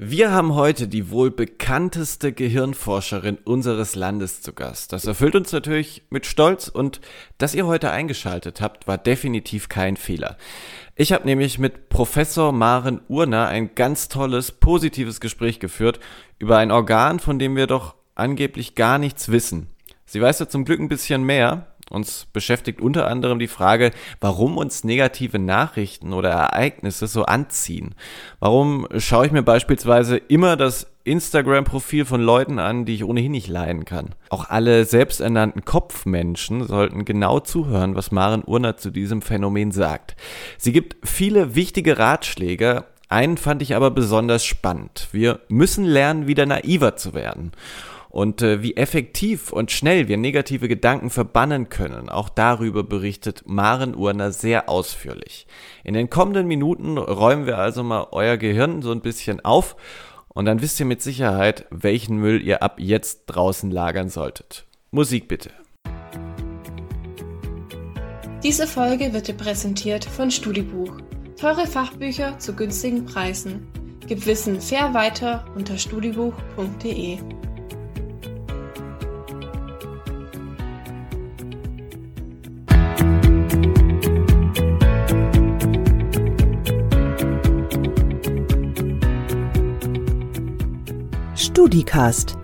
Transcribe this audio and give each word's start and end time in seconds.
Wir 0.00 0.30
haben 0.30 0.54
heute 0.54 0.86
die 0.86 1.10
wohl 1.10 1.32
bekannteste 1.32 2.32
Gehirnforscherin 2.32 3.36
unseres 3.42 3.96
Landes 3.96 4.42
zu 4.42 4.52
Gast. 4.52 4.92
Das 4.92 5.06
erfüllt 5.06 5.34
uns 5.34 5.50
natürlich 5.50 6.04
mit 6.08 6.24
Stolz 6.24 6.68
und 6.68 7.00
dass 7.36 7.52
ihr 7.52 7.66
heute 7.66 7.90
eingeschaltet 7.90 8.60
habt, 8.60 8.86
war 8.86 8.96
definitiv 8.96 9.68
kein 9.68 9.96
Fehler. 9.96 10.36
Ich 10.94 11.12
habe 11.12 11.26
nämlich 11.26 11.58
mit 11.58 11.88
Professor 11.88 12.52
Maren 12.52 13.00
Urner 13.08 13.48
ein 13.48 13.74
ganz 13.74 14.06
tolles, 14.08 14.52
positives 14.52 15.18
Gespräch 15.18 15.58
geführt 15.58 15.98
über 16.38 16.58
ein 16.58 16.70
Organ, 16.70 17.18
von 17.18 17.40
dem 17.40 17.56
wir 17.56 17.66
doch 17.66 17.96
angeblich 18.14 18.76
gar 18.76 18.98
nichts 18.98 19.32
wissen. 19.32 19.66
Sie 20.06 20.22
weiß 20.22 20.38
ja 20.38 20.48
zum 20.48 20.64
Glück 20.64 20.78
ein 20.78 20.88
bisschen 20.88 21.24
mehr, 21.24 21.74
uns 21.90 22.26
beschäftigt 22.32 22.80
unter 22.80 23.08
anderem 23.08 23.38
die 23.38 23.48
Frage, 23.48 23.90
warum 24.20 24.56
uns 24.56 24.84
negative 24.84 25.38
Nachrichten 25.38 26.12
oder 26.12 26.30
Ereignisse 26.30 27.06
so 27.06 27.24
anziehen. 27.24 27.94
Warum 28.40 28.86
schaue 28.98 29.26
ich 29.26 29.32
mir 29.32 29.42
beispielsweise 29.42 30.16
immer 30.16 30.56
das 30.56 30.86
Instagram-Profil 31.04 32.04
von 32.04 32.20
Leuten 32.20 32.58
an, 32.58 32.84
die 32.84 32.94
ich 32.94 33.04
ohnehin 33.04 33.32
nicht 33.32 33.48
leiden 33.48 33.84
kann. 33.86 34.14
Auch 34.28 34.50
alle 34.50 34.84
selbsternannten 34.84 35.64
Kopfmenschen 35.64 36.66
sollten 36.66 37.06
genau 37.06 37.40
zuhören, 37.40 37.94
was 37.94 38.12
Maren 38.12 38.44
Urner 38.44 38.76
zu 38.76 38.90
diesem 38.90 39.22
Phänomen 39.22 39.72
sagt. 39.72 40.16
Sie 40.58 40.72
gibt 40.72 40.96
viele 41.08 41.54
wichtige 41.54 41.98
Ratschläge, 41.98 42.84
einen 43.08 43.38
fand 43.38 43.62
ich 43.62 43.74
aber 43.74 43.90
besonders 43.90 44.44
spannend. 44.44 45.08
Wir 45.12 45.40
müssen 45.48 45.84
lernen, 45.84 46.26
wieder 46.26 46.44
naiver 46.44 46.96
zu 46.96 47.14
werden 47.14 47.52
und 48.08 48.42
äh, 48.42 48.62
wie 48.62 48.76
effektiv 48.76 49.52
und 49.52 49.70
schnell 49.70 50.08
wir 50.08 50.16
negative 50.16 50.68
Gedanken 50.68 51.10
verbannen 51.10 51.68
können. 51.68 52.08
Auch 52.08 52.28
darüber 52.28 52.82
berichtet 52.82 53.42
Maren 53.46 53.94
Urner 53.94 54.32
sehr 54.32 54.68
ausführlich. 54.68 55.46
In 55.84 55.94
den 55.94 56.10
kommenden 56.10 56.46
Minuten 56.46 56.98
räumen 56.98 57.46
wir 57.46 57.58
also 57.58 57.82
mal 57.82 58.08
euer 58.12 58.36
Gehirn 58.36 58.82
so 58.82 58.92
ein 58.92 59.00
bisschen 59.00 59.44
auf 59.44 59.76
und 60.28 60.44
dann 60.44 60.62
wisst 60.62 60.80
ihr 60.80 60.86
mit 60.86 61.02
Sicherheit, 61.02 61.66
welchen 61.70 62.16
Müll 62.18 62.42
ihr 62.42 62.62
ab 62.62 62.76
jetzt 62.78 63.26
draußen 63.26 63.70
lagern 63.70 64.08
solltet. 64.08 64.66
Musik 64.90 65.28
bitte. 65.28 65.50
Diese 68.42 68.68
Folge 68.68 69.12
wird 69.12 69.28
dir 69.28 69.34
präsentiert 69.34 70.04
von 70.04 70.30
Studibuch. 70.30 70.92
Teure 71.38 71.66
Fachbücher 71.66 72.38
zu 72.38 72.54
günstigen 72.54 73.04
Preisen. 73.04 73.66
Gib 74.06 74.26
Wissen 74.26 74.60
fair 74.60 74.94
weiter 74.94 75.44
unter 75.54 75.76
studibuch.de. 75.76 77.18
StudiCast 91.68 92.38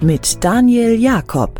mit 0.00 0.44
Daniel 0.44 0.94
Jakob. 0.94 1.58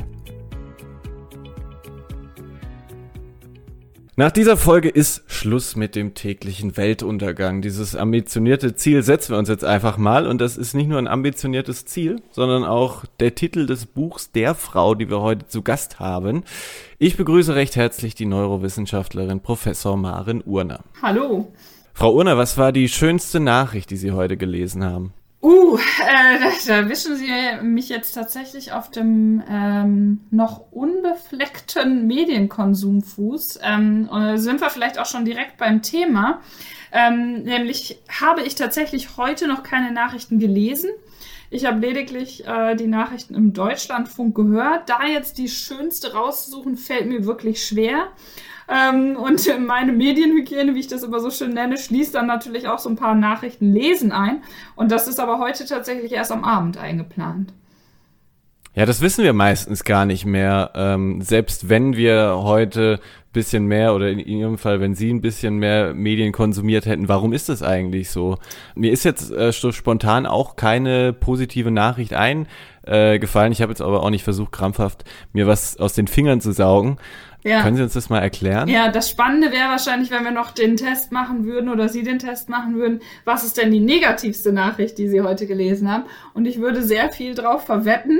Nach 4.14 4.30
dieser 4.30 4.56
Folge 4.56 4.88
ist 4.88 5.24
Schluss 5.26 5.74
mit 5.74 5.96
dem 5.96 6.14
täglichen 6.14 6.76
Weltuntergang. 6.76 7.60
Dieses 7.60 7.96
ambitionierte 7.96 8.76
Ziel 8.76 9.02
setzen 9.02 9.32
wir 9.32 9.38
uns 9.38 9.48
jetzt 9.48 9.64
einfach 9.64 9.98
mal 9.98 10.28
und 10.28 10.40
das 10.40 10.56
ist 10.56 10.74
nicht 10.74 10.88
nur 10.88 10.98
ein 10.98 11.08
ambitioniertes 11.08 11.86
Ziel, 11.86 12.22
sondern 12.30 12.62
auch 12.62 13.04
der 13.18 13.34
Titel 13.34 13.66
des 13.66 13.86
Buchs 13.86 14.30
der 14.30 14.54
Frau, 14.54 14.94
die 14.94 15.10
wir 15.10 15.20
heute 15.20 15.48
zu 15.48 15.62
Gast 15.62 15.98
haben. 15.98 16.44
Ich 17.00 17.16
begrüße 17.16 17.56
recht 17.56 17.74
herzlich 17.74 18.14
die 18.14 18.26
Neurowissenschaftlerin 18.26 19.40
Professor 19.40 19.96
Maren 19.96 20.40
Urner. 20.40 20.84
Hallo. 21.02 21.52
Frau 21.94 22.14
Urner, 22.14 22.38
was 22.38 22.56
war 22.58 22.70
die 22.70 22.88
schönste 22.88 23.40
Nachricht, 23.40 23.90
die 23.90 23.96
Sie 23.96 24.12
heute 24.12 24.36
gelesen 24.36 24.84
haben? 24.84 25.14
Uh, 25.46 25.76
äh, 25.76 26.40
da, 26.40 26.50
da 26.66 26.88
wischen 26.88 27.14
Sie 27.14 27.30
mich 27.62 27.88
jetzt 27.88 28.10
tatsächlich 28.10 28.72
auf 28.72 28.90
dem 28.90 29.40
ähm, 29.48 30.22
noch 30.32 30.72
unbefleckten 30.72 32.08
Medienkonsumfuß. 32.08 33.60
Ähm, 33.62 34.08
sind 34.34 34.60
wir 34.60 34.70
vielleicht 34.70 34.98
auch 34.98 35.06
schon 35.06 35.24
direkt 35.24 35.56
beim 35.56 35.82
Thema. 35.82 36.40
Ähm, 36.90 37.44
nämlich 37.44 38.02
habe 38.08 38.42
ich 38.42 38.56
tatsächlich 38.56 39.16
heute 39.18 39.46
noch 39.46 39.62
keine 39.62 39.92
Nachrichten 39.92 40.40
gelesen. 40.40 40.90
Ich 41.50 41.64
habe 41.64 41.78
lediglich 41.78 42.44
äh, 42.44 42.74
die 42.74 42.88
Nachrichten 42.88 43.36
im 43.36 43.52
Deutschlandfunk 43.52 44.34
gehört. 44.34 44.88
Da 44.88 45.06
jetzt 45.06 45.38
die 45.38 45.48
schönste 45.48 46.12
rauszusuchen, 46.12 46.76
fällt 46.76 47.06
mir 47.06 47.24
wirklich 47.24 47.64
schwer. 47.64 48.08
Ähm, 48.68 49.16
und 49.16 49.40
meine 49.66 49.92
Medienhygiene, 49.92 50.74
wie 50.74 50.80
ich 50.80 50.88
das 50.88 51.02
immer 51.02 51.20
so 51.20 51.30
schön 51.30 51.54
nenne, 51.54 51.76
schließt 51.76 52.14
dann 52.14 52.26
natürlich 52.26 52.68
auch 52.68 52.78
so 52.78 52.88
ein 52.88 52.96
paar 52.96 53.14
Nachrichten 53.14 53.72
lesen 53.72 54.12
ein. 54.12 54.42
Und 54.74 54.92
das 54.92 55.08
ist 55.08 55.20
aber 55.20 55.38
heute 55.38 55.66
tatsächlich 55.66 56.12
erst 56.12 56.32
am 56.32 56.44
Abend 56.44 56.78
eingeplant. 56.78 57.52
Ja, 58.74 58.84
das 58.84 59.00
wissen 59.00 59.24
wir 59.24 59.32
meistens 59.32 59.84
gar 59.84 60.04
nicht 60.04 60.26
mehr. 60.26 60.72
Ähm, 60.74 61.22
selbst 61.22 61.70
wenn 61.70 61.96
wir 61.96 62.40
heute 62.42 63.00
bisschen 63.36 63.66
mehr 63.66 63.94
oder 63.94 64.08
in 64.08 64.18
Ihrem 64.18 64.56
Fall, 64.56 64.80
wenn 64.80 64.94
Sie 64.94 65.12
ein 65.12 65.20
bisschen 65.20 65.58
mehr 65.58 65.92
Medien 65.92 66.32
konsumiert 66.32 66.86
hätten, 66.86 67.06
warum 67.06 67.34
ist 67.34 67.50
das 67.50 67.62
eigentlich 67.62 68.10
so? 68.10 68.38
Mir 68.74 68.90
ist 68.90 69.04
jetzt 69.04 69.30
äh, 69.30 69.52
spontan 69.52 70.24
auch 70.26 70.56
keine 70.56 71.12
positive 71.12 71.70
Nachricht 71.70 72.14
eingefallen. 72.14 72.46
Äh, 72.86 73.52
ich 73.52 73.60
habe 73.60 73.72
jetzt 73.72 73.82
aber 73.82 74.02
auch 74.02 74.10
nicht 74.10 74.24
versucht, 74.24 74.52
krampfhaft 74.52 75.04
mir 75.34 75.46
was 75.46 75.76
aus 75.76 75.92
den 75.92 76.08
Fingern 76.08 76.40
zu 76.40 76.52
saugen. 76.52 76.96
Ja. 77.46 77.62
Können 77.62 77.76
Sie 77.76 77.82
uns 77.84 77.92
das 77.92 78.10
mal 78.10 78.18
erklären? 78.18 78.68
Ja, 78.68 78.90
das 78.90 79.08
Spannende 79.08 79.52
wäre 79.52 79.68
wahrscheinlich, 79.68 80.10
wenn 80.10 80.24
wir 80.24 80.32
noch 80.32 80.50
den 80.50 80.76
Test 80.76 81.12
machen 81.12 81.44
würden 81.44 81.70
oder 81.70 81.88
Sie 81.88 82.02
den 82.02 82.18
Test 82.18 82.48
machen 82.48 82.74
würden, 82.74 83.00
was 83.24 83.44
ist 83.44 83.56
denn 83.56 83.70
die 83.70 83.78
negativste 83.78 84.52
Nachricht, 84.52 84.98
die 84.98 85.08
Sie 85.08 85.20
heute 85.20 85.46
gelesen 85.46 85.88
haben? 85.88 86.06
Und 86.34 86.46
ich 86.46 86.58
würde 86.60 86.82
sehr 86.82 87.10
viel 87.10 87.36
drauf 87.36 87.64
verwetten, 87.64 88.18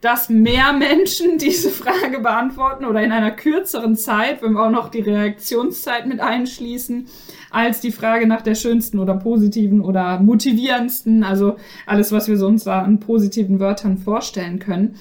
dass 0.00 0.28
mehr 0.28 0.72
Menschen 0.72 1.38
diese 1.40 1.70
Frage 1.70 2.18
beantworten 2.18 2.84
oder 2.84 3.00
in 3.00 3.12
einer 3.12 3.30
kürzeren 3.30 3.94
Zeit, 3.94 4.42
wenn 4.42 4.54
wir 4.54 4.66
auch 4.66 4.72
noch 4.72 4.88
die 4.88 5.02
Reaktionszeit 5.02 6.08
mit 6.08 6.18
einschließen, 6.18 7.06
als 7.50 7.80
die 7.80 7.92
Frage 7.92 8.26
nach 8.26 8.42
der 8.42 8.56
schönsten 8.56 8.98
oder 8.98 9.14
positiven 9.14 9.80
oder 9.80 10.18
motivierendsten, 10.18 11.22
also 11.22 11.58
alles, 11.86 12.10
was 12.10 12.26
wir 12.26 12.44
uns 12.44 12.64
da 12.64 12.82
an 12.82 12.98
positiven 12.98 13.60
Wörtern 13.60 13.98
vorstellen 13.98 14.58
können. 14.58 14.96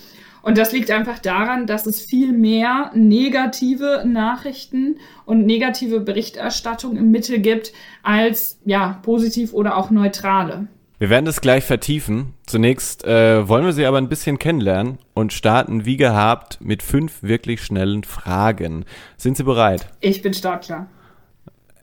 Und 0.48 0.58
das 0.58 0.72
liegt 0.72 0.92
einfach 0.92 1.20
daran, 1.20 1.68
dass 1.68 1.86
es 1.88 2.00
viel 2.00 2.32
mehr 2.32 2.92
negative 2.94 4.06
Nachrichten 4.08 4.96
und 5.26 5.46
negative 5.46 6.00
Berichterstattung 6.00 6.96
im 6.96 7.12
Mittel 7.12 7.40
gibt 7.40 7.74
als 8.02 8.58
ja 8.64 8.98
positiv 9.04 9.52
oder 9.52 9.76
auch 9.76 9.92
neutrale. 9.92 10.70
Wir 11.00 11.10
werden 11.10 11.26
das 11.26 11.42
gleich 11.42 11.66
vertiefen. 11.66 12.34
Zunächst 12.46 13.04
äh, 13.04 13.46
wollen 13.50 13.66
wir 13.66 13.74
Sie 13.74 13.86
aber 13.86 13.98
ein 13.98 14.08
bisschen 14.08 14.40
kennenlernen 14.40 15.00
und 15.14 15.34
starten 15.34 15.84
wie 15.84 15.98
gehabt 15.98 16.60
mit 16.62 16.82
fünf 16.82 17.24
wirklich 17.24 17.62
schnellen 17.62 18.06
Fragen. 18.06 18.86
Sind 19.18 19.36
Sie 19.36 19.44
bereit? 19.44 19.90
Ich 20.00 20.22
bin 20.22 20.34
startklar. 20.34 20.88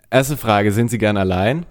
Erste 0.08 0.38
Frage, 0.38 0.72
sind 0.72 0.90
Sie 0.90 0.96
gern 0.96 1.18
allein? 1.18 1.66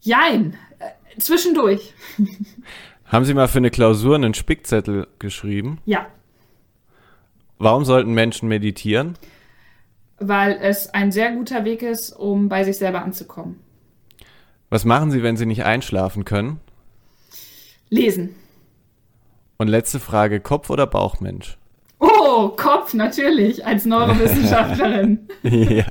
Jein, 0.00 0.58
äh, 0.78 1.18
zwischendurch. 1.18 1.94
Haben 3.06 3.24
Sie 3.24 3.34
mal 3.34 3.48
für 3.48 3.58
eine 3.58 3.70
Klausur 3.70 4.14
einen 4.16 4.34
Spickzettel 4.34 5.06
geschrieben? 5.18 5.78
Ja. 5.84 6.06
Warum 7.58 7.84
sollten 7.84 8.12
Menschen 8.14 8.48
meditieren? 8.48 9.14
Weil 10.18 10.58
es 10.60 10.88
ein 10.94 11.12
sehr 11.12 11.32
guter 11.32 11.64
Weg 11.64 11.82
ist, 11.82 12.12
um 12.12 12.48
bei 12.48 12.64
sich 12.64 12.78
selber 12.78 13.02
anzukommen. 13.02 13.60
Was 14.70 14.84
machen 14.84 15.10
Sie, 15.10 15.22
wenn 15.22 15.36
Sie 15.36 15.46
nicht 15.46 15.64
einschlafen 15.64 16.24
können? 16.24 16.60
Lesen. 17.90 18.34
Und 19.56 19.68
letzte 19.68 20.00
Frage, 20.00 20.40
Kopf 20.40 20.70
oder 20.70 20.86
Bauchmensch? 20.86 21.58
Oh, 22.00 22.48
Kopf, 22.48 22.94
natürlich, 22.94 23.64
als 23.64 23.84
Neurowissenschaftlerin. 23.86 25.28
ja. 25.42 25.84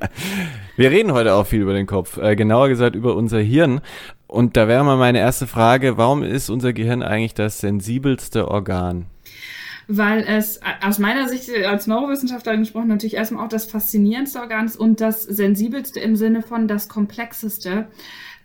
Wir 0.76 0.90
reden 0.90 1.12
heute 1.12 1.36
auch 1.36 1.46
viel 1.46 1.62
über 1.62 1.74
den 1.74 1.86
Kopf, 1.86 2.18
äh, 2.18 2.36
genauer 2.36 2.68
gesagt 2.68 2.96
über 2.96 3.16
unser 3.16 3.40
Hirn. 3.40 3.82
Und 4.26 4.58
da 4.58 4.68
wäre 4.68 4.84
mal 4.84 4.98
meine 4.98 5.20
erste 5.20 5.46
Frage, 5.46 5.98
warum 5.98 6.24
ist 6.24 6.50
unser 6.50 6.74
Gehirn 6.74 7.04
eigentlich 7.04 7.36
das 7.36 7.60
sensibelste 7.60 8.48
Organ? 8.48 9.06
Weil 9.88 10.26
es 10.28 10.60
aus 10.82 10.98
meiner 10.98 11.30
Sicht 11.30 11.52
als 11.68 11.86
Neurowissenschaftlerin 11.86 12.62
gesprochen 12.62 12.88
natürlich 12.88 13.16
erstmal 13.16 13.46
auch 13.46 13.50
das 13.50 13.66
faszinierendste 13.66 14.40
Organ 14.40 14.66
ist 14.66 14.76
und 14.76 15.00
das 15.00 15.22
sensibelste 15.22 16.00
im 16.00 16.16
Sinne 16.16 16.42
von 16.42 16.68
das 16.68 16.90
komplexeste. 16.90 17.88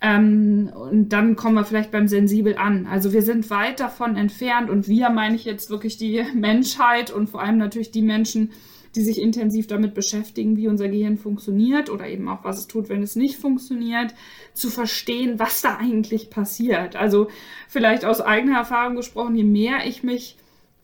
Ähm, 0.03 0.71
und 0.75 1.09
dann 1.09 1.35
kommen 1.35 1.55
wir 1.55 1.65
vielleicht 1.65 1.91
beim 1.91 2.09
Sensibel 2.09 2.59
an. 2.59 2.87
Also 2.87 3.15
wir 3.15 3.23
sind 3.23 3.49
weit 3.49 3.81
davon 3.81 4.17
entfernt 4.17 4.69
und 4.69 4.87
wir 4.87 5.09
meine 5.09 5.35
ich 5.35 5.47
jetzt 5.47 5.71
wirklich 5.71 5.97
die 5.97 6.23
Menschheit 6.35 7.11
und 7.11 7.31
vor 7.31 7.41
allem 7.41 7.57
natürlich 7.57 7.91
die 7.91 8.03
Menschen, 8.03 8.51
die 8.95 9.03
sich 9.03 9.21
intensiv 9.21 9.67
damit 9.67 9.95
beschäftigen, 9.95 10.57
wie 10.57 10.69
unser 10.69 10.89
Gehirn 10.89 11.19
funktioniert 11.19 11.91
oder 11.91 12.09
eben 12.09 12.29
auch, 12.29 12.45
was 12.45 12.59
es 12.59 12.67
tut, 12.67 12.89
wenn 12.89 13.03
es 13.03 13.17
nicht 13.17 13.37
funktioniert, 13.37 14.15
zu 14.55 14.71
verstehen, 14.71 15.39
was 15.39 15.61
da 15.61 15.77
eigentlich 15.77 16.31
passiert. 16.31 16.97
Also 16.97 17.29
vielleicht 17.69 18.05
aus 18.05 18.21
eigener 18.21 18.59
Erfahrung 18.59 18.97
gesprochen, 18.97 19.37
je 19.37 19.45
mehr 19.45 19.87
ich 19.87 20.03
mich 20.03 20.37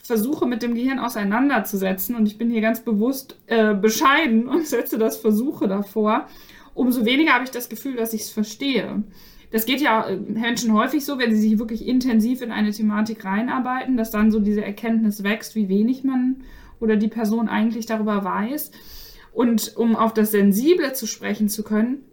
versuche 0.04 0.46
mit 0.46 0.62
dem 0.62 0.74
Gehirn 0.74 0.98
auseinanderzusetzen 0.98 2.14
und 2.14 2.26
ich 2.26 2.36
bin 2.36 2.50
hier 2.50 2.60
ganz 2.60 2.80
bewusst 2.80 3.38
äh, 3.46 3.74
bescheiden 3.74 4.48
und 4.48 4.66
setze 4.66 4.98
das 4.98 5.16
Versuche 5.16 5.66
davor, 5.66 6.28
umso 6.74 7.04
weniger 7.04 7.32
habe 7.32 7.44
ich 7.44 7.50
das 7.50 7.68
Gefühl, 7.68 7.96
dass 7.96 8.12
ich 8.12 8.22
es 8.22 8.30
verstehe. 8.30 9.02
das 9.50 9.64
geht 9.64 9.80
ja 9.80 10.06
äh, 10.06 10.16
Menschen 10.16 10.74
häufig 10.74 11.04
so, 11.04 11.18
wenn 11.18 11.34
sie 11.34 11.40
sich 11.40 11.58
wirklich 11.58 11.86
intensiv 11.88 12.42
in 12.42 12.52
eine 12.52 12.72
Thematik 12.72 13.24
reinarbeiten, 13.24 13.96
dass 13.96 14.10
dann 14.10 14.30
so 14.30 14.40
diese 14.40 14.64
Erkenntnis 14.64 15.22
wächst, 15.22 15.54
wie 15.54 15.70
wenig 15.70 16.04
man 16.04 16.42
oder 16.84 16.96
die 16.96 17.08
Person 17.08 17.48
eigentlich 17.48 17.86
darüber 17.86 18.22
weiß. 18.22 18.70
Und 19.32 19.76
um 19.76 19.96
auf 19.96 20.14
das 20.14 20.30
Sensible 20.30 20.92
zu 20.92 21.06
sprechen 21.06 21.48
zu 21.48 21.64
können, 21.64 22.04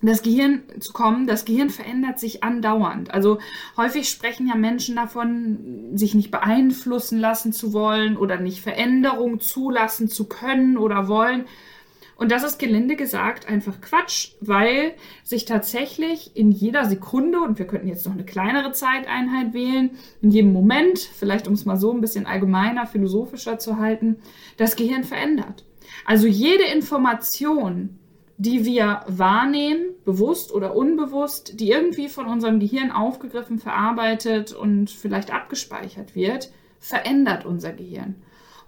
das 0.00 0.22
Gehirn 0.22 0.62
zu 0.78 0.92
kommen, 0.92 1.26
das 1.26 1.44
Gehirn 1.44 1.70
verändert 1.70 2.20
sich 2.20 2.44
andauernd. 2.44 3.12
Also 3.12 3.38
häufig 3.76 4.08
sprechen 4.08 4.46
ja 4.46 4.54
Menschen 4.54 4.94
davon, 4.94 5.96
sich 5.96 6.14
nicht 6.14 6.30
beeinflussen 6.30 7.18
lassen 7.18 7.52
zu 7.52 7.72
wollen 7.72 8.16
oder 8.16 8.38
nicht 8.38 8.60
Veränderung 8.60 9.40
zulassen 9.40 10.08
zu 10.08 10.28
können 10.28 10.76
oder 10.76 11.08
wollen. 11.08 11.46
Und 12.18 12.32
das 12.32 12.42
ist 12.42 12.58
gelinde 12.58 12.96
gesagt 12.96 13.48
einfach 13.48 13.80
Quatsch, 13.80 14.32
weil 14.40 14.94
sich 15.22 15.44
tatsächlich 15.44 16.36
in 16.36 16.50
jeder 16.50 16.84
Sekunde, 16.84 17.40
und 17.40 17.60
wir 17.60 17.66
könnten 17.68 17.86
jetzt 17.86 18.04
noch 18.06 18.12
eine 18.12 18.24
kleinere 18.24 18.72
Zeiteinheit 18.72 19.54
wählen, 19.54 19.92
in 20.20 20.32
jedem 20.32 20.52
Moment, 20.52 20.98
vielleicht 20.98 21.46
um 21.46 21.54
es 21.54 21.64
mal 21.64 21.76
so 21.76 21.92
ein 21.92 22.00
bisschen 22.00 22.26
allgemeiner, 22.26 22.86
philosophischer 22.86 23.60
zu 23.60 23.78
halten, 23.78 24.16
das 24.56 24.74
Gehirn 24.74 25.04
verändert. 25.04 25.64
Also 26.04 26.26
jede 26.26 26.64
Information, 26.64 28.00
die 28.36 28.64
wir 28.64 29.02
wahrnehmen, 29.06 29.94
bewusst 30.04 30.52
oder 30.52 30.74
unbewusst, 30.74 31.60
die 31.60 31.70
irgendwie 31.70 32.08
von 32.08 32.26
unserem 32.26 32.58
Gehirn 32.58 32.90
aufgegriffen, 32.90 33.60
verarbeitet 33.60 34.52
und 34.52 34.90
vielleicht 34.90 35.32
abgespeichert 35.32 36.16
wird, 36.16 36.50
verändert 36.80 37.46
unser 37.46 37.72
Gehirn. 37.72 38.16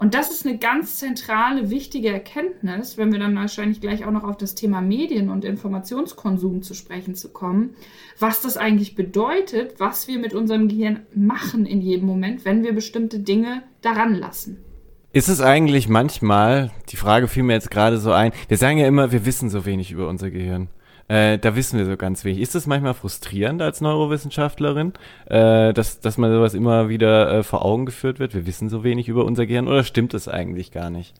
Und 0.01 0.15
das 0.15 0.31
ist 0.31 0.47
eine 0.47 0.57
ganz 0.57 0.97
zentrale, 0.97 1.69
wichtige 1.69 2.09
Erkenntnis, 2.09 2.97
wenn 2.97 3.13
wir 3.13 3.19
dann 3.19 3.37
wahrscheinlich 3.37 3.83
gleich 3.83 4.07
auch 4.07 4.11
noch 4.11 4.25
auf 4.25 4.39
das 4.39 4.55
Thema 4.55 4.81
Medien 4.81 5.29
und 5.29 5.45
Informationskonsum 5.45 6.63
zu 6.63 6.73
sprechen 6.73 7.15
zu 7.15 7.29
kommen, 7.29 7.75
was 8.19 8.41
das 8.41 8.57
eigentlich 8.57 8.95
bedeutet, 8.95 9.75
was 9.79 10.09
wir 10.09 10.19
mit 10.19 10.33
unserem 10.33 10.69
Gehirn 10.69 11.01
machen 11.15 11.67
in 11.67 11.83
jedem 11.83 12.07
Moment, 12.07 12.47
wenn 12.47 12.65
wir 12.65 12.73
bestimmte 12.73 13.19
Dinge 13.19 13.63
daran 13.83 14.15
lassen. 14.15 14.65
Ist 15.13 15.29
es 15.29 15.43
eigentlich 15.43 15.87
manchmal, 15.87 16.71
die 16.89 16.97
Frage 16.97 17.29
fiel 17.29 17.43
mir 17.43 17.53
jetzt 17.53 17.71
gerade 17.71 17.99
so 17.99 18.11
ein, 18.11 18.33
wir 18.49 18.57
sagen 18.57 18.79
ja 18.79 18.87
immer, 18.87 19.13
wir 19.13 19.27
wissen 19.27 19.51
so 19.51 19.67
wenig 19.67 19.91
über 19.91 20.09
unser 20.09 20.31
Gehirn. 20.31 20.71
Äh, 21.11 21.41
da 21.41 21.57
wissen 21.57 21.77
wir 21.77 21.87
so 21.87 21.97
ganz 21.97 22.25
wenig. 22.25 22.41
Ist 22.41 22.55
es 22.55 22.69
manchmal 22.69 22.95
frustrierend 22.95 23.61
als 23.63 23.81
Neurowissenschaftlerin, 23.81 24.93
äh, 25.27 25.73
dass, 25.73 25.99
dass 25.99 26.19
man 26.19 26.33
sowas 26.33 26.55
immer 26.55 26.89
wieder 26.89 27.33
äh, 27.33 27.43
vor 27.43 27.65
Augen 27.65 27.85
geführt 27.85 28.21
wird? 28.21 28.33
Wir 28.33 28.47
wissen 28.47 28.69
so 28.69 28.85
wenig 28.85 29.09
über 29.09 29.25
unser 29.25 29.45
Gehirn 29.45 29.67
oder 29.67 29.83
stimmt 29.83 30.15
es 30.15 30.29
eigentlich 30.29 30.71
gar 30.71 30.89
nicht? 30.89 31.13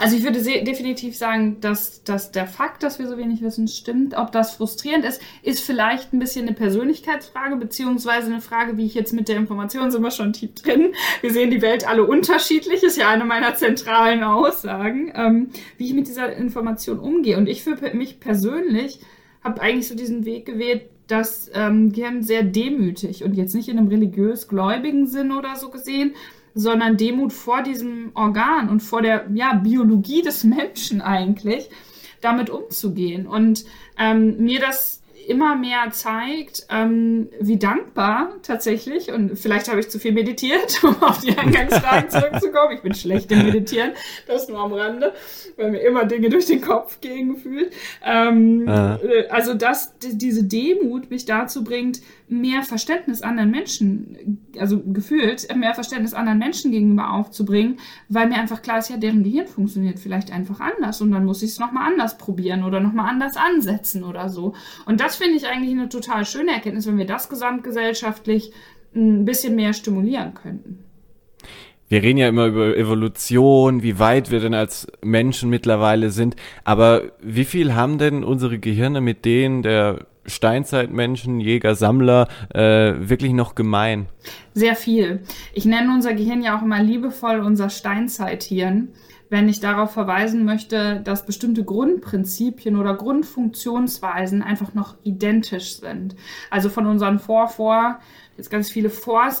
Also 0.00 0.16
ich 0.16 0.24
würde 0.24 0.42
definitiv 0.42 1.16
sagen, 1.16 1.60
dass, 1.60 2.02
dass 2.02 2.32
der 2.32 2.48
Fakt, 2.48 2.82
dass 2.82 2.98
wir 2.98 3.06
so 3.06 3.18
wenig 3.18 3.40
wissen, 3.40 3.68
stimmt. 3.68 4.16
Ob 4.16 4.32
das 4.32 4.56
frustrierend 4.56 5.04
ist, 5.04 5.22
ist 5.44 5.60
vielleicht 5.60 6.12
ein 6.12 6.18
bisschen 6.18 6.48
eine 6.48 6.56
Persönlichkeitsfrage, 6.56 7.54
beziehungsweise 7.54 8.32
eine 8.32 8.40
Frage, 8.40 8.76
wie 8.78 8.86
ich 8.86 8.94
jetzt 8.94 9.12
mit 9.12 9.28
der 9.28 9.36
Information 9.36 9.92
sind 9.92 10.02
wir 10.02 10.10
schon 10.10 10.32
tief 10.32 10.54
drin. 10.54 10.92
Wir 11.20 11.32
sehen 11.32 11.52
die 11.52 11.62
Welt 11.62 11.86
alle 11.86 12.02
unterschiedlich, 12.02 12.82
ist 12.82 12.98
ja 12.98 13.10
eine 13.10 13.24
meiner 13.24 13.54
zentralen 13.54 14.24
Aussagen, 14.24 15.12
ähm, 15.14 15.50
wie 15.78 15.86
ich 15.86 15.94
mit 15.94 16.08
dieser 16.08 16.32
Information 16.32 16.98
umgehe. 16.98 17.36
Und 17.36 17.48
ich 17.48 17.62
für 17.62 17.76
mich 17.94 18.18
persönlich 18.18 18.98
habe 19.46 19.62
eigentlich 19.62 19.88
so 19.88 19.94
diesen 19.94 20.24
Weg 20.24 20.46
gewählt, 20.46 20.82
das 21.06 21.50
ähm, 21.54 21.92
Gehirn 21.92 22.22
sehr 22.22 22.42
demütig 22.42 23.22
und 23.22 23.34
jetzt 23.34 23.54
nicht 23.54 23.68
in 23.68 23.78
einem 23.78 23.88
religiös-gläubigen 23.88 25.06
Sinn 25.06 25.32
oder 25.32 25.54
so 25.56 25.70
gesehen, 25.70 26.14
sondern 26.54 26.96
Demut 26.96 27.32
vor 27.32 27.62
diesem 27.62 28.10
Organ 28.14 28.68
und 28.68 28.80
vor 28.80 29.02
der 29.02 29.26
ja, 29.32 29.54
Biologie 29.54 30.22
des 30.22 30.42
Menschen 30.44 31.00
eigentlich, 31.00 31.70
damit 32.20 32.50
umzugehen. 32.50 33.26
Und 33.26 33.64
ähm, 33.98 34.38
mir 34.38 34.58
das 34.58 35.02
immer 35.28 35.56
mehr 35.56 35.90
zeigt, 35.90 36.66
ähm, 36.70 37.28
wie 37.40 37.58
dankbar 37.58 38.30
tatsächlich, 38.42 39.12
und 39.12 39.38
vielleicht 39.38 39.68
habe 39.68 39.80
ich 39.80 39.88
zu 39.90 39.98
viel 39.98 40.12
meditiert, 40.12 40.80
um 40.82 41.02
auf 41.02 41.20
die 41.20 41.36
Eingangsfragen 41.36 42.10
zurückzukommen. 42.10 42.74
Ich 42.74 42.82
bin 42.82 42.94
schlecht 42.94 43.30
im 43.32 43.44
Meditieren, 43.44 43.92
das 44.26 44.48
nur 44.48 44.58
am 44.58 44.72
Rande, 44.72 45.12
weil 45.56 45.70
mir 45.70 45.80
immer 45.80 46.04
Dinge 46.04 46.28
durch 46.28 46.46
den 46.46 46.60
Kopf 46.60 47.00
gehen 47.00 47.34
gefühlt. 47.34 47.72
Ähm, 48.04 48.64
ah. 48.68 48.98
Also, 49.30 49.54
dass 49.54 49.94
diese 50.00 50.44
Demut 50.44 51.10
mich 51.10 51.24
dazu 51.24 51.64
bringt, 51.64 52.00
mehr 52.28 52.62
Verständnis 52.62 53.22
anderen 53.22 53.50
Menschen, 53.50 54.38
also 54.58 54.82
gefühlt, 54.82 55.46
mehr 55.54 55.74
Verständnis 55.74 56.14
anderen 56.14 56.38
Menschen 56.38 56.72
gegenüber 56.72 57.12
aufzubringen, 57.12 57.78
weil 58.08 58.28
mir 58.28 58.36
einfach 58.36 58.62
klar 58.62 58.78
ist, 58.78 58.90
ja, 58.90 58.96
deren 58.96 59.22
Gehirn 59.22 59.46
funktioniert 59.46 60.00
vielleicht 60.00 60.32
einfach 60.32 60.60
anders 60.60 61.00
und 61.00 61.12
dann 61.12 61.24
muss 61.24 61.42
ich 61.42 61.50
es 61.50 61.58
nochmal 61.58 61.90
anders 61.90 62.18
probieren 62.18 62.64
oder 62.64 62.80
nochmal 62.80 63.08
anders 63.08 63.36
ansetzen 63.36 64.02
oder 64.02 64.28
so. 64.28 64.54
Und 64.86 65.00
das 65.00 65.16
finde 65.16 65.36
ich 65.36 65.46
eigentlich 65.46 65.72
eine 65.72 65.88
total 65.88 66.24
schöne 66.24 66.52
Erkenntnis, 66.52 66.86
wenn 66.86 66.98
wir 66.98 67.06
das 67.06 67.28
gesamtgesellschaftlich 67.28 68.52
ein 68.94 69.24
bisschen 69.24 69.54
mehr 69.54 69.72
stimulieren 69.72 70.34
könnten. 70.34 70.85
Wir 71.88 72.02
reden 72.02 72.18
ja 72.18 72.28
immer 72.28 72.46
über 72.46 72.76
Evolution, 72.76 73.82
wie 73.82 74.00
weit 74.00 74.32
wir 74.32 74.40
denn 74.40 74.54
als 74.54 74.88
Menschen 75.02 75.50
mittlerweile 75.50 76.10
sind. 76.10 76.34
Aber 76.64 77.02
wie 77.20 77.44
viel 77.44 77.74
haben 77.74 77.98
denn 77.98 78.24
unsere 78.24 78.58
Gehirne 78.58 79.00
mit 79.00 79.24
denen 79.24 79.62
der 79.62 80.06
Steinzeitmenschen, 80.26 81.38
Jäger, 81.38 81.76
Sammler 81.76 82.26
äh, 82.52 82.94
wirklich 82.98 83.32
noch 83.32 83.54
gemein? 83.54 84.06
Sehr 84.52 84.74
viel. 84.74 85.20
Ich 85.54 85.64
nenne 85.64 85.94
unser 85.94 86.14
Gehirn 86.14 86.42
ja 86.42 86.58
auch 86.58 86.62
immer 86.62 86.82
liebevoll 86.82 87.38
unser 87.38 87.70
Steinzeithirn, 87.70 88.88
wenn 89.30 89.48
ich 89.48 89.60
darauf 89.60 89.92
verweisen 89.92 90.44
möchte, 90.44 91.00
dass 91.04 91.24
bestimmte 91.24 91.62
Grundprinzipien 91.62 92.76
oder 92.76 92.94
Grundfunktionsweisen 92.94 94.42
einfach 94.42 94.74
noch 94.74 94.96
identisch 95.04 95.76
sind. 95.76 96.16
Also 96.50 96.68
von 96.68 96.86
unseren 96.86 97.20
Vorvor, 97.20 98.00
jetzt 98.36 98.50
ganz 98.50 98.70
viele 98.70 98.90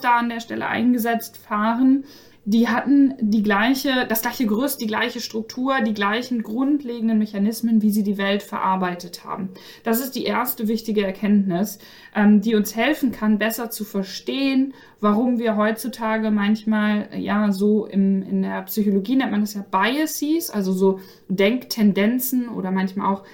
da 0.00 0.16
an 0.16 0.28
der 0.28 0.40
Stelle 0.40 0.68
eingesetzt 0.68 1.36
fahren, 1.38 2.04
die 2.48 2.68
hatten 2.68 3.14
die 3.20 3.42
gleiche, 3.42 4.06
das 4.08 4.22
gleiche 4.22 4.46
Gerüst, 4.46 4.80
die 4.80 4.86
gleiche 4.86 5.20
Struktur, 5.20 5.80
die 5.80 5.94
gleichen 5.94 6.44
grundlegenden 6.44 7.18
Mechanismen, 7.18 7.82
wie 7.82 7.90
sie 7.90 8.04
die 8.04 8.18
Welt 8.18 8.44
verarbeitet 8.44 9.24
haben. 9.24 9.50
Das 9.82 10.00
ist 10.00 10.12
die 10.12 10.24
erste 10.24 10.68
wichtige 10.68 11.04
Erkenntnis, 11.04 11.80
ähm, 12.14 12.40
die 12.40 12.54
uns 12.54 12.76
helfen 12.76 13.10
kann, 13.10 13.38
besser 13.38 13.70
zu 13.70 13.84
verstehen, 13.84 14.74
warum 15.00 15.40
wir 15.40 15.56
heutzutage 15.56 16.30
manchmal, 16.30 17.08
ja, 17.16 17.50
so 17.50 17.84
im, 17.84 18.22
in 18.22 18.42
der 18.42 18.62
Psychologie 18.62 19.16
nennt 19.16 19.32
man 19.32 19.40
das 19.40 19.54
ja 19.54 19.64
Biases, 19.68 20.48
also 20.48 20.72
so 20.72 21.00
Denktendenzen 21.28 22.48
oder 22.48 22.70
manchmal 22.70 23.12
auch 23.12 23.24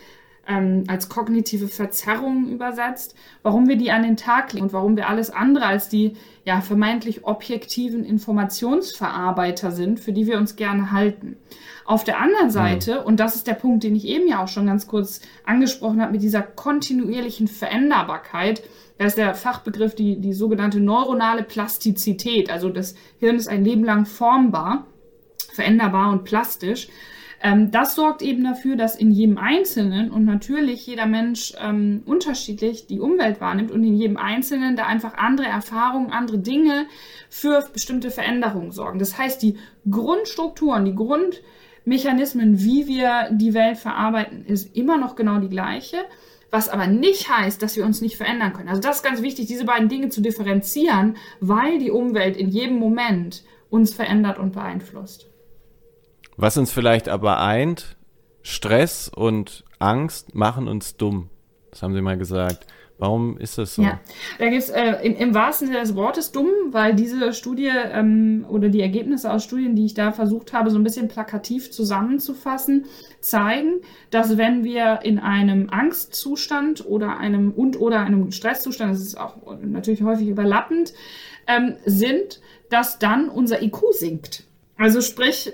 ähm, 0.49 0.85
als 0.89 1.09
kognitive 1.09 1.69
Verzerrung 1.69 2.49
übersetzt, 2.49 3.15
warum 3.43 3.69
wir 3.69 3.77
die 3.77 3.91
an 3.91 4.03
den 4.03 4.17
Tag 4.17 4.53
legen 4.53 4.67
und 4.67 4.73
warum 4.73 4.97
wir 4.97 5.09
alles 5.09 5.31
andere 5.31 5.67
als 5.67 5.89
die 5.89 6.15
ja, 6.45 6.61
vermeintlich 6.61 7.25
objektiven 7.25 8.05
Informationsverarbeiter 8.05 9.71
sind, 9.71 10.01
für 10.01 10.13
die 10.13 10.27
wir 10.27 10.39
uns 10.39 10.57
gerne 10.57 10.91
halten. 10.91 11.37
Auf 11.85 12.05
der 12.05 12.21
anderen 12.21 12.51
Seite, 12.51 13.01
mhm. 13.01 13.07
und 13.07 13.21
das 13.21 13.37
ist 13.37 13.47
der 13.47 13.55
Punkt, 13.55 13.85
den 13.85 13.95
ich 13.95 14.07
eben 14.07 14.27
ja 14.27 14.43
auch 14.43 14.49
schon 14.49 14.67
ganz 14.67 14.87
kurz 14.87 15.21
angesprochen 15.45 16.01
habe, 16.01 16.13
mit 16.13 16.23
dieser 16.23 16.43
kontinuierlichen 16.43 17.47
Veränderbarkeit, 17.47 18.63
da 18.99 19.07
ist 19.07 19.19
der 19.19 19.35
Fachbegriff 19.35 19.95
die, 19.95 20.21
die 20.21 20.33
sogenannte 20.33 20.81
neuronale 20.81 21.43
Plastizität. 21.43 22.51
Also 22.51 22.69
das 22.69 22.95
Hirn 23.19 23.37
ist 23.37 23.49
ein 23.49 23.65
Leben 23.65 23.85
lang 23.85 24.07
formbar, 24.07 24.87
veränderbar 25.53 26.13
und 26.13 26.25
plastisch. 26.25 26.89
Ähm, 27.43 27.73
das 27.73 27.97
sorgt 27.97 28.23
eben 28.23 28.45
dafür, 28.45 28.77
dass 28.77 28.95
in 28.95 29.11
jedem 29.11 29.37
Einzelnen 29.37 30.13
und 30.13 30.25
natürlich 30.25 30.87
jeder 30.87 31.07
Mensch 31.07 31.55
ähm, 31.61 32.03
unterschiedlich 32.07 32.87
die 32.87 33.01
Umwelt 33.01 33.41
wahrnimmt 33.41 33.73
und 33.73 33.83
in 33.83 33.97
jedem 33.97 34.17
Einzelnen 34.17 34.77
da 34.77 34.87
einfach 34.87 35.15
andere 35.15 35.49
Erfahrungen, 35.49 36.13
andere 36.13 36.39
Dinge 36.39 36.87
für 37.29 37.69
bestimmte 37.73 38.13
Veränderungen 38.13 38.71
sorgen. 38.71 39.01
Das 39.01 39.19
heißt, 39.19 39.43
die 39.43 39.59
Grundstrukturen, 39.91 40.85
die 40.85 40.95
Grundmechanismen, 40.95 42.61
wie 42.61 42.87
wir 42.87 43.31
die 43.33 43.55
Welt 43.55 43.77
verarbeiten, 43.77 44.47
ist 44.47 44.77
immer 44.77 44.97
noch 44.97 45.17
genau 45.17 45.39
die 45.39 45.49
gleiche. 45.49 45.97
Was 46.53 46.69
aber 46.69 46.87
nicht 46.87 47.35
heißt, 47.35 47.63
dass 47.63 47.77
wir 47.77 47.85
uns 47.87 48.03
nicht 48.03 48.19
verändern 48.19 48.53
können. 48.53 48.69
Also 48.69 48.83
das 48.83 48.97
ist 48.97 49.03
ganz 49.03 49.23
wichtig, 49.23 49.47
diese 49.47 49.65
beiden 49.65 49.89
Dinge 49.89 50.11
zu 50.11 50.21
differenzieren, 50.21 51.17
weil 51.41 51.79
die 51.79 51.91
Umwelt 51.91 52.37
in 52.37 52.51
jedem 52.51 52.77
Moment 52.77 53.43
uns 53.71 53.95
verändert 53.95 54.39
und 54.39 54.53
beeinflusst. 54.53 55.32
Was 56.37 56.57
uns 56.57 56.73
vielleicht 56.73 57.09
aber 57.09 57.41
eint, 57.41 57.97
Stress 58.43 59.09
und 59.09 59.65
Angst 59.79 60.35
machen 60.35 60.69
uns 60.69 60.97
dumm. 60.97 61.29
Das 61.71 61.83
haben 61.83 61.95
Sie 61.95 62.03
mal 62.03 62.19
gesagt. 62.19 62.67
Warum 62.99 63.37
ist 63.39 63.59
das 63.59 63.75
so? 63.75 63.83
Ja, 63.83 63.99
da 64.39 64.49
gibt 64.49 64.63
es 64.63 64.71
äh, 64.71 64.93
im 65.09 65.35
wahrsten 65.35 65.67
Sinne 65.67 65.81
des 65.81 65.97
Wortes 65.97 66.31
dumm, 66.31 66.47
weil 66.71 66.95
diese 66.95 67.33
Studie 67.33 67.69
ähm, 67.69 68.47
oder 68.49 68.69
die 68.69 68.81
Ergebnisse 68.81 69.33
aus 69.33 69.43
Studien, 69.43 69.75
die 69.75 69.87
ich 69.87 69.95
da 69.95 70.13
versucht 70.13 70.53
habe, 70.53 70.71
so 70.71 70.79
ein 70.79 70.85
bisschen 70.85 71.09
plakativ 71.09 71.73
zusammenzufassen, 71.73 72.85
zeigen, 73.21 73.81
dass 74.11 74.37
wenn 74.37 74.63
wir 74.63 75.01
in 75.03 75.19
einem 75.19 75.69
Angstzustand 75.69 76.87
oder 76.87 77.19
einem 77.19 77.51
und 77.51 77.81
oder 77.81 78.01
einem 78.01 78.31
Stresszustand, 78.31 78.93
das 78.93 79.01
ist 79.01 79.19
auch 79.19 79.35
natürlich 79.61 80.05
häufig 80.05 80.29
überlappend, 80.29 80.93
ähm, 81.49 81.75
sind, 81.85 82.41
dass 82.71 83.01
dann 83.01 83.29
unser 83.29 83.63
IQ 83.63 83.79
sinkt. 83.91 84.45
Also 84.77 85.01
sprich, 85.01 85.53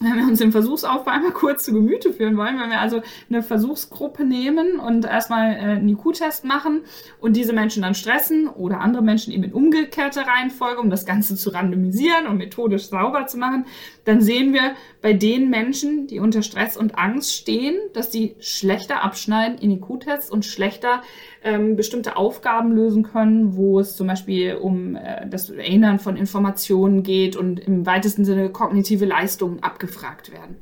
wenn 0.00 0.16
wir 0.16 0.24
uns 0.24 0.38
den 0.38 0.52
Versuchsaufbau 0.52 1.10
einmal 1.10 1.32
kurz 1.32 1.64
zu 1.64 1.72
Gemüte 1.72 2.12
führen 2.12 2.36
wollen, 2.36 2.58
wenn 2.58 2.70
wir 2.70 2.80
also 2.80 3.02
eine 3.30 3.42
Versuchsgruppe 3.42 4.24
nehmen 4.24 4.78
und 4.78 5.04
erstmal 5.04 5.52
äh, 5.52 5.58
einen 5.58 5.88
IQ-Test 5.88 6.44
machen 6.44 6.82
und 7.20 7.36
diese 7.36 7.52
Menschen 7.52 7.82
dann 7.82 7.94
stressen 7.94 8.48
oder 8.48 8.80
andere 8.80 9.02
Menschen 9.02 9.32
eben 9.32 9.44
in 9.44 9.52
umgekehrter 9.52 10.26
Reihenfolge, 10.26 10.80
um 10.80 10.90
das 10.90 11.06
Ganze 11.06 11.36
zu 11.36 11.50
randomisieren 11.50 12.26
und 12.26 12.36
methodisch 12.36 12.88
sauber 12.88 13.26
zu 13.26 13.38
machen, 13.38 13.66
dann 14.06 14.22
sehen 14.22 14.54
wir 14.54 14.72
bei 15.02 15.12
den 15.12 15.50
Menschen, 15.50 16.06
die 16.06 16.18
unter 16.18 16.42
Stress 16.42 16.76
und 16.76 16.98
Angst 16.98 17.34
stehen, 17.34 17.76
dass 17.92 18.08
die 18.08 18.34
schlechter 18.40 19.04
abschneiden 19.04 19.58
in 19.58 19.70
IQ-Tests 19.70 20.30
und 20.30 20.44
schlechter 20.44 21.02
ähm, 21.44 21.76
bestimmte 21.76 22.16
Aufgaben 22.16 22.72
lösen 22.72 23.02
können, 23.02 23.54
wo 23.54 23.78
es 23.78 23.96
zum 23.96 24.06
Beispiel 24.06 24.56
um 24.56 24.96
äh, 24.96 25.28
das 25.28 25.50
Erinnern 25.50 25.98
von 25.98 26.16
Informationen 26.16 27.02
geht 27.02 27.36
und 27.36 27.60
im 27.60 27.84
weitesten 27.86 28.24
Sinne 28.24 28.50
kognitive 28.50 29.04
Leistungen 29.04 29.62
abgefragt 29.62 30.06
gefragt 30.06 30.32
werden. 30.32 30.56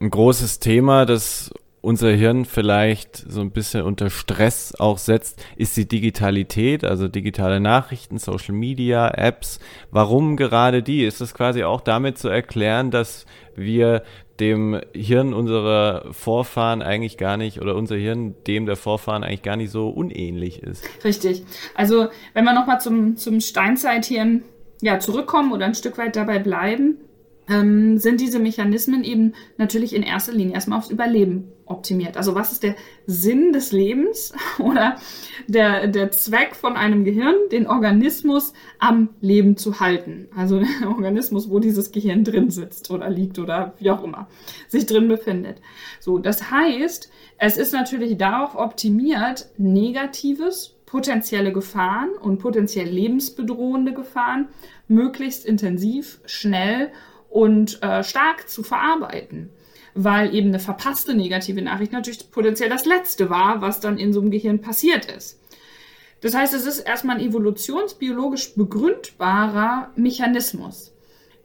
Ein 0.00 0.10
großes 0.10 0.60
Thema, 0.60 1.06
das 1.06 1.52
unser 1.86 2.10
Hirn 2.10 2.44
vielleicht 2.46 3.16
so 3.16 3.40
ein 3.40 3.52
bisschen 3.52 3.82
unter 3.82 4.10
Stress 4.10 4.74
auch 4.76 4.98
setzt, 4.98 5.40
ist 5.54 5.76
die 5.76 5.86
Digitalität, 5.86 6.82
also 6.82 7.06
digitale 7.06 7.60
Nachrichten, 7.60 8.18
Social 8.18 8.56
Media, 8.56 9.08
Apps. 9.08 9.60
Warum 9.92 10.36
gerade 10.36 10.82
die? 10.82 11.04
Ist 11.04 11.20
das 11.20 11.32
quasi 11.32 11.62
auch 11.62 11.80
damit 11.80 12.18
zu 12.18 12.28
erklären, 12.28 12.90
dass 12.90 13.24
wir 13.54 14.02
dem 14.40 14.80
Hirn 14.94 15.32
unserer 15.32 16.12
Vorfahren 16.12 16.82
eigentlich 16.82 17.18
gar 17.18 17.36
nicht 17.36 17.60
oder 17.60 17.76
unser 17.76 17.94
Hirn 17.94 18.34
dem 18.48 18.66
der 18.66 18.74
Vorfahren 18.74 19.22
eigentlich 19.22 19.42
gar 19.42 19.56
nicht 19.56 19.70
so 19.70 19.88
unähnlich 19.88 20.64
ist. 20.64 20.84
Richtig. 21.04 21.44
Also 21.76 22.08
wenn 22.34 22.44
wir 22.44 22.52
nochmal 22.52 22.80
zum, 22.80 23.16
zum 23.16 23.40
Steinzeithirn 23.40 24.42
ja, 24.82 24.98
zurückkommen 24.98 25.52
oder 25.52 25.66
ein 25.66 25.76
Stück 25.76 25.98
weit 25.98 26.16
dabei 26.16 26.40
bleiben, 26.40 26.98
ähm, 27.48 27.98
sind 27.98 28.20
diese 28.20 28.38
Mechanismen 28.38 29.04
eben 29.04 29.34
natürlich 29.56 29.94
in 29.94 30.02
erster 30.02 30.32
Linie 30.32 30.54
erstmal 30.54 30.78
aufs 30.78 30.90
Überleben 30.90 31.52
optimiert. 31.64 32.16
Also 32.16 32.34
was 32.34 32.52
ist 32.52 32.62
der 32.62 32.76
Sinn 33.06 33.52
des 33.52 33.72
Lebens 33.72 34.32
oder 34.58 34.96
der, 35.46 35.88
der 35.88 36.10
Zweck 36.10 36.54
von 36.54 36.76
einem 36.76 37.04
Gehirn, 37.04 37.34
den 37.52 37.66
Organismus 37.66 38.52
am 38.78 39.10
Leben 39.20 39.56
zu 39.56 39.80
halten? 39.80 40.28
Also 40.34 40.60
der 40.80 40.88
Organismus, 40.88 41.50
wo 41.50 41.58
dieses 41.58 41.92
Gehirn 41.92 42.24
drin 42.24 42.50
sitzt 42.50 42.90
oder 42.90 43.10
liegt 43.10 43.38
oder 43.38 43.74
wie 43.78 43.90
auch 43.90 44.02
immer 44.02 44.28
sich 44.68 44.86
drin 44.86 45.08
befindet. 45.08 45.60
So, 46.00 46.18
das 46.18 46.50
heißt, 46.50 47.10
es 47.38 47.56
ist 47.56 47.72
natürlich 47.72 48.16
darauf 48.16 48.56
optimiert, 48.56 49.50
negatives 49.58 50.76
potenzielle 50.86 51.52
Gefahren 51.52 52.10
und 52.20 52.38
potenziell 52.38 52.88
lebensbedrohende 52.88 53.92
Gefahren 53.92 54.48
möglichst 54.86 55.44
intensiv, 55.44 56.20
schnell 56.26 56.92
und 57.28 57.82
äh, 57.82 58.02
stark 58.02 58.48
zu 58.48 58.62
verarbeiten. 58.62 59.50
Weil 59.94 60.34
eben 60.34 60.48
eine 60.48 60.58
verpasste 60.58 61.14
negative 61.14 61.62
Nachricht 61.62 61.92
natürlich 61.92 62.30
potenziell 62.30 62.68
das 62.68 62.84
Letzte 62.84 63.30
war, 63.30 63.62
was 63.62 63.80
dann 63.80 63.98
in 63.98 64.12
so 64.12 64.20
einem 64.20 64.30
Gehirn 64.30 64.60
passiert 64.60 65.06
ist. 65.06 65.40
Das 66.20 66.34
heißt, 66.34 66.54
es 66.54 66.66
ist 66.66 66.80
erstmal 66.80 67.16
ein 67.16 67.26
evolutionsbiologisch 67.26 68.54
begründbarer 68.54 69.90
Mechanismus. 69.96 70.92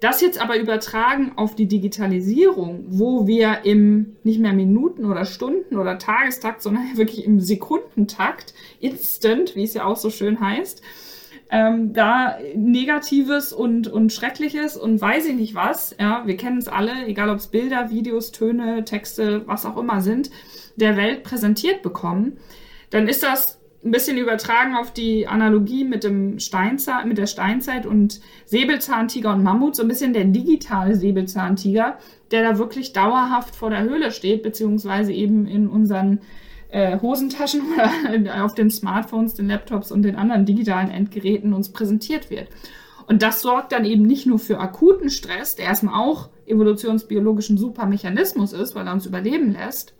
Das 0.01 0.19
jetzt 0.19 0.41
aber 0.41 0.57
übertragen 0.57 1.33
auf 1.35 1.53
die 1.55 1.67
Digitalisierung, 1.67 2.85
wo 2.87 3.27
wir 3.27 3.59
im 3.65 4.15
nicht 4.23 4.39
mehr 4.39 4.53
Minuten 4.53 5.05
oder 5.05 5.25
Stunden 5.25 5.77
oder 5.77 5.99
Tagestakt, 5.99 6.63
sondern 6.63 6.85
wirklich 6.97 7.23
im 7.23 7.39
Sekundentakt, 7.39 8.55
instant, 8.79 9.55
wie 9.55 9.63
es 9.63 9.75
ja 9.75 9.85
auch 9.85 9.97
so 9.97 10.09
schön 10.09 10.39
heißt, 10.39 10.81
ähm, 11.51 11.91
da 11.91 12.37
Negatives 12.55 13.51
und, 13.51 13.89
und 13.89 14.13
Schreckliches 14.13 14.77
und 14.77 15.01
weiß 15.01 15.25
ich 15.25 15.35
nicht 15.35 15.53
was, 15.53 15.95
ja, 15.99 16.23
wir 16.25 16.37
kennen 16.37 16.57
es 16.57 16.69
alle, 16.69 17.05
egal 17.05 17.29
ob 17.29 17.37
es 17.37 17.47
Bilder, 17.47 17.91
Videos, 17.91 18.31
Töne, 18.31 18.85
Texte, 18.85 19.45
was 19.47 19.65
auch 19.65 19.77
immer 19.77 19.99
sind, 19.99 20.31
der 20.77 20.95
Welt 20.95 21.23
präsentiert 21.23 21.81
bekommen, 21.81 22.37
dann 22.89 23.09
ist 23.09 23.21
das 23.21 23.59
ein 23.83 23.91
bisschen 23.91 24.17
übertragen 24.17 24.75
auf 24.75 24.93
die 24.93 25.27
Analogie 25.27 25.83
mit 25.83 26.03
dem 26.03 26.39
Steinzeit, 26.39 27.05
mit 27.05 27.17
der 27.17 27.25
Steinzeit 27.25 27.85
und 27.85 28.21
Säbelzahntiger 28.45 29.33
und 29.33 29.43
Mammut, 29.43 29.75
so 29.75 29.81
ein 29.81 29.87
bisschen 29.87 30.13
der 30.13 30.25
digitale 30.25 30.95
Säbelzahntiger, 30.95 31.97
der 32.29 32.43
da 32.43 32.57
wirklich 32.59 32.93
dauerhaft 32.93 33.55
vor 33.55 33.71
der 33.71 33.83
Höhle 33.83 34.11
steht, 34.11 34.43
beziehungsweise 34.43 35.11
eben 35.11 35.47
in 35.47 35.67
unseren 35.67 36.19
äh, 36.71 36.99
Hosentaschen 36.99 37.61
oder 38.21 38.45
auf 38.45 38.55
den 38.55 38.69
Smartphones, 38.69 39.35
den 39.35 39.47
Laptops 39.47 39.91
und 39.91 40.01
den 40.03 40.15
anderen 40.15 40.45
digitalen 40.45 40.89
Endgeräten 40.89 41.53
uns 41.53 41.71
präsentiert 41.71 42.29
wird. 42.29 42.49
Und 43.07 43.21
das 43.21 43.41
sorgt 43.41 43.71
dann 43.73 43.85
eben 43.85 44.03
nicht 44.03 44.25
nur 44.25 44.39
für 44.39 44.59
akuten 44.59 45.09
Stress, 45.09 45.55
der 45.55 45.65
erstmal 45.65 45.99
auch 45.99 46.29
evolutionsbiologischen 46.45 47.57
Supermechanismus 47.57 48.53
ist, 48.53 48.73
weil 48.73 48.87
er 48.87 48.93
uns 48.93 49.05
überleben 49.05 49.51
lässt, 49.51 49.93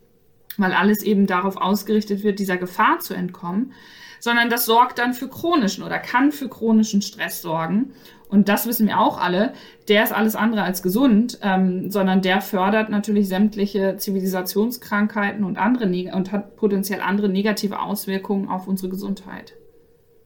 weil 0.58 0.74
alles 0.74 1.04
eben 1.04 1.28
darauf 1.28 1.58
ausgerichtet 1.58 2.24
wird, 2.24 2.40
dieser 2.40 2.58
Gefahr 2.58 3.00
zu 3.00 3.14
entkommen, 3.14 3.74
sondern 4.20 4.50
das 4.50 4.66
sorgt 4.66 5.00
dann 5.00 5.14
für 5.14 5.28
chronischen 5.28 5.84
oder 5.84 6.00
kann 6.00 6.32
für 6.32 6.48
chronischen 6.48 7.02
Stress 7.02 7.42
sorgen 7.42 7.94
und 8.32 8.48
das 8.48 8.66
wissen 8.66 8.88
wir 8.88 8.98
auch 8.98 9.20
alle, 9.20 9.52
der 9.90 10.04
ist 10.06 10.14
alles 10.14 10.38
andere 10.38 10.64
als 10.64 10.82
gesund, 10.82 11.38
ähm, 11.44 11.92
sondern 11.92 12.22
der 12.22 12.40
fördert 12.40 12.90
natürlich 12.90 13.28
sämtliche 13.28 13.98
Zivilisationskrankheiten 13.98 15.44
und 15.44 15.58
andere 15.58 15.82
und 16.16 16.32
hat 16.32 16.56
potenziell 16.56 17.02
andere 17.02 17.28
negative 17.28 17.82
Auswirkungen 17.82 18.48
auf 18.48 18.68
unsere 18.68 18.88
Gesundheit. 18.88 19.54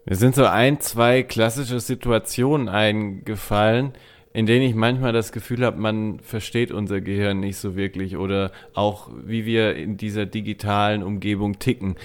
Mir 0.06 0.16
sind 0.18 0.36
so 0.36 0.46
ein, 0.46 0.80
zwei 0.82 1.24
klassische 1.24 1.80
Situationen 1.80 2.70
eingefallen, 2.70 3.94
in 4.34 4.46
denen 4.46 4.66
ich 4.66 4.76
manchmal 4.76 5.12
das 5.14 5.32
Gefühl 5.32 5.66
habe, 5.66 5.80
man 5.80 6.20
versteht 6.20 6.72
unser 6.72 7.02
Gehirn 7.02 7.40
nicht 7.40 7.58
so 7.58 7.76
wirklich 7.76 8.18
oder 8.18 8.52
auch 8.76 9.10
wie 9.26 9.46
wir 9.46 9.76
in 9.76 9.98
dieser 9.98 10.28
digitalen 10.28 11.02
Umgebung 11.02 11.58
ticken. 11.58 11.96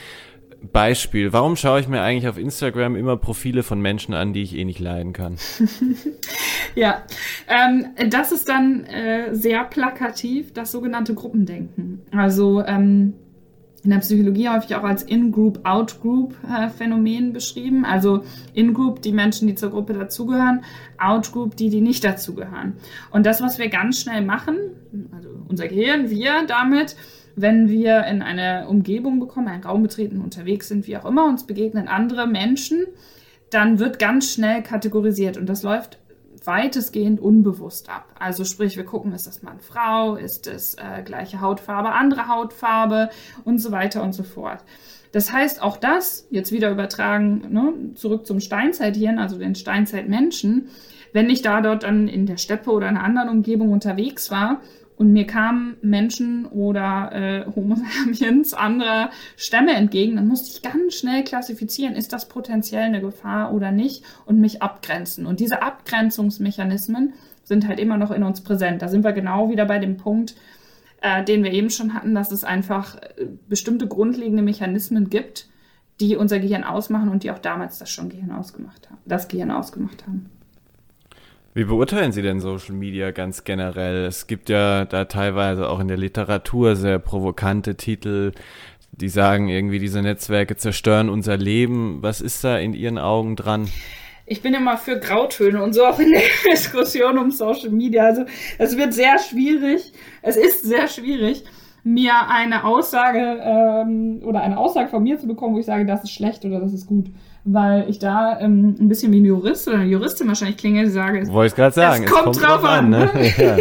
Beispiel, 0.72 1.32
warum 1.32 1.56
schaue 1.56 1.80
ich 1.80 1.88
mir 1.88 2.02
eigentlich 2.02 2.28
auf 2.28 2.38
Instagram 2.38 2.96
immer 2.96 3.16
Profile 3.16 3.62
von 3.62 3.80
Menschen 3.80 4.14
an, 4.14 4.32
die 4.32 4.42
ich 4.42 4.54
eh 4.56 4.64
nicht 4.64 4.80
leiden 4.80 5.12
kann? 5.12 5.36
ja, 6.74 7.02
ähm, 7.48 7.86
das 8.10 8.32
ist 8.32 8.48
dann 8.48 8.84
äh, 8.84 9.34
sehr 9.34 9.64
plakativ, 9.64 10.52
das 10.52 10.70
sogenannte 10.70 11.14
Gruppendenken. 11.14 12.02
Also 12.12 12.62
ähm, 12.62 13.14
in 13.82 13.90
der 13.90 13.98
Psychologie 13.98 14.48
häufig 14.48 14.74
auch 14.74 14.82
als 14.82 15.02
In-Group, 15.02 15.60
Out-Group-Phänomen 15.64 17.30
äh, 17.30 17.32
beschrieben. 17.32 17.84
Also 17.84 18.24
In-Group 18.52 19.00
die 19.00 19.12
Menschen, 19.12 19.48
die 19.48 19.54
zur 19.54 19.70
Gruppe 19.70 19.94
dazugehören, 19.94 20.62
Out-Group 20.98 21.56
die, 21.56 21.70
die 21.70 21.80
nicht 21.80 22.04
dazugehören. 22.04 22.74
Und 23.10 23.24
das, 23.24 23.40
was 23.40 23.58
wir 23.58 23.68
ganz 23.68 24.00
schnell 24.00 24.22
machen, 24.22 24.56
also 25.16 25.30
unser 25.48 25.68
Gehirn, 25.68 26.10
wir 26.10 26.44
damit, 26.46 26.96
wenn 27.40 27.68
wir 27.68 28.04
in 28.04 28.23
eine 28.23 28.68
Umgebung 28.68 29.20
bekommen, 29.20 29.49
einen 29.49 29.64
Raum 29.64 29.82
betreten, 29.82 30.20
unterwegs 30.20 30.68
sind, 30.68 30.87
wie 30.87 30.97
auch 30.97 31.04
immer, 31.04 31.26
uns 31.26 31.47
begegnen 31.47 31.88
andere 31.88 32.26
Menschen, 32.26 32.87
dann 33.50 33.78
wird 33.78 33.99
ganz 33.99 34.32
schnell 34.32 34.62
kategorisiert 34.62 35.37
und 35.37 35.47
das 35.47 35.62
läuft 35.62 35.99
weitestgehend 36.44 37.20
unbewusst 37.20 37.90
ab. 37.90 38.14
Also 38.18 38.44
sprich, 38.44 38.76
wir 38.76 38.85
gucken, 38.85 39.12
ist 39.12 39.26
das 39.26 39.42
Mann, 39.42 39.61
Frau, 39.61 40.14
ist 40.14 40.47
es 40.47 40.75
äh, 40.75 41.02
gleiche 41.02 41.40
Hautfarbe, 41.40 41.92
andere 41.92 42.28
Hautfarbe 42.28 43.11
und 43.44 43.59
so 43.59 43.73
weiter 43.73 44.02
und 44.02 44.14
so 44.14 44.23
fort. 44.23 44.64
Das 45.12 45.32
heißt, 45.32 45.62
auch 45.62 45.76
das, 45.76 46.26
jetzt 46.30 46.52
wieder 46.52 46.70
übertragen, 46.70 47.47
ne, 47.50 47.73
zurück 47.94 48.26
zum 48.26 48.40
Steinzeithirn, 48.40 49.18
also 49.18 49.38
den 49.38 49.54
Steinzeitmenschen, 49.54 50.68
wenn 51.12 51.28
ich 51.28 51.42
da 51.42 51.61
dort 51.61 51.82
dann 51.82 52.06
in 52.06 52.26
der 52.26 52.37
Steppe 52.37 52.70
oder 52.70 52.88
in 52.88 52.97
einer 52.97 53.04
anderen 53.04 53.28
Umgebung 53.28 53.73
unterwegs 53.73 54.30
war, 54.30 54.61
und 55.00 55.14
mir 55.14 55.26
kamen 55.26 55.78
Menschen 55.80 56.45
oder 56.45 57.11
äh, 57.12 57.47
Homo 57.57 57.75
sapiens 58.04 58.52
anderer 58.52 59.09
Stämme 59.35 59.73
entgegen, 59.73 60.16
dann 60.16 60.28
musste 60.28 60.50
ich 60.50 60.61
ganz 60.61 60.92
schnell 60.92 61.25
klassifizieren, 61.25 61.95
ist 61.95 62.12
das 62.12 62.28
potenziell 62.28 62.83
eine 62.83 63.00
Gefahr 63.00 63.54
oder 63.54 63.73
nicht 63.73 64.04
und 64.26 64.42
mich 64.42 64.61
abgrenzen. 64.61 65.25
Und 65.25 65.40
diese 65.40 65.62
Abgrenzungsmechanismen 65.62 67.14
sind 67.45 67.66
halt 67.66 67.80
immer 67.80 67.97
noch 67.97 68.11
in 68.11 68.23
uns 68.23 68.42
präsent. 68.42 68.83
Da 68.83 68.88
sind 68.88 69.02
wir 69.02 69.12
genau 69.12 69.49
wieder 69.49 69.64
bei 69.64 69.78
dem 69.78 69.97
Punkt, 69.97 70.35
äh, 71.00 71.25
den 71.25 71.45
wir 71.45 71.52
eben 71.54 71.71
schon 71.71 71.95
hatten, 71.95 72.14
dass 72.14 72.30
es 72.30 72.45
einfach 72.45 72.97
äh, 72.97 73.26
bestimmte 73.49 73.88
grundlegende 73.88 74.42
Mechanismen 74.42 75.09
gibt, 75.09 75.49
die 76.00 76.14
unser 76.16 76.40
Gehirn 76.40 76.62
ausmachen 76.62 77.09
und 77.09 77.23
die 77.23 77.30
auch 77.30 77.38
damals 77.38 77.78
das 77.78 77.88
schon 77.88 78.11
Gehirn 78.11 78.33
ausgemacht 78.33 78.90
haben, 78.90 78.99
das 79.07 79.28
Gehirn 79.28 79.50
ausgemacht 79.50 80.07
haben. 80.07 80.28
Wie 81.52 81.64
beurteilen 81.64 82.12
Sie 82.12 82.23
denn 82.23 82.38
Social 82.38 82.76
Media 82.76 83.11
ganz 83.11 83.42
generell? 83.42 84.04
Es 84.04 84.28
gibt 84.28 84.49
ja 84.49 84.85
da 84.85 85.07
teilweise 85.07 85.69
auch 85.69 85.80
in 85.80 85.88
der 85.88 85.97
Literatur 85.97 86.76
sehr 86.76 87.00
provokante 87.00 87.75
Titel, 87.75 88.30
die 88.92 89.09
sagen 89.09 89.49
irgendwie, 89.49 89.80
diese 89.80 90.00
Netzwerke 90.00 90.57
zerstören 90.57 91.09
unser 91.09 91.37
Leben. 91.37 91.99
Was 92.02 92.21
ist 92.21 92.45
da 92.45 92.57
in 92.57 92.73
Ihren 92.73 92.99
Augen 92.99 93.35
dran? 93.35 93.69
Ich 94.26 94.42
bin 94.42 94.54
immer 94.54 94.76
für 94.76 95.00
Grautöne 95.00 95.61
und 95.61 95.73
so 95.73 95.85
auch 95.87 95.99
in 95.99 96.12
der 96.12 96.23
Diskussion 96.52 97.19
um 97.19 97.33
Social 97.33 97.71
Media. 97.71 98.04
Also 98.04 98.26
es 98.59 98.76
wird 98.76 98.95
sehr 98.95 99.19
schwierig. 99.19 99.92
Es 100.23 100.37
ist 100.37 100.64
sehr 100.64 100.87
schwierig, 100.87 101.42
mir 101.83 102.28
eine 102.28 102.62
Aussage 102.62 103.40
ähm, 103.42 104.21
oder 104.23 104.42
eine 104.42 104.57
Aussage 104.57 104.88
von 104.88 105.02
mir 105.02 105.19
zu 105.19 105.26
bekommen, 105.26 105.57
wo 105.57 105.59
ich 105.59 105.66
sage, 105.66 105.85
das 105.85 106.04
ist 106.04 106.12
schlecht 106.12 106.45
oder 106.45 106.61
das 106.61 106.73
ist 106.73 106.87
gut 106.87 107.07
weil 107.44 107.88
ich 107.88 107.99
da 107.99 108.38
ähm, 108.40 108.76
ein 108.78 108.88
bisschen 108.88 109.12
wie 109.12 109.20
ein 109.20 109.25
Jurist 109.25 109.68
oder 109.68 109.78
eine 109.78 109.90
Juristin 109.90 110.28
wahrscheinlich 110.28 110.59
klinge, 110.59 110.85
die 110.85 110.90
sage, 110.90 111.26
Wollte 111.28 111.52
ich 111.52 111.56
gerade 111.56 111.75
sagen, 111.75 112.04
es, 112.04 112.11
kommt, 112.11 112.37
es 112.37 112.42
kommt 112.42 112.50
drauf, 112.50 112.64
an. 112.64 112.92
an 112.94 113.12
ne? 113.14 113.32
ja. 113.38 113.56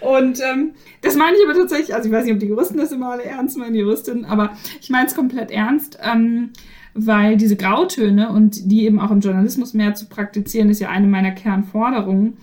Und 0.00 0.40
ähm, 0.40 0.72
das 1.02 1.16
meine 1.16 1.36
ich 1.36 1.44
aber 1.44 1.58
tatsächlich, 1.58 1.94
also 1.94 2.08
ich 2.08 2.14
weiß 2.14 2.24
nicht, 2.24 2.34
ob 2.34 2.40
die 2.40 2.46
Juristen 2.46 2.76
das 2.76 2.92
immer 2.92 3.12
alle 3.12 3.24
ernst 3.24 3.56
meinen, 3.56 3.72
die 3.72 3.80
Juristinnen, 3.80 4.24
aber 4.24 4.52
ich 4.80 4.90
meine 4.90 5.06
es 5.06 5.14
komplett 5.14 5.50
ernst, 5.50 5.98
ähm, 6.02 6.50
weil 6.94 7.36
diese 7.36 7.56
Grautöne 7.56 8.30
und 8.30 8.70
die 8.70 8.84
eben 8.84 9.00
auch 9.00 9.10
im 9.10 9.20
Journalismus 9.20 9.74
mehr 9.74 9.94
zu 9.94 10.06
praktizieren, 10.06 10.70
ist 10.70 10.80
ja 10.80 10.88
eine 10.88 11.06
meiner 11.06 11.32
Kernforderungen, 11.32 12.36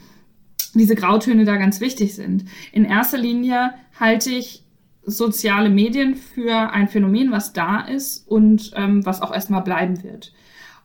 diese 0.74 0.96
Grautöne 0.96 1.46
da 1.46 1.56
ganz 1.56 1.80
wichtig 1.80 2.16
sind. 2.16 2.46
In 2.72 2.86
erster 2.86 3.18
Linie 3.18 3.72
halte 4.00 4.30
ich 4.30 4.65
soziale 5.06 5.70
Medien 5.70 6.16
für 6.16 6.72
ein 6.72 6.88
Phänomen, 6.88 7.32
was 7.32 7.54
da 7.54 7.82
ist 7.82 8.28
und 8.28 8.72
ähm, 8.76 9.06
was 9.06 9.22
auch 9.22 9.34
erstmal 9.34 9.62
bleiben 9.62 10.04
wird. 10.04 10.34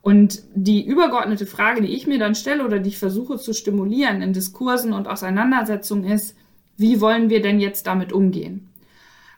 Und 0.03 0.43
die 0.55 0.85
übergeordnete 0.85 1.47
Frage, 1.47 1.83
die 1.83 1.95
ich 1.95 2.07
mir 2.07 2.19
dann 2.19 2.35
stelle 2.35 2.65
oder 2.65 2.79
die 2.79 2.89
ich 2.89 2.99
versuche 2.99 3.39
zu 3.39 3.53
stimulieren 3.53 4.23
in 4.23 4.33
Diskursen 4.33 4.93
und 4.93 5.09
Auseinandersetzungen 5.09 6.05
ist, 6.05 6.35
wie 6.77 7.01
wollen 7.01 7.29
wir 7.29 7.43
denn 7.43 7.61
jetzt 7.61 7.87
damit 7.87 8.13
umgehen? 8.13 8.69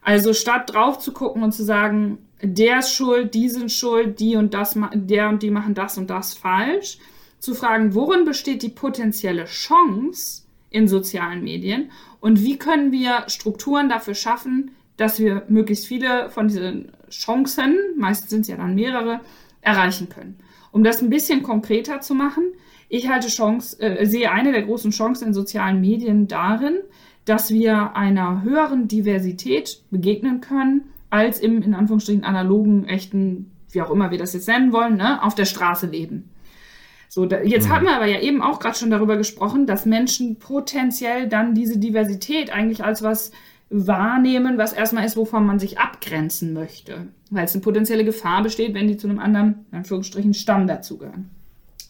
Also 0.02 0.32
statt 0.32 0.72
drauf 0.72 0.98
zu 0.98 1.12
gucken 1.12 1.42
und 1.42 1.52
zu 1.52 1.64
sagen, 1.64 2.18
der 2.42 2.80
ist 2.80 2.92
schuld, 2.92 3.34
die 3.34 3.48
sind 3.48 3.70
schuld, 3.70 4.20
die 4.20 4.36
und 4.36 4.54
das, 4.54 4.76
der 4.94 5.28
und 5.28 5.42
die 5.42 5.50
machen 5.50 5.74
das 5.74 5.98
und 5.98 6.10
das 6.10 6.34
falsch, 6.34 6.98
zu 7.38 7.54
fragen, 7.54 7.94
worin 7.94 8.24
besteht 8.24 8.62
die 8.62 8.68
potenzielle 8.68 9.46
Chance 9.46 10.41
in 10.72 10.88
sozialen 10.88 11.44
Medien 11.44 11.90
und 12.20 12.42
wie 12.42 12.58
können 12.58 12.92
wir 12.92 13.24
Strukturen 13.28 13.88
dafür 13.88 14.14
schaffen, 14.14 14.72
dass 14.96 15.18
wir 15.18 15.44
möglichst 15.48 15.86
viele 15.86 16.30
von 16.30 16.48
diesen 16.48 16.92
Chancen, 17.10 17.76
meistens 17.96 18.30
sind 18.30 18.40
es 18.42 18.48
ja 18.48 18.56
dann 18.56 18.74
mehrere, 18.74 19.20
erreichen 19.60 20.08
können. 20.08 20.38
Um 20.70 20.84
das 20.84 21.02
ein 21.02 21.10
bisschen 21.10 21.42
konkreter 21.42 22.00
zu 22.00 22.14
machen, 22.14 22.44
ich 22.88 23.08
halte 23.08 23.28
Chance, 23.28 23.80
äh, 23.80 24.04
sehe 24.06 24.30
eine 24.30 24.52
der 24.52 24.62
großen 24.62 24.90
Chancen 24.90 25.28
in 25.28 25.34
sozialen 25.34 25.80
Medien 25.80 26.28
darin, 26.28 26.76
dass 27.24 27.50
wir 27.50 27.96
einer 27.96 28.42
höheren 28.42 28.88
Diversität 28.88 29.82
begegnen 29.90 30.40
können, 30.40 30.82
als 31.08 31.40
im, 31.40 31.62
in 31.62 31.74
Anführungsstrichen, 31.74 32.24
analogen, 32.24 32.84
echten, 32.84 33.50
wie 33.70 33.82
auch 33.82 33.90
immer 33.90 34.10
wir 34.10 34.18
das 34.18 34.34
jetzt 34.34 34.48
nennen 34.48 34.72
wollen, 34.72 34.96
ne, 34.96 35.22
auf 35.22 35.34
der 35.34 35.44
Straße 35.44 35.86
leben. 35.86 36.30
So, 37.14 37.26
da, 37.26 37.42
jetzt 37.42 37.68
mhm. 37.68 37.72
haben 37.72 37.84
wir 37.84 37.94
aber 37.94 38.06
ja 38.06 38.20
eben 38.20 38.40
auch 38.40 38.58
gerade 38.58 38.78
schon 38.78 38.90
darüber 38.90 39.18
gesprochen, 39.18 39.66
dass 39.66 39.84
Menschen 39.84 40.38
potenziell 40.38 41.28
dann 41.28 41.54
diese 41.54 41.76
Diversität 41.76 42.50
eigentlich 42.50 42.82
als 42.84 43.02
was 43.02 43.32
wahrnehmen, 43.68 44.56
was 44.56 44.72
erstmal 44.72 45.04
ist, 45.04 45.18
wovon 45.18 45.44
man 45.44 45.58
sich 45.58 45.78
abgrenzen 45.78 46.54
möchte, 46.54 47.08
weil 47.28 47.44
es 47.44 47.52
eine 47.52 47.60
potenzielle 47.60 48.06
Gefahr 48.06 48.42
besteht, 48.42 48.72
wenn 48.72 48.88
die 48.88 48.96
zu 48.96 49.08
einem 49.08 49.18
anderen, 49.18 49.66
in 49.70 49.78
Anführungsstrichen, 49.78 50.32
Stamm 50.32 50.66
dazugehören. 50.66 51.28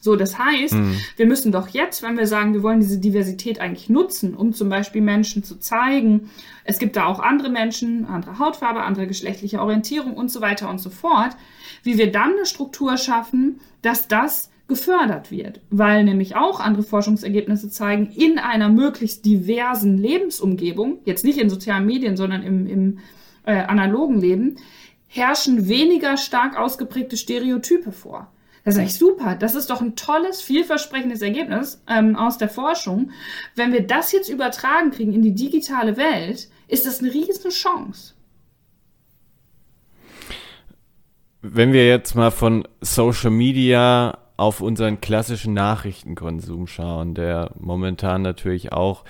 So, 0.01 0.17
das 0.17 0.37
heißt, 0.37 0.73
mhm. 0.73 0.97
wir 1.15 1.25
müssen 1.25 1.53
doch 1.53 1.69
jetzt, 1.69 2.03
wenn 2.03 2.17
wir 2.17 2.27
sagen, 2.27 2.53
wir 2.53 2.61
wollen 2.61 2.81
diese 2.81 2.99
Diversität 2.99 3.61
eigentlich 3.61 3.87
nutzen, 3.87 4.35
um 4.35 4.51
zum 4.51 4.67
Beispiel 4.67 5.01
Menschen 5.01 5.45
zu 5.45 5.57
zeigen, 5.57 6.31
es 6.65 6.79
gibt 6.79 6.97
da 6.97 7.05
auch 7.05 7.21
andere 7.21 7.49
Menschen, 7.49 8.07
andere 8.07 8.39
Hautfarbe, 8.39 8.81
andere 8.81 9.07
geschlechtliche 9.07 9.61
Orientierung 9.61 10.15
und 10.15 10.29
so 10.29 10.41
weiter 10.41 10.69
und 10.69 10.79
so 10.79 10.89
fort, 10.89 11.37
wie 11.81 11.97
wir 11.97 12.11
dann 12.11 12.31
eine 12.31 12.45
Struktur 12.45 12.97
schaffen, 12.97 13.61
dass 13.81 14.09
das 14.09 14.49
gefördert 14.67 15.29
wird, 15.29 15.59
weil 15.69 16.03
nämlich 16.03 16.35
auch 16.35 16.59
andere 16.59 16.83
Forschungsergebnisse 16.83 17.69
zeigen, 17.69 18.11
in 18.11 18.39
einer 18.39 18.69
möglichst 18.69 19.25
diversen 19.25 19.97
Lebensumgebung, 19.97 20.99
jetzt 21.05 21.25
nicht 21.25 21.37
in 21.37 21.49
sozialen 21.49 21.85
Medien, 21.85 22.15
sondern 22.15 22.43
im, 22.43 22.67
im 22.67 22.99
äh, 23.45 23.55
analogen 23.55 24.19
Leben, 24.19 24.55
herrschen 25.07 25.67
weniger 25.67 26.17
stark 26.17 26.57
ausgeprägte 26.57 27.17
Stereotype 27.17 27.91
vor. 27.91 28.31
Das 28.63 28.75
ist 28.75 28.81
echt 28.81 28.95
super. 28.95 29.35
Das 29.35 29.55
ist 29.55 29.69
doch 29.69 29.81
ein 29.81 29.95
tolles, 29.95 30.41
vielversprechendes 30.41 31.21
Ergebnis 31.21 31.83
ähm, 31.87 32.15
aus 32.15 32.37
der 32.37 32.47
Forschung. 32.47 33.11
Wenn 33.55 33.73
wir 33.73 33.85
das 33.85 34.13
jetzt 34.13 34.29
übertragen 34.29 34.91
kriegen 34.91 35.13
in 35.13 35.21
die 35.21 35.35
digitale 35.35 35.97
Welt, 35.97 36.47
ist 36.69 36.85
das 36.85 36.99
eine 36.99 37.13
riesen 37.13 37.51
Chance. 37.51 38.13
Wenn 41.41 41.73
wir 41.73 41.85
jetzt 41.85 42.15
mal 42.15 42.31
von 42.31 42.65
Social 42.79 43.31
Media 43.31 44.17
auf 44.37 44.61
unseren 44.61 45.01
klassischen 45.01 45.53
Nachrichtenkonsum 45.53 46.67
schauen, 46.67 47.13
der 47.13 47.51
momentan 47.59 48.21
natürlich 48.21 48.71
auch, 48.71 49.03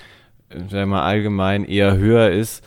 wir 0.48 0.86
mal, 0.86 1.02
allgemein 1.02 1.64
eher 1.64 1.96
höher 1.96 2.30
ist, 2.30 2.64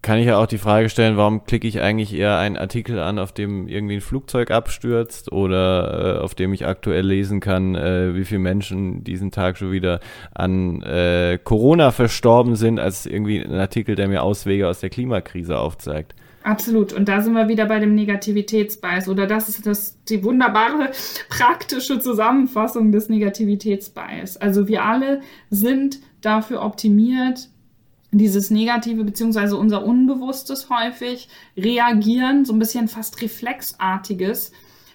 kann 0.00 0.18
ich 0.18 0.26
ja 0.26 0.38
auch 0.38 0.46
die 0.46 0.58
Frage 0.58 0.88
stellen, 0.88 1.16
warum 1.16 1.44
klicke 1.44 1.66
ich 1.66 1.80
eigentlich 1.80 2.14
eher 2.14 2.38
einen 2.38 2.56
Artikel 2.56 3.00
an, 3.00 3.18
auf 3.18 3.32
dem 3.32 3.66
irgendwie 3.66 3.96
ein 3.96 4.00
Flugzeug 4.00 4.50
abstürzt 4.50 5.32
oder 5.32 6.18
äh, 6.18 6.20
auf 6.20 6.34
dem 6.34 6.52
ich 6.52 6.66
aktuell 6.66 7.04
lesen 7.04 7.40
kann, 7.40 7.74
äh, 7.74 8.14
wie 8.14 8.24
viele 8.24 8.38
Menschen 8.38 9.02
diesen 9.02 9.32
Tag 9.32 9.58
schon 9.58 9.72
wieder 9.72 10.00
an 10.34 10.82
äh, 10.82 11.38
Corona 11.42 11.90
verstorben 11.90 12.54
sind, 12.54 12.78
als 12.78 13.06
irgendwie 13.06 13.40
ein 13.40 13.54
Artikel, 13.54 13.96
der 13.96 14.08
mir 14.08 14.22
Auswege 14.22 14.68
aus 14.68 14.80
der 14.80 14.90
Klimakrise 14.90 15.58
aufzeigt. 15.58 16.14
Absolut. 16.42 16.92
Und 16.92 17.08
da 17.08 17.20
sind 17.20 17.34
wir 17.34 17.48
wieder 17.48 17.66
bei 17.66 17.78
dem 17.78 17.94
Negativitätsbias. 17.94 19.08
Oder 19.08 19.26
das 19.26 19.48
ist 19.48 19.66
das, 19.66 19.96
die 20.04 20.22
wunderbare 20.22 20.92
praktische 21.28 22.00
Zusammenfassung 22.00 22.92
des 22.92 23.08
Negativitätsbias. 23.08 24.36
Also 24.36 24.68
wir 24.68 24.84
alle 24.84 25.20
sind 25.50 25.98
dafür 26.20 26.62
optimiert, 26.62 27.48
dieses 28.10 28.50
Negative 28.50 29.04
beziehungsweise 29.04 29.56
unser 29.56 29.84
Unbewusstes 29.84 30.70
häufig 30.70 31.28
reagieren, 31.56 32.44
so 32.44 32.52
ein 32.54 32.58
bisschen 32.58 32.88
fast 32.88 33.20
reflexartiges 33.20 34.52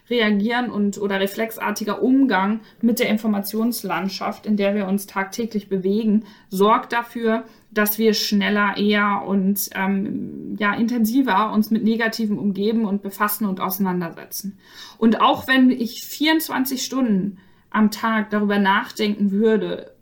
reagieren 0.10 0.70
und 0.70 0.98
oder 0.98 1.20
reflexartiger 1.20 2.02
Umgang 2.02 2.62
mit 2.82 3.00
der 3.00 3.10
Informationslandschaft, 3.10 4.46
in 4.46 4.58
der 4.58 4.76
wir 4.76 4.88
uns 4.88 5.08
tagtäglich 5.08 5.70
bewegen, 5.70 6.26
sorgt 6.50 6.92
dafür, 6.92 7.46
dass 7.74 7.98
wir 7.98 8.14
schneller, 8.14 8.78
eher 8.78 9.24
und 9.26 9.70
ähm, 9.76 10.56
ja 10.60 10.74
intensiver 10.74 11.52
uns 11.52 11.72
mit 11.72 11.84
Negativen 11.84 12.38
umgeben 12.38 12.86
und 12.86 13.02
befassen 13.02 13.46
und 13.46 13.60
auseinandersetzen. 13.60 14.58
Und 14.98 15.22
auch 15.22 15.48
wenn 15.48 15.70
ich 15.70 16.04
24 16.06 16.84
Stunden 16.84 17.40
am 17.70 17.92
Tag 17.92 18.30
darüber 18.30 18.60
nachdenken 18.60 19.32
würde, 19.32 19.94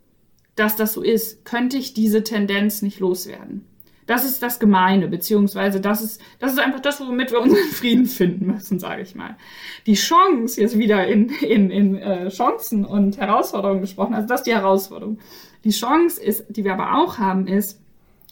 dass 0.55 0.75
das 0.75 0.93
so 0.93 1.01
ist, 1.01 1.45
könnte 1.45 1.77
ich 1.77 1.93
diese 1.93 2.23
Tendenz 2.23 2.81
nicht 2.81 2.99
loswerden. 2.99 3.65
Das 4.07 4.25
ist 4.25 4.43
das 4.43 4.60
Gemeine, 4.60 5.07
beziehungsweise 5.07 5.79
das 5.79 6.01
ist, 6.01 6.21
das 6.39 6.51
ist 6.51 6.60
einfach 6.60 6.81
das, 6.81 6.99
womit 6.99 7.31
wir 7.31 7.39
unseren 7.39 7.63
Frieden 7.71 8.07
finden 8.07 8.47
müssen, 8.47 8.77
sage 8.77 9.03
ich 9.03 9.15
mal. 9.15 9.38
Die 9.86 9.93
Chance, 9.93 10.60
jetzt 10.60 10.77
wieder 10.77 11.07
in, 11.07 11.29
in, 11.29 11.69
in 11.69 11.95
äh, 11.95 12.27
Chancen 12.29 12.84
und 12.84 13.17
Herausforderungen 13.17 13.81
gesprochen, 13.81 14.13
also 14.13 14.27
das 14.27 14.41
ist 14.41 14.47
die 14.47 14.53
Herausforderung. 14.53 15.19
Die 15.63 15.71
Chance 15.71 16.21
ist, 16.21 16.45
die 16.50 16.63
wir 16.63 16.74
aber 16.74 16.97
auch 16.97 17.17
haben, 17.17 17.47
ist, 17.47 17.80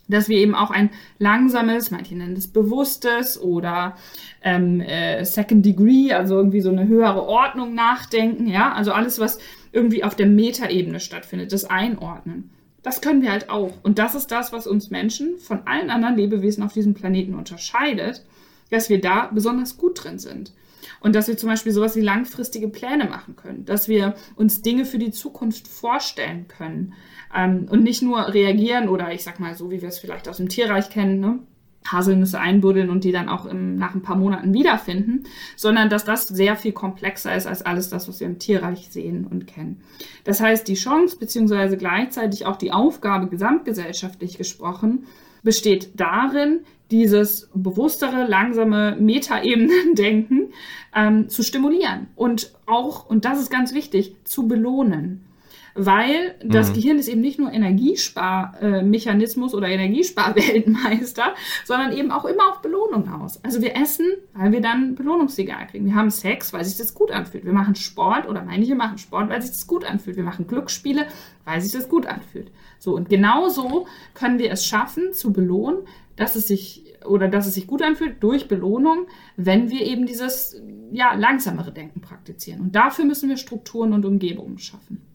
dass 0.10 0.28
wir 0.28 0.38
eben 0.38 0.56
auch 0.56 0.72
ein 0.72 0.89
langsames, 1.20 1.92
manche 1.92 2.15
nennen 2.15 2.36
es 2.36 2.48
bewusstes 2.48 3.39
oder 3.39 3.96
ähm, 4.42 4.82
äh, 4.82 5.24
Second 5.24 5.65
Degree, 5.65 6.12
also 6.13 6.36
irgendwie 6.36 6.62
so 6.62 6.70
eine 6.70 6.88
höhere 6.88 7.24
Ordnung 7.24 7.76
nachdenken, 7.76 8.48
ja, 8.48 8.74
also 8.74 8.92
alles, 8.92 9.20
was 9.20 9.38
irgendwie 9.72 10.04
auf 10.04 10.15
der 10.15 10.26
Metaebene 10.26 11.00
stattfindet, 11.00 11.54
das 11.54 11.65
Einordnen. 11.65 12.50
Das 12.82 13.02
können 13.02 13.22
wir 13.22 13.32
halt 13.32 13.50
auch. 13.50 13.74
Und 13.84 14.00
das 14.00 14.15
ist 14.15 14.32
das, 14.32 14.52
was 14.52 14.65
uns 14.65 14.89
Menschen 14.89 15.38
von 15.38 15.68
allen 15.68 15.89
anderen 15.89 16.15
Lebewesen 16.15 16.63
auf 16.63 16.74
diesem 16.74 16.94
Planeten 16.94 17.36
unterscheidet, 17.36 18.26
dass 18.72 18.89
wir 18.89 19.02
da 19.02 19.30
besonders 19.32 19.78
gut 19.78 20.04
drin 20.04 20.18
sind. 20.18 20.54
Und 21.02 21.16
dass 21.16 21.28
wir 21.28 21.38
zum 21.38 21.50
Beispiel 21.50 21.72
sowas 21.72 21.96
wie 21.96 22.02
langfristige 22.02 22.68
Pläne 22.68 23.06
machen 23.06 23.36
können, 23.36 23.66
dass 23.66 23.88
wir 23.88 24.16
uns 24.36 24.62
Dinge 24.62 24.86
für 24.86 25.00
die 25.00 25.12
Zukunft 25.12 25.68
vorstellen 25.68 26.48
können 26.48 26.94
ähm, 27.36 27.68
und 27.70 27.84
nicht 27.84 28.02
nur 28.02 28.34
reagieren 28.34 28.90
oder 28.90 29.14
ich 29.14 29.24
sag 29.24 29.40
mal 29.40 29.56
so, 29.56 29.72
wie 29.72 29.82
wir 29.82 29.90
es 29.90 30.00
vielleicht 30.00 30.28
aus 30.28 30.38
dem 30.38 30.50
Tierreich 30.50 30.90
kennen, 30.90 31.20
ne? 31.20 31.40
Haselnüsse 31.88 32.40
einbuddeln 32.40 32.90
und 32.90 33.04
die 33.04 33.12
dann 33.12 33.30
auch 33.30 33.46
im, 33.46 33.78
nach 33.78 33.96
ein 33.96 34.02
paar 34.02 34.18
Monaten 34.18 34.54
wiederfinden, 34.54 35.24
sondern 35.56 35.90
dass 35.90 36.04
das 36.04 36.24
sehr 36.24 36.56
viel 36.56 36.74
komplexer 36.74 37.36
ist 37.36 37.48
als 37.48 37.62
alles 37.62 37.90
das, 37.90 38.08
was 38.08 38.20
wir 38.20 38.28
im 38.28 38.38
Tierreich 38.38 38.90
sehen 38.92 39.26
und 39.26 39.48
kennen. 39.48 39.82
Das 40.24 40.42
heißt, 40.42 40.68
die 40.68 40.76
Chance 40.76 41.18
beziehungsweise 41.18 41.78
gleichzeitig 41.78 42.46
auch 42.46 42.58
die 42.58 42.72
Aufgabe 42.72 43.28
gesamtgesellschaftlich 43.28 44.38
gesprochen 44.38 45.06
besteht 45.43 45.99
darin, 45.99 46.62
dieses 46.91 47.49
bewusstere, 47.54 48.25
langsame 48.28 48.95
Metaebenen-Denken 48.99 50.54
ähm, 50.95 51.30
zu 51.30 51.43
stimulieren 51.43 52.08
und 52.15 52.54
auch, 52.65 53.08
und 53.08 53.25
das 53.25 53.39
ist 53.39 53.52
ganz 53.52 53.73
wichtig, 53.73 54.15
zu 54.23 54.47
belohnen 54.47 55.29
weil 55.86 56.36
das 56.44 56.70
mhm. 56.70 56.74
Gehirn 56.74 57.00
ist 57.00 57.08
eben 57.08 57.22
nicht 57.22 57.39
nur 57.39 57.52
Energiesparmechanismus 57.52 59.54
oder 59.54 59.70
Energiesparweltmeister, 59.70 61.34
sondern 61.65 61.94
eben 61.94 62.12
auch 62.12 62.26
immer 62.26 62.50
auf 62.50 62.62
Belohnung 62.62 63.08
aus. 63.10 63.42
Also 63.44 63.62
wir 63.62 63.76
essen, 63.76 64.06
weil 64.34 64.52
wir 64.52 64.62
dann 64.62 64.96
Belohnungssignal 64.96 65.68
kriegen. 65.68 65.86
Wir 65.86 65.96
haben 65.96 66.10
Sex, 66.10 66.52
weil 66.52 66.65
sich 66.65 66.78
das 66.78 66.94
gut 66.94 67.12
anfühlt. 67.12 67.46
Wir 67.46 67.54
machen 67.54 67.76
Sport 67.76 68.28
oder 68.28 68.44
manche 68.44 68.76
machen 68.76 68.98
Sport, 68.98 69.30
weil 69.30 69.42
sich 69.42 69.52
das 69.52 69.68
gut 69.68 69.86
anfühlt. 69.86 70.18
Wir 70.18 70.26
machen 70.26 70.48
Glücksspiele, 70.48 71.08
weil 71.46 71.62
sich 71.62 71.72
das 71.72 71.88
gut 71.88 72.06
anfühlt. 72.06 72.52
So 72.78 72.96
und 72.96 73.08
genauso 73.10 73.88
können 74.13 74.38
wir 74.38 74.52
es 74.52 74.65
schaffen 74.65 75.13
zu 75.13 75.32
belohnen, 75.32 75.80
dass 76.18 76.36
es 76.36 76.48
sich 76.48 76.84
oder 77.06 77.30
dass 77.30 77.48
es 77.48 77.54
sich 77.54 77.65
gut 77.65 77.82
anfühlt 77.82 78.22
durch 78.22 78.50
Belohnung, 78.50 79.08
wenn 79.38 79.70
wir 79.70 79.86
eben 79.86 80.06
dieses 80.06 80.62
ja 80.92 81.13
langsamere 81.13 81.72
Denken 81.72 82.02
praktizieren. 82.02 82.60
Und 82.60 82.76
dafür 82.76 83.06
müssen 83.06 83.30
wir 83.30 83.38
Strukturen 83.38 83.94
und 83.94 84.06
Umgebungen 84.06 84.60
schaffen. 84.60 85.09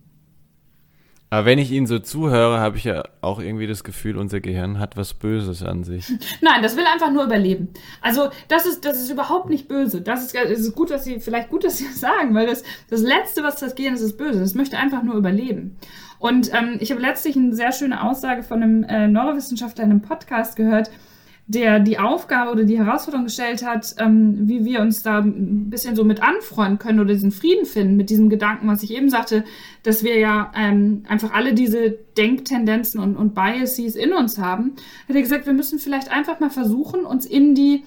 Aber 1.35 1.47
wenn 1.47 1.59
ich 1.59 1.73
Ihnen 1.73 1.88
so 1.88 1.99
zuhöre, 1.99 2.61
habe 2.61 2.77
ich 2.77 2.85
ja 2.85 3.03
auch 3.20 3.40
irgendwie 3.40 3.66
das 3.66 3.83
Gefühl, 3.83 4.18
unser 4.18 4.38
Gehirn 4.38 4.79
hat 4.79 4.97
was 4.97 5.14
Böses 5.14 5.64
an 5.64 5.83
sich. 5.83 6.07
Nein, 6.40 6.62
das 6.62 6.77
will 6.77 6.85
einfach 6.87 7.11
nur 7.11 7.25
überleben. 7.25 7.70
Also 8.01 8.29
das 8.47 8.66
ist, 8.66 8.85
das 8.85 9.03
ist 9.03 9.11
überhaupt 9.11 9.51
nicht 9.51 9.66
böse. 9.66 10.01
Das 10.01 10.25
ist, 10.25 10.33
das 10.33 10.61
ist 10.61 10.77
gut, 10.77 10.90
dass 10.90 11.03
Sie, 11.05 11.18
vielleicht 11.18 11.51
gut, 11.51 11.64
dass 11.64 11.79
Sie 11.79 11.87
das 11.87 11.99
sagen, 11.99 12.37
weil 12.37 12.47
das, 12.47 12.62
das 12.88 13.01
Letzte, 13.01 13.42
was 13.42 13.57
das 13.57 13.75
Gehirn 13.75 13.94
ist, 13.94 14.03
ist 14.03 14.16
böse. 14.16 14.38
Das 14.38 14.55
möchte 14.55 14.79
einfach 14.79 15.03
nur 15.03 15.16
überleben. 15.16 15.77
Und 16.20 16.55
ähm, 16.55 16.77
ich 16.79 16.92
habe 16.92 17.01
letztlich 17.01 17.35
eine 17.35 17.53
sehr 17.53 17.73
schöne 17.73 18.05
Aussage 18.05 18.44
von 18.44 18.62
einem 18.62 18.85
äh, 18.85 19.09
Neurowissenschaftler 19.09 19.83
in 19.83 19.90
einem 19.90 20.03
Podcast 20.03 20.55
gehört, 20.55 20.88
der 21.46 21.78
die 21.78 21.98
Aufgabe 21.98 22.50
oder 22.50 22.64
die 22.64 22.78
Herausforderung 22.78 23.26
gestellt 23.26 23.64
hat, 23.64 23.94
ähm, 23.98 24.48
wie 24.48 24.64
wir 24.64 24.80
uns 24.80 25.02
da 25.02 25.18
ein 25.18 25.68
bisschen 25.68 25.94
so 25.94 26.02
mit 26.02 26.22
anfreunden 26.22 26.78
können 26.78 27.00
oder 27.00 27.12
diesen 27.12 27.33
Frieden 27.33 27.66
finden 27.66 27.96
mit 27.96 28.09
diesem 28.09 28.30
Gedanken, 28.30 28.66
was 28.66 28.83
ich 28.83 28.94
eben 28.94 29.11
sagte, 29.11 29.44
dass 29.83 30.02
wir 30.02 30.18
ja 30.18 30.52
ähm, 30.57 31.04
einfach 31.07 31.35
alle 31.35 31.52
diese 31.52 31.98
Denktendenzen 32.16 32.98
und, 32.98 33.16
und 33.16 33.35
Biases 33.35 33.94
in 33.94 34.14
uns 34.14 34.38
haben, 34.38 34.72
hat 35.07 35.16
er 35.16 35.22
gesagt, 35.22 35.46
wir 35.46 35.52
müssen 35.52 35.78
vielleicht 35.78 36.11
einfach 36.11 36.40
mal 36.40 36.50
versuchen, 36.50 37.04
uns 37.04 37.26
in 37.26 37.54
die 37.54 37.85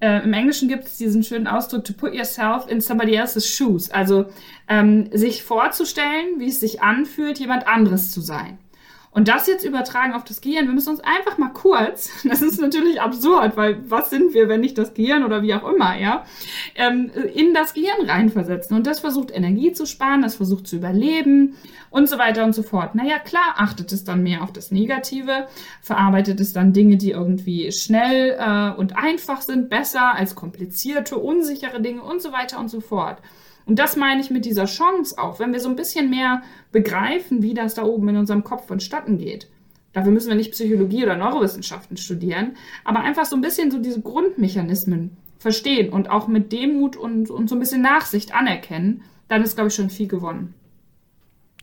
äh, 0.00 0.24
Im 0.24 0.32
Englischen 0.32 0.68
gibt 0.68 0.84
es 0.84 0.96
diesen 0.96 1.22
schönen 1.22 1.46
Ausdruck, 1.46 1.84
to 1.84 1.92
put 1.92 2.14
yourself 2.14 2.66
in 2.70 2.80
somebody 2.80 3.14
else's 3.14 3.46
shoes. 3.46 3.90
Also 3.90 4.26
ähm, 4.66 5.10
sich 5.12 5.42
vorzustellen, 5.42 6.38
wie 6.38 6.48
es 6.48 6.58
sich 6.58 6.80
anfühlt, 6.82 7.38
jemand 7.38 7.68
anderes 7.68 8.10
zu 8.10 8.22
sein. 8.22 8.58
Und 9.12 9.26
das 9.26 9.48
jetzt 9.48 9.64
übertragen 9.64 10.12
auf 10.12 10.22
das 10.22 10.40
Gehirn, 10.40 10.66
wir 10.66 10.74
müssen 10.74 10.90
uns 10.90 11.00
einfach 11.00 11.36
mal 11.36 11.52
kurz, 11.52 12.10
das 12.24 12.42
ist 12.42 12.60
natürlich 12.60 13.00
absurd, 13.00 13.56
weil 13.56 13.78
was 13.90 14.10
sind 14.10 14.34
wir, 14.34 14.48
wenn 14.48 14.60
nicht 14.60 14.78
das 14.78 14.94
Gehirn 14.94 15.24
oder 15.24 15.42
wie 15.42 15.52
auch 15.54 15.68
immer, 15.68 15.98
ja, 15.98 16.24
ähm, 16.76 17.10
in 17.34 17.52
das 17.52 17.74
Gehirn 17.74 18.08
reinversetzen. 18.08 18.76
Und 18.76 18.86
das 18.86 19.00
versucht 19.00 19.32
Energie 19.32 19.72
zu 19.72 19.84
sparen, 19.84 20.22
das 20.22 20.36
versucht 20.36 20.68
zu 20.68 20.76
überleben 20.76 21.56
und 21.90 22.08
so 22.08 22.18
weiter 22.18 22.44
und 22.44 22.54
so 22.54 22.62
fort. 22.62 22.94
Naja, 22.94 23.18
klar, 23.18 23.54
achtet 23.56 23.90
es 23.90 24.04
dann 24.04 24.22
mehr 24.22 24.42
auf 24.42 24.52
das 24.52 24.70
Negative, 24.70 25.48
verarbeitet 25.82 26.38
es 26.38 26.52
dann 26.52 26.72
Dinge, 26.72 26.96
die 26.96 27.10
irgendwie 27.10 27.72
schnell 27.72 28.36
äh, 28.38 28.78
und 28.78 28.96
einfach 28.96 29.40
sind, 29.40 29.68
besser 29.68 30.14
als 30.14 30.36
komplizierte, 30.36 31.16
unsichere 31.16 31.80
Dinge 31.80 32.02
und 32.02 32.22
so 32.22 32.30
weiter 32.30 32.60
und 32.60 32.68
so 32.68 32.80
fort. 32.80 33.18
Und 33.70 33.78
das 33.78 33.94
meine 33.94 34.20
ich 34.20 34.30
mit 34.30 34.46
dieser 34.46 34.64
Chance 34.64 35.16
auch, 35.16 35.38
wenn 35.38 35.52
wir 35.52 35.60
so 35.60 35.68
ein 35.68 35.76
bisschen 35.76 36.10
mehr 36.10 36.42
begreifen, 36.72 37.40
wie 37.40 37.54
das 37.54 37.74
da 37.74 37.84
oben 37.84 38.08
in 38.08 38.16
unserem 38.16 38.42
Kopf 38.42 38.66
vonstatten 38.66 39.16
geht. 39.16 39.48
Dafür 39.92 40.10
müssen 40.10 40.26
wir 40.26 40.34
nicht 40.34 40.50
Psychologie 40.50 41.04
oder 41.04 41.14
Neurowissenschaften 41.14 41.96
studieren, 41.96 42.56
aber 42.82 43.02
einfach 43.02 43.26
so 43.26 43.36
ein 43.36 43.42
bisschen 43.42 43.70
so 43.70 43.78
diese 43.78 44.00
Grundmechanismen 44.00 45.16
verstehen 45.38 45.92
und 45.92 46.10
auch 46.10 46.26
mit 46.26 46.50
Demut 46.50 46.96
und, 46.96 47.30
und 47.30 47.48
so 47.48 47.54
ein 47.54 47.60
bisschen 47.60 47.80
Nachsicht 47.80 48.34
anerkennen, 48.34 49.02
dann 49.28 49.44
ist, 49.44 49.54
glaube 49.54 49.68
ich, 49.68 49.74
schon 49.76 49.88
viel 49.88 50.08
gewonnen. 50.08 50.52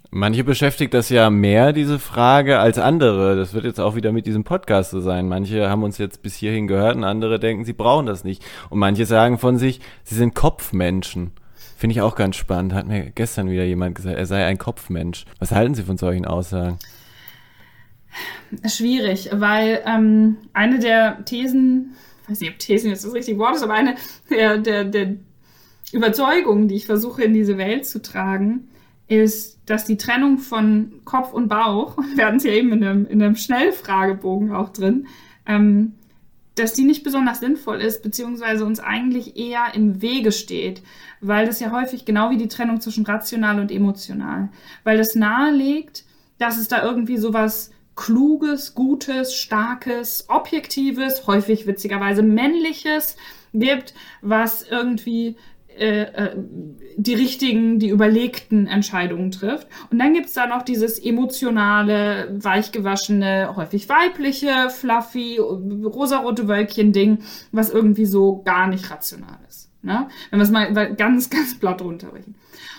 Manche 0.09 0.45
beschäftigt 0.45 0.93
das 0.93 1.09
ja 1.09 1.29
mehr, 1.29 1.73
diese 1.73 1.99
Frage, 1.99 2.59
als 2.59 2.79
andere. 2.79 3.35
Das 3.35 3.53
wird 3.53 3.65
jetzt 3.65 3.81
auch 3.81 3.97
wieder 3.97 4.13
mit 4.13 4.25
diesem 4.25 4.45
Podcast 4.45 4.91
so 4.91 5.01
sein. 5.01 5.27
Manche 5.27 5.69
haben 5.69 5.83
uns 5.83 5.97
jetzt 5.97 6.21
bis 6.21 6.37
hierhin 6.37 6.67
gehört 6.67 6.95
und 6.95 7.03
andere 7.03 7.37
denken, 7.37 7.65
sie 7.65 7.73
brauchen 7.73 8.05
das 8.05 8.23
nicht. 8.23 8.45
Und 8.69 8.79
manche 8.79 9.05
sagen 9.05 9.39
von 9.39 9.57
sich, 9.57 9.81
sie 10.05 10.15
sind 10.15 10.35
Kopfmenschen. 10.35 11.33
Finde 11.77 11.93
ich 11.93 12.01
auch 12.01 12.15
ganz 12.15 12.35
spannend. 12.35 12.73
Hat 12.73 12.87
mir 12.87 13.11
gestern 13.11 13.51
wieder 13.51 13.63
jemand 13.63 13.93
gesagt, 13.93 14.17
er 14.17 14.25
sei 14.25 14.43
ein 14.43 14.57
Kopfmensch. 14.57 15.25
Was 15.37 15.51
halten 15.51 15.75
Sie 15.75 15.83
von 15.83 15.95
solchen 15.95 16.25
Aussagen? 16.25 16.79
Schwierig, 18.65 19.29
weil 19.31 19.83
ähm, 19.85 20.37
eine 20.53 20.79
der 20.79 21.23
Thesen, 21.25 21.93
ich 22.23 22.29
weiß 22.31 22.39
nicht, 22.41 22.51
ob 22.51 22.57
Thesen 22.57 22.89
jetzt 22.89 23.05
das 23.05 23.13
richtige 23.13 23.37
Wort 23.37 23.57
ist, 23.57 23.61
aber 23.61 23.75
eine 23.75 23.93
der, 24.31 24.57
der, 24.57 24.85
der 24.85 25.17
Überzeugungen, 25.91 26.67
die 26.67 26.75
ich 26.75 26.87
versuche 26.87 27.21
in 27.21 27.33
diese 27.33 27.59
Welt 27.59 27.85
zu 27.85 28.01
tragen, 28.01 28.69
ist, 29.07 29.59
dass 29.67 29.85
die 29.85 29.97
Trennung 29.97 30.39
von 30.39 31.01
Kopf 31.05 31.31
und 31.31 31.47
Bauch, 31.47 31.95
hatten 32.19 32.37
es 32.37 32.43
ja 32.43 32.53
eben 32.53 32.73
in 32.73 32.83
einem, 32.83 33.05
in 33.05 33.21
einem 33.21 33.35
Schnellfragebogen 33.35 34.51
auch 34.51 34.69
drin, 34.69 35.05
ähm, 35.45 35.93
dass 36.59 36.73
die 36.73 36.83
nicht 36.83 37.03
besonders 37.03 37.39
sinnvoll 37.39 37.81
ist, 37.81 38.01
beziehungsweise 38.03 38.65
uns 38.65 38.79
eigentlich 38.79 39.37
eher 39.37 39.73
im 39.73 40.01
Wege 40.01 40.31
steht, 40.31 40.81
weil 41.21 41.45
das 41.45 41.59
ja 41.59 41.71
häufig 41.71 42.05
genau 42.05 42.29
wie 42.29 42.37
die 42.37 42.47
Trennung 42.47 42.81
zwischen 42.81 43.05
rational 43.05 43.59
und 43.59 43.71
emotional, 43.71 44.49
weil 44.83 44.97
das 44.97 45.15
nahelegt, 45.15 46.05
dass 46.39 46.57
es 46.57 46.67
da 46.67 46.83
irgendwie 46.83 47.17
sowas 47.17 47.71
Kluges, 47.95 48.75
Gutes, 48.75 49.33
Starkes, 49.33 50.25
Objektives, 50.29 51.25
häufig 51.25 51.65
witzigerweise 51.65 52.21
Männliches 52.21 53.17
gibt, 53.53 53.93
was 54.21 54.63
irgendwie 54.63 55.35
äh, 55.79 56.01
äh, 56.03 56.35
die 56.97 57.13
richtigen, 57.13 57.79
die 57.79 57.89
überlegten 57.89 58.67
Entscheidungen 58.67 59.31
trifft. 59.31 59.67
Und 59.91 59.99
dann 59.99 60.13
gibt's 60.13 60.33
da 60.33 60.47
noch 60.47 60.63
dieses 60.63 60.99
emotionale, 60.99 62.35
weichgewaschene, 62.41 63.53
häufig 63.55 63.87
weibliche, 63.87 64.69
fluffy, 64.69 65.37
rosarote 65.37 66.47
Wölkchen-Ding, 66.47 67.19
was 67.51 67.69
irgendwie 67.69 68.05
so 68.05 68.41
gar 68.43 68.67
nicht 68.67 68.89
rational 68.89 69.37
ist. 69.47 69.69
Ne? 69.83 70.07
Wenn 70.31 70.39
wir 70.39 70.43
es 70.43 70.51
mal 70.51 70.95
ganz, 70.95 71.29
ganz 71.29 71.57
platt 71.59 71.81
runterbrechen. 71.81 72.35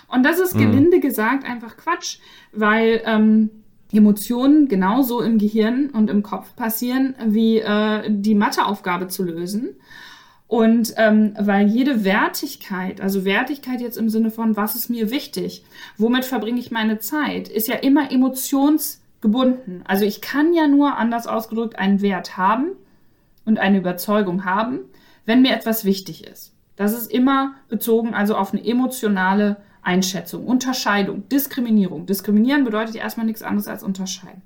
Und 0.07 0.23
das 0.23 0.39
ist 0.39 0.55
mhm. 0.55 0.59
gelinde 0.59 0.97
mhm. 0.97 1.01
gesagt 1.01 1.45
einfach 1.45 1.77
Quatsch, 1.77 2.19
weil 2.51 3.01
ähm, 3.05 3.49
Emotionen 3.91 4.67
genauso 4.67 5.21
im 5.21 5.37
Gehirn 5.37 5.89
und 5.89 6.09
im 6.09 6.23
Kopf 6.23 6.55
passieren, 6.55 7.15
wie 7.25 7.59
äh, 7.59 8.03
die 8.09 8.35
Matheaufgabe 8.35 9.07
zu 9.07 9.23
lösen. 9.23 9.75
Und 10.49 10.95
ähm, 10.97 11.35
weil 11.39 11.67
jede 11.67 12.03
Wertigkeit, 12.03 13.01
also 13.01 13.23
Wertigkeit 13.23 13.81
jetzt 13.81 13.97
im 13.97 14.09
Sinne 14.09 14.31
von, 14.31 14.57
was 14.57 14.73
ist 14.73 14.89
mir 14.89 15.11
wichtig, 15.11 15.63
womit 15.95 16.25
verbringe 16.25 16.59
ich 16.59 16.71
meine 16.71 16.97
Zeit, 16.97 17.47
ist 17.47 17.67
ja 17.67 17.75
immer 17.75 18.11
emotionsgebunden. 18.11 19.83
Also 19.85 20.05
ich 20.05 20.21
kann 20.21 20.55
ja 20.55 20.67
nur, 20.67 20.97
anders 20.97 21.27
ausgedrückt, 21.27 21.77
einen 21.77 22.01
Wert 22.01 22.35
haben 22.35 22.71
und 23.45 23.59
eine 23.59 23.77
Überzeugung 23.77 24.43
haben, 24.43 24.79
wenn 25.23 25.43
mir 25.43 25.53
etwas 25.53 25.85
wichtig 25.85 26.25
ist. 26.25 26.51
Das 26.75 26.93
ist 26.93 27.11
immer 27.11 27.53
bezogen 27.67 28.15
also 28.15 28.35
auf 28.35 28.51
eine 28.51 28.65
emotionale 28.65 29.57
Einschätzung, 29.83 30.47
Unterscheidung, 30.47 31.29
Diskriminierung. 31.29 32.07
Diskriminieren 32.07 32.63
bedeutet 32.63 32.95
erstmal 32.95 33.27
nichts 33.27 33.43
anderes 33.43 33.67
als 33.67 33.83
unterscheiden. 33.83 34.41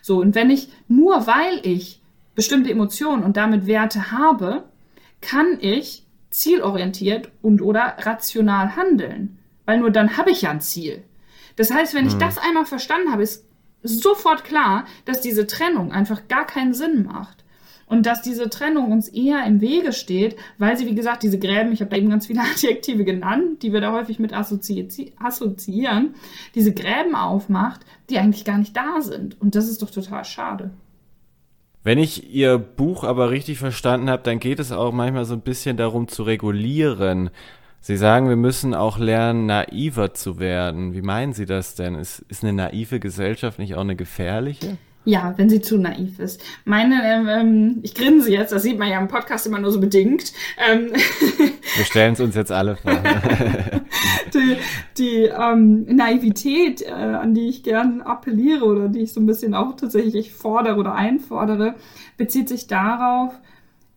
So, 0.00 0.20
und 0.20 0.36
wenn 0.36 0.48
ich 0.48 0.68
nur 0.86 1.26
weil 1.26 1.58
ich 1.64 2.00
bestimmte 2.36 2.70
Emotionen 2.70 3.24
und 3.24 3.36
damit 3.36 3.66
Werte 3.66 4.12
habe, 4.12 4.62
kann 5.20 5.58
ich 5.60 6.04
zielorientiert 6.30 7.30
und 7.42 7.60
oder 7.60 7.96
rational 7.98 8.76
handeln. 8.76 9.38
Weil 9.66 9.78
nur 9.78 9.90
dann 9.90 10.16
habe 10.16 10.30
ich 10.30 10.42
ja 10.42 10.50
ein 10.50 10.60
Ziel. 10.60 11.04
Das 11.56 11.70
heißt, 11.70 11.94
wenn 11.94 12.06
ich 12.06 12.14
mhm. 12.14 12.20
das 12.20 12.38
einmal 12.38 12.66
verstanden 12.66 13.12
habe, 13.12 13.22
ist 13.22 13.44
sofort 13.82 14.44
klar, 14.44 14.84
dass 15.04 15.20
diese 15.20 15.46
Trennung 15.46 15.92
einfach 15.92 16.28
gar 16.28 16.46
keinen 16.46 16.74
Sinn 16.74 17.04
macht. 17.04 17.44
Und 17.86 18.06
dass 18.06 18.22
diese 18.22 18.48
Trennung 18.48 18.92
uns 18.92 19.08
eher 19.08 19.44
im 19.44 19.60
Wege 19.60 19.92
steht, 19.92 20.36
weil 20.58 20.76
sie, 20.76 20.86
wie 20.86 20.94
gesagt, 20.94 21.24
diese 21.24 21.40
Gräben, 21.40 21.72
ich 21.72 21.80
habe 21.80 21.90
da 21.90 21.96
eben 21.96 22.08
ganz 22.08 22.28
viele 22.28 22.40
Adjektive 22.54 23.04
genannt, 23.04 23.62
die 23.62 23.72
wir 23.72 23.80
da 23.80 23.92
häufig 23.92 24.20
mit 24.20 24.32
assozi 24.32 25.12
assoziieren, 25.18 26.14
diese 26.54 26.72
Gräben 26.72 27.16
aufmacht, 27.16 27.80
die 28.08 28.18
eigentlich 28.18 28.44
gar 28.44 28.58
nicht 28.58 28.76
da 28.76 29.00
sind. 29.00 29.40
Und 29.40 29.56
das 29.56 29.68
ist 29.68 29.82
doch 29.82 29.90
total 29.90 30.24
schade. 30.24 30.70
Wenn 31.82 31.98
ich 31.98 32.30
Ihr 32.30 32.58
Buch 32.58 33.04
aber 33.04 33.30
richtig 33.30 33.58
verstanden 33.58 34.10
habe, 34.10 34.22
dann 34.22 34.38
geht 34.38 34.58
es 34.58 34.70
auch 34.70 34.92
manchmal 34.92 35.24
so 35.24 35.34
ein 35.34 35.40
bisschen 35.40 35.76
darum 35.76 36.08
zu 36.08 36.22
regulieren. 36.22 37.30
Sie 37.80 37.96
sagen, 37.96 38.28
wir 38.28 38.36
müssen 38.36 38.74
auch 38.74 38.98
lernen, 38.98 39.46
naiver 39.46 40.12
zu 40.12 40.38
werden. 40.38 40.92
Wie 40.92 41.00
meinen 41.00 41.32
Sie 41.32 41.46
das 41.46 41.74
denn? 41.74 41.94
Ist, 41.94 42.18
ist 42.28 42.44
eine 42.44 42.52
naive 42.52 43.00
Gesellschaft 43.00 43.58
nicht 43.58 43.74
auch 43.74 43.80
eine 43.80 43.96
gefährliche? 43.96 44.76
Ja, 45.04 45.32
wenn 45.36 45.48
sie 45.48 45.62
zu 45.62 45.78
naiv 45.78 46.18
ist. 46.18 46.42
Meine, 46.66 47.00
ähm, 47.04 47.28
ähm 47.28 47.78
ich 47.82 47.94
grinse 47.94 48.30
jetzt, 48.30 48.52
das 48.52 48.62
sieht 48.62 48.78
man 48.78 48.90
ja 48.90 49.00
im 49.00 49.08
Podcast 49.08 49.46
immer 49.46 49.58
nur 49.58 49.72
so 49.72 49.80
bedingt. 49.80 50.32
Ähm, 50.58 50.92
Wir 51.76 51.84
stellen 51.84 52.12
es 52.12 52.20
uns 52.20 52.34
jetzt 52.34 52.52
alle 52.52 52.76
vor. 52.76 52.92
die 54.34 54.56
die 54.98 55.24
ähm, 55.24 55.84
Naivität, 55.86 56.82
äh, 56.82 56.90
an 56.90 57.32
die 57.32 57.48
ich 57.48 57.62
gern 57.62 58.02
appelliere 58.02 58.64
oder 58.64 58.88
die 58.88 59.00
ich 59.00 59.14
so 59.14 59.20
ein 59.20 59.26
bisschen 59.26 59.54
auch 59.54 59.74
tatsächlich 59.74 60.34
fordere 60.34 60.76
oder 60.76 60.94
einfordere, 60.94 61.76
bezieht 62.18 62.50
sich 62.50 62.66
darauf, 62.66 63.32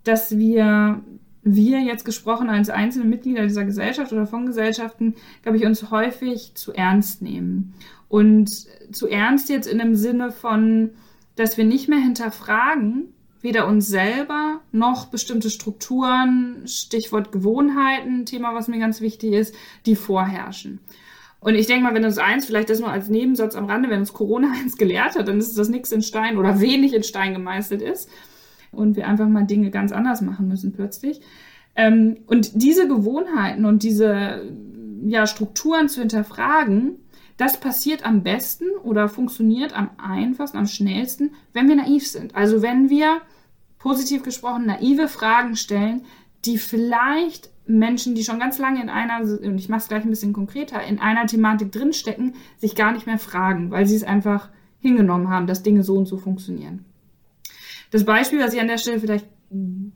dass 0.06 0.38
wir 0.38 1.02
wir 1.44 1.82
jetzt 1.82 2.06
gesprochen 2.06 2.50
als 2.50 2.70
einzelne 2.70 3.06
Mitglieder 3.06 3.44
dieser 3.44 3.66
Gesellschaft 3.66 4.14
oder 4.14 4.26
von 4.26 4.46
Gesellschaften, 4.46 5.16
glaube 5.42 5.58
ich, 5.58 5.66
uns 5.66 5.92
häufig 5.92 6.54
zu 6.56 6.74
ernst 6.74 7.22
nehmen. 7.22 7.74
Und 8.08 8.50
zu 8.92 9.08
ernst 9.08 9.50
jetzt 9.50 9.68
in 9.68 9.80
dem 9.80 9.96
Sinne 9.96 10.32
von, 10.32 10.92
dass 11.36 11.58
wir 11.58 11.66
nicht 11.66 11.90
mehr 11.90 12.00
hinterfragen, 12.00 13.14
weder 13.42 13.68
uns 13.68 13.88
selber 13.88 14.62
noch 14.72 15.08
bestimmte 15.08 15.50
Strukturen, 15.50 16.64
Stichwort 16.66 17.32
Gewohnheiten, 17.32 18.26
Thema, 18.26 18.56
was 18.56 18.70
mir 18.70 18.80
ganz 18.80 19.02
wichtig 19.02 19.34
ist, 19.34 19.54
die 19.86 19.96
vorherrschen. 19.96 20.80
Und 21.42 21.56
ich 21.56 21.68
denke 21.68 21.84
mal, 21.84 21.94
wenn 21.94 22.06
uns 22.06 22.20
eins, 22.20 22.46
vielleicht 22.46 22.70
das 22.70 22.80
nur 22.80 22.90
als 22.90 23.10
Nebensatz 23.10 23.56
am 23.56 23.66
Rande, 23.66 23.90
wenn 23.90 24.00
uns 24.00 24.14
Corona 24.14 24.54
eins 24.62 24.78
gelehrt 24.78 25.18
hat, 25.18 25.28
dann 25.28 25.40
ist 25.40 25.50
es, 25.50 25.56
dass 25.56 25.68
nichts 25.68 25.92
in 25.92 26.02
Stein 26.02 26.38
oder 26.38 26.62
wenig 26.62 26.94
in 26.94 27.04
Stein 27.04 27.34
gemeißelt 27.34 27.82
ist 27.82 28.10
und 28.74 28.96
wir 28.96 29.08
einfach 29.08 29.28
mal 29.28 29.46
Dinge 29.46 29.72
ganz 29.72 29.92
anders 29.92 30.22
machen 30.22 30.48
müssen 30.48 30.74
plötzlich. 30.74 31.22
Ähm, 31.76 32.18
und 32.28 32.62
diese 32.62 32.88
Gewohnheiten 32.88 33.66
und 33.66 33.84
diese 33.84 34.42
ja, 35.06 35.28
Strukturen 35.28 35.90
zu 35.90 36.00
hinterfragen, 36.00 36.98
das 37.38 37.60
passiert 37.60 38.06
am 38.06 38.24
besten 38.24 38.66
oder 38.84 39.10
funktioniert 39.10 39.76
am 39.76 39.90
einfachsten, 39.98 40.58
am 40.58 40.68
schnellsten, 40.68 41.32
wenn 41.52 41.68
wir 41.68 41.76
naiv 41.76 42.08
sind. 42.08 42.36
Also 42.36 42.62
wenn 42.62 42.90
wir, 42.90 43.22
positiv 43.80 44.24
gesprochen, 44.24 44.66
naive 44.66 45.08
Fragen 45.08 45.56
stellen, 45.56 46.04
die 46.46 46.58
vielleicht 46.58 47.50
Menschen, 47.66 48.16
die 48.16 48.24
schon 48.24 48.40
ganz 48.40 48.58
lange 48.60 48.82
in 48.82 48.90
einer, 48.90 49.22
und 49.22 49.58
ich 49.58 49.70
mache 49.70 49.80
es 49.80 49.88
gleich 49.88 50.04
ein 50.04 50.10
bisschen 50.10 50.34
konkreter, 50.34 50.84
in 50.84 51.00
einer 51.00 51.26
Thematik 51.26 51.72
drinstecken, 51.72 52.36
sich 52.58 52.76
gar 52.76 52.92
nicht 52.92 53.08
mehr 53.08 53.20
fragen, 53.20 53.72
weil 53.72 53.86
sie 53.86 53.96
es 53.96 54.04
einfach 54.04 54.50
hingenommen 54.80 55.30
haben, 55.30 55.48
dass 55.48 55.64
Dinge 55.64 55.84
so 55.84 55.96
und 55.96 56.06
so 56.06 56.18
funktionieren. 56.18 56.86
Das 57.94 58.06
Beispiel, 58.06 58.40
was 58.40 58.56
ich 58.56 58.60
an 58.60 58.68
der 58.68 58.80
Stelle 58.80 59.00
vielleicht 59.00 59.28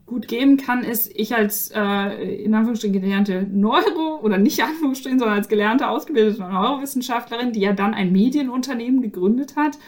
gut 0.05 0.27
geben 0.27 0.57
kann, 0.57 0.83
ist, 0.83 1.10
ich 1.15 1.36
als 1.36 1.71
äh, 1.73 2.43
in 2.43 2.53
Anführungsstrichen 2.53 3.01
gelernte 3.01 3.47
Neuro 3.51 4.19
oder 4.21 4.38
nicht 4.38 4.60
in 4.60 4.65
Anführungsstrichen, 4.65 5.17
sondern 5.17 5.39
als 5.39 5.47
gelernte, 5.47 5.89
ausgebildete 5.89 6.39
Neurowissenschaftlerin, 6.39 7.53
die 7.53 7.62
ja 7.62 7.73
dann 7.73 7.95
ein 7.95 8.12
Medienunternehmen 8.12 9.01
gegründet 9.01 9.55
hat, 9.55 9.79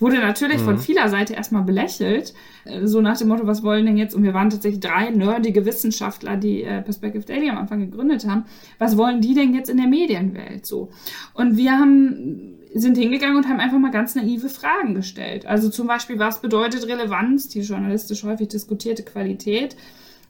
wurde 0.00 0.18
natürlich 0.18 0.58
mhm. 0.58 0.64
von 0.64 0.78
vieler 0.78 1.08
Seite 1.08 1.34
erstmal 1.34 1.62
belächelt. 1.62 2.34
Äh, 2.64 2.88
so 2.88 3.00
nach 3.00 3.16
dem 3.16 3.28
Motto, 3.28 3.46
was 3.46 3.62
wollen 3.62 3.86
denn 3.86 3.96
jetzt? 3.96 4.16
Und 4.16 4.24
wir 4.24 4.34
waren 4.34 4.50
tatsächlich 4.50 4.80
drei 4.80 5.10
nerdige 5.10 5.64
Wissenschaftler, 5.64 6.36
die 6.36 6.64
äh, 6.64 6.82
Perspective 6.82 7.24
Daily 7.24 7.48
am 7.48 7.58
Anfang 7.58 7.78
gegründet 7.78 8.26
haben. 8.26 8.46
Was 8.80 8.96
wollen 8.96 9.20
die 9.20 9.34
denn 9.34 9.54
jetzt 9.54 9.70
in 9.70 9.76
der 9.76 9.86
Medienwelt 9.86 10.66
so? 10.66 10.90
Und 11.32 11.56
wir 11.56 11.78
haben 11.78 12.56
sind 12.80 12.96
hingegangen 12.96 13.36
und 13.36 13.48
haben 13.48 13.60
einfach 13.60 13.78
mal 13.78 13.90
ganz 13.90 14.14
naive 14.14 14.48
Fragen 14.48 14.94
gestellt. 14.94 15.46
Also 15.46 15.68
zum 15.68 15.86
Beispiel, 15.86 16.18
was 16.18 16.40
bedeutet 16.40 16.86
Relevanz, 16.86 17.48
die 17.48 17.60
journalistisch 17.60 18.24
häufig 18.24 18.48
diskutierte 18.48 19.02
Qualität, 19.02 19.76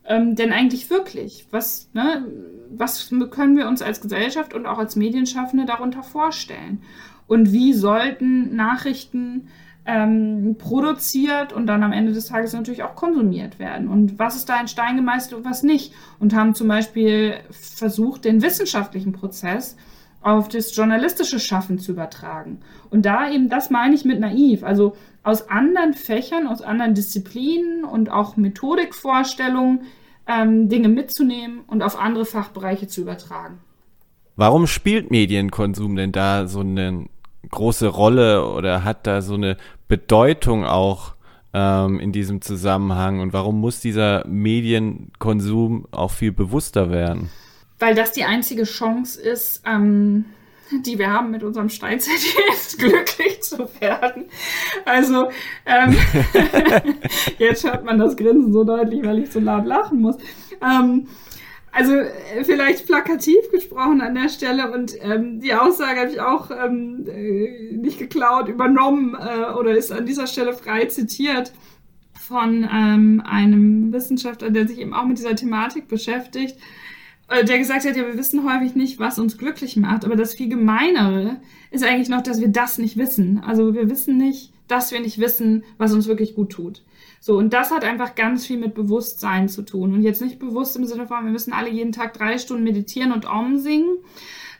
ähm, 0.05 0.37
denn 0.37 0.53
eigentlich 0.53 0.89
wirklich? 0.91 1.47
Was, 1.51 1.89
ne, 1.93 2.27
was 2.71 3.11
können 3.31 3.57
wir 3.57 3.69
uns 3.69 3.83
als 3.83 4.01
Gesellschaft 4.01 4.55
und 4.55 4.67
auch 4.67 4.79
als 4.79 4.97
Medienschaffende 4.97 5.67
darunter 5.67 6.03
vorstellen? 6.03 6.83
Und 7.27 7.53
wie 7.53 7.73
sollten 7.73 8.55
Nachrichten 8.55 9.49
ähm, 9.87 10.57
produziert 10.59 11.53
und 11.53 11.67
dann 11.67 11.83
am 11.83 11.93
Ende 11.93 12.13
des 12.13 12.27
Tages 12.27 12.53
natürlich 12.53 12.83
auch 12.83 12.97
konsumiert 12.97 13.59
werden. 13.59 13.89
Und 13.89 14.19
was 14.19 14.37
ist 14.37 14.49
da 14.49 14.61
in 14.61 14.69
Stein 14.69 14.97
gemeißelt 14.97 15.35
und 15.35 15.45
was 15.45 15.63
nicht? 15.63 15.95
Und 16.19 16.35
haben 16.35 16.55
zum 16.55 16.69
Beispiel 16.69 17.35
versucht, 17.51 18.25
den 18.25 18.43
wissenschaftlichen 18.43 19.13
Prozess 19.13 19.77
auf 20.27 20.49
das 20.49 20.75
journalistische 20.75 21.39
Schaffen 21.39 21.79
zu 21.79 21.93
übertragen. 21.93 22.59
Und 22.91 23.07
da 23.07 23.31
eben, 23.31 23.49
das 23.49 23.71
meine 23.71 23.95
ich 23.95 24.05
mit 24.05 24.19
naiv, 24.19 24.65
also 24.65 24.97
aus 25.23 25.49
anderen 25.49 25.95
Fächern, 25.95 26.49
aus 26.49 26.63
anderen 26.63 26.95
Disziplinen 26.95 27.85
und 27.85 28.11
auch 28.11 28.37
Methodikvorstellungen 28.37 29.83
ähm, 30.27 30.69
Dinge 30.69 30.89
mitzunehmen 30.89 31.61
und 31.69 31.81
auf 31.85 31.97
andere 31.97 32.25
Fachbereiche 32.25 32.89
zu 32.89 33.03
übertragen. 33.03 33.61
Warum 34.35 34.67
spielt 34.67 35.13
Medienkonsum 35.13 35.95
denn 35.95 36.11
da 36.11 36.49
so 36.49 36.59
eine 36.59 37.07
große 37.49 37.87
Rolle 37.87 38.51
oder 38.51 38.83
hat 38.83 39.07
da 39.07 39.23
so 39.23 39.35
eine 39.35 39.57
Bedeutung 39.87 40.65
auch 40.65 41.15
ähm, 41.53 42.01
in 42.01 42.11
diesem 42.11 42.43
Zusammenhang 42.43 43.21
und 43.21 43.33
warum 43.33 43.61
muss 43.61 43.79
dieser 43.79 44.27
Medienkonsum 44.27 45.87
auch 45.93 46.11
viel 46.11 46.33
bewusster 46.33 46.91
werden? 46.91 47.31
Weil 47.79 47.95
das 47.95 48.13
die 48.13 48.25
einzige 48.25 48.65
Chance 48.65 49.21
ist, 49.21 49.63
ähm, 49.67 50.27
die 50.85 50.99
wir 50.99 51.13
haben 51.13 51.31
mit 51.31 51.43
unserem 51.43 51.69
Steinzeit 51.69 52.19
glücklich 52.79 53.43
zu 53.43 53.69
werden. 53.81 54.25
Also 54.85 55.29
ähm, 55.65 55.97
jetzt 57.39 57.65
hört 57.65 57.85
man 57.85 57.99
das 57.99 58.17
Grinsen 58.17 58.53
so 58.53 58.65
deutlich, 58.65 59.05
weil 59.05 59.21
ich 59.21 59.31
so 59.31 59.41
laut 59.41 59.67
lachen 59.67 60.01
muss. 60.01 60.17
Ähm, 60.63 61.07
also 61.77 61.93
äh, 61.93 62.43
vielleicht 62.43 62.87
plakativ 62.87 63.51
gesprochen 63.53 64.01
an 64.01 64.15
der 64.15 64.31
Stelle 64.31 64.73
und 64.73 64.97
ähm, 65.03 65.41
die 65.41 65.53
Aussage 65.53 66.01
habe 66.01 66.11
ich 66.11 66.21
auch 66.21 66.51
ähm, 66.51 67.07
äh, 67.07 67.77
nicht 67.77 67.99
geklaut, 67.99 68.49
übernommen 68.49 69.15
äh, 69.15 69.53
oder 69.53 69.77
ist 69.77 69.93
an 69.93 70.07
dieser 70.07 70.27
Stelle 70.27 70.55
frei 70.55 70.87
zitiert 70.87 71.53
von 72.19 72.67
ähm, 72.73 73.23
einem 73.27 73.93
Wissenschaftler, 73.93 74.51
der 74.51 74.67
sich 74.67 74.79
eben 74.79 74.95
auch 74.95 75.05
mit 75.05 75.19
dieser 75.19 75.37
Thematik 75.37 75.87
beschäftigt. 75.87 76.57
Äh, 77.29 77.45
der 77.45 77.59
gesagt 77.59 77.85
hat, 77.85 77.97
ja, 77.97 78.07
wir 78.07 78.19
wissen 78.19 78.45
häufig 78.45 78.75
nicht, 78.75 78.99
was 78.99 79.19
uns 79.19 79.39
glücklich 79.39 79.77
macht, 79.77 80.05
aber 80.05 80.17
das 80.17 80.35
viel 80.35 80.49
gemeinere 80.49 81.41
ist 81.71 81.85
eigentlich 81.85 82.09
noch, 82.09 82.23
dass 82.23 82.41
wir 82.41 82.49
das 82.49 82.79
nicht 82.79 82.97
wissen. 82.97 83.41
Also 83.45 83.75
wir 83.75 83.91
wissen 83.91 84.17
nicht, 84.17 84.53
dass 84.69 84.93
wir 84.93 85.01
nicht 85.01 85.19
wissen, 85.19 85.65
was 85.79 85.93
uns 85.93 86.07
wirklich 86.07 86.35
gut 86.35 86.51
tut. 86.51 86.83
So, 87.21 87.37
und 87.37 87.53
das 87.53 87.71
hat 87.73 87.85
einfach 87.85 88.15
ganz 88.15 88.47
viel 88.47 88.59
mit 88.59 88.75
Bewusstsein 88.75 89.49
zu 89.49 89.63
tun. 89.63 89.95
Und 89.95 90.03
jetzt 90.03 90.23
nicht 90.23 90.39
bewusst 90.39 90.77
im 90.77 90.85
Sinne 90.85 91.07
von, 91.07 91.25
wir 91.25 91.33
müssen 91.33 91.53
alle 91.53 91.71
jeden 91.71 91.93
Tag 91.93 92.15
drei 92.15 92.39
Stunden 92.39 92.65
meditieren 92.65 93.13
und 93.13 93.27
Om 93.29 93.59
singen, 93.59 93.99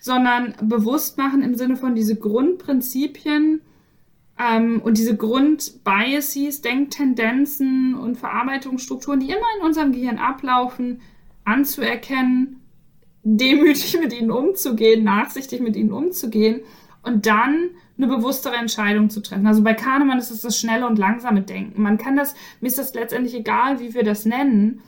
sondern 0.01 0.55
bewusst 0.63 1.19
machen 1.19 1.43
im 1.43 1.55
Sinne 1.55 1.77
von 1.77 1.95
diese 1.95 2.17
Grundprinzipien 2.17 3.61
ähm, 4.39 4.81
und 4.83 4.99
diese 4.99 5.17
Grundbiases, 5.17 6.61
Denktendenzen 6.61 7.95
und 7.95 8.17
Verarbeitungsstrukturen, 8.17 9.21
die 9.21 9.31
immer 9.31 9.47
in 9.59 9.67
unserem 9.67 9.93
Gehirn 9.93 10.19
ablaufen, 10.19 11.01
anzuerkennen, 11.47 12.61
demütig 13.23 13.99
mit 13.99 14.13
ihnen 14.13 14.31
umzugehen, 14.31 15.03
nachsichtig 15.05 15.61
mit 15.61 15.77
ihnen 15.77 15.93
umzugehen 15.93 16.61
und 17.03 17.27
dann 17.27 17.71
eine 17.97 18.09
bewusstere 18.09 18.57
Entscheidung 18.57 19.09
zu 19.11 19.23
treffen. 19.23 19.47
Also 19.47 19.63
bei 19.63 19.75
Kahnemann 19.75 20.19
ist 20.19 20.31
es 20.31 20.43
das 20.43 20.59
schnelle 20.59 20.87
und 20.87 20.99
langsame 20.99 21.41
Denken. 21.41 21.83
Man 21.83 21.99
kann 21.99 22.17
das, 22.17 22.35
mir 22.61 22.69
ist 22.69 22.79
das 22.79 22.95
letztendlich 22.95 23.35
egal, 23.35 23.81
wie 23.81 23.95
wir 23.95 24.03
das 24.03 24.27
nennen. 24.27 24.83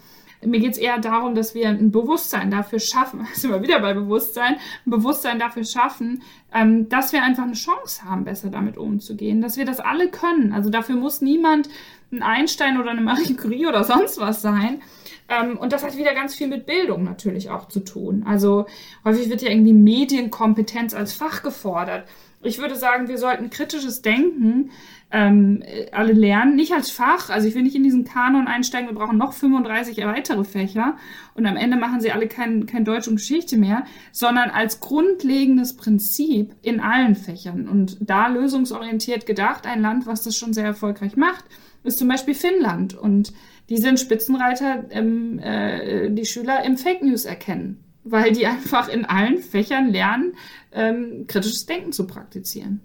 Mir 0.45 0.61
geht 0.61 0.73
es 0.73 0.79
eher 0.79 0.99
darum, 0.99 1.35
dass 1.35 1.55
wir 1.55 1.69
ein 1.69 1.91
Bewusstsein 1.91 2.51
dafür 2.51 2.79
schaffen, 2.79 3.27
sind 3.35 3.51
wir 3.51 3.63
wieder 3.63 3.81
bei 3.81 3.95
Bewusstsein, 3.95 4.57
ein 4.87 4.91
Bewusstsein 4.91 5.39
dafür 5.39 5.65
schaffen, 5.65 6.23
ähm, 6.55 6.89
dass 6.89 7.13
wir 7.13 7.23
einfach 7.23 7.45
eine 7.45 7.55
Chance 7.55 8.05
haben, 8.05 8.25
besser 8.25 8.51
damit 8.51 8.77
umzugehen, 8.77 9.41
dass 9.41 9.57
wir 9.57 9.65
das 9.65 9.81
alle 9.81 10.11
können. 10.11 10.53
Also 10.53 10.71
dafür 10.71 10.97
muss 10.97 11.21
niemand 11.21 11.69
ein 12.11 12.23
Einstein 12.23 12.81
oder 12.81 12.91
eine 12.91 13.01
Marie 13.01 13.35
Curie 13.35 13.67
oder 13.67 13.85
sonst 13.85 14.19
was 14.19 14.43
sein, 14.43 14.81
ähm, 15.29 15.59
und 15.59 15.73
das 15.73 15.85
hat 15.85 15.97
wieder 15.97 16.15
ganz 16.15 16.35
viel 16.35 16.49
mit 16.49 16.67
Bildung 16.67 17.05
natürlich 17.05 17.51
auch 17.51 17.69
zu 17.69 17.81
tun. 17.81 18.25
Also 18.27 18.67
häufig 19.05 19.29
wird 19.29 19.43
ja 19.43 19.51
irgendwie 19.51 19.75
Medienkompetenz 19.75 20.95
als 20.95 21.13
Fach 21.13 21.43
gefordert. 21.43 22.09
Ich 22.43 22.59
würde 22.59 22.77
sagen, 22.77 23.09
wir 23.09 23.19
sollten 23.19 23.51
kritisches 23.51 24.01
Denken 24.01 24.71
ähm, 25.11 25.63
alle 25.91 26.13
lernen, 26.13 26.55
nicht 26.55 26.73
als 26.73 26.91
Fach. 26.91 27.31
Also 27.31 27.49
ich 27.49 27.55
will 27.55 27.63
nicht 27.63 27.75
in 27.75 27.83
diesen 27.83 28.05
Kanon 28.05 28.47
einsteigen, 28.47 28.89
wir 28.89 28.95
brauchen 28.95 29.19
noch 29.19 29.33
35 29.33 29.99
weitere 30.07 30.45
Fächer 30.45 30.97
und 31.35 31.47
am 31.47 31.57
Ende 31.57 31.77
machen 31.77 32.01
sie 32.01 32.13
alle 32.13 32.29
kein, 32.29 32.67
kein 32.67 32.85
Deutsch 32.85 33.09
und 33.09 33.17
Geschichte 33.17 33.59
mehr, 33.59 33.85
sondern 34.13 34.51
als 34.51 34.81
grundlegendes 34.81 35.77
Prinzip 35.77 36.55
in 36.63 36.81
allen 36.81 37.17
Fächern. 37.17 37.69
Und 37.69 37.99
da 38.01 38.29
lösungsorientiert 38.29 39.27
gedacht, 39.27 39.67
ein 39.67 39.83
Land, 39.83 40.07
was 40.07 40.23
das 40.23 40.37
schon 40.37 40.53
sehr 40.53 40.65
erfolgreich 40.65 41.17
macht, 41.17 41.45
ist 41.89 41.99
zum 41.99 42.09
Beispiel 42.09 42.35
Finnland. 42.35 42.95
Und 42.95 43.33
die 43.69 43.77
sind 43.77 44.01
Spitzenreiter, 44.01 44.85
ähm, 44.91 45.39
äh, 45.41 46.11
die 46.11 46.25
Schüler 46.25 46.65
im 46.65 46.77
Fake 46.77 47.03
News 47.03 47.25
erkennen, 47.25 47.85
weil 48.05 48.33
die 48.33 48.47
einfach 48.47 48.89
in 48.89 49.05
allen 49.05 49.39
Fächern 49.39 49.91
lernen, 49.91 50.35
ähm, 50.73 51.27
kritisches 51.27 51.67
Denken 51.67 51.93
zu 51.93 52.07
praktizieren. 52.07 52.81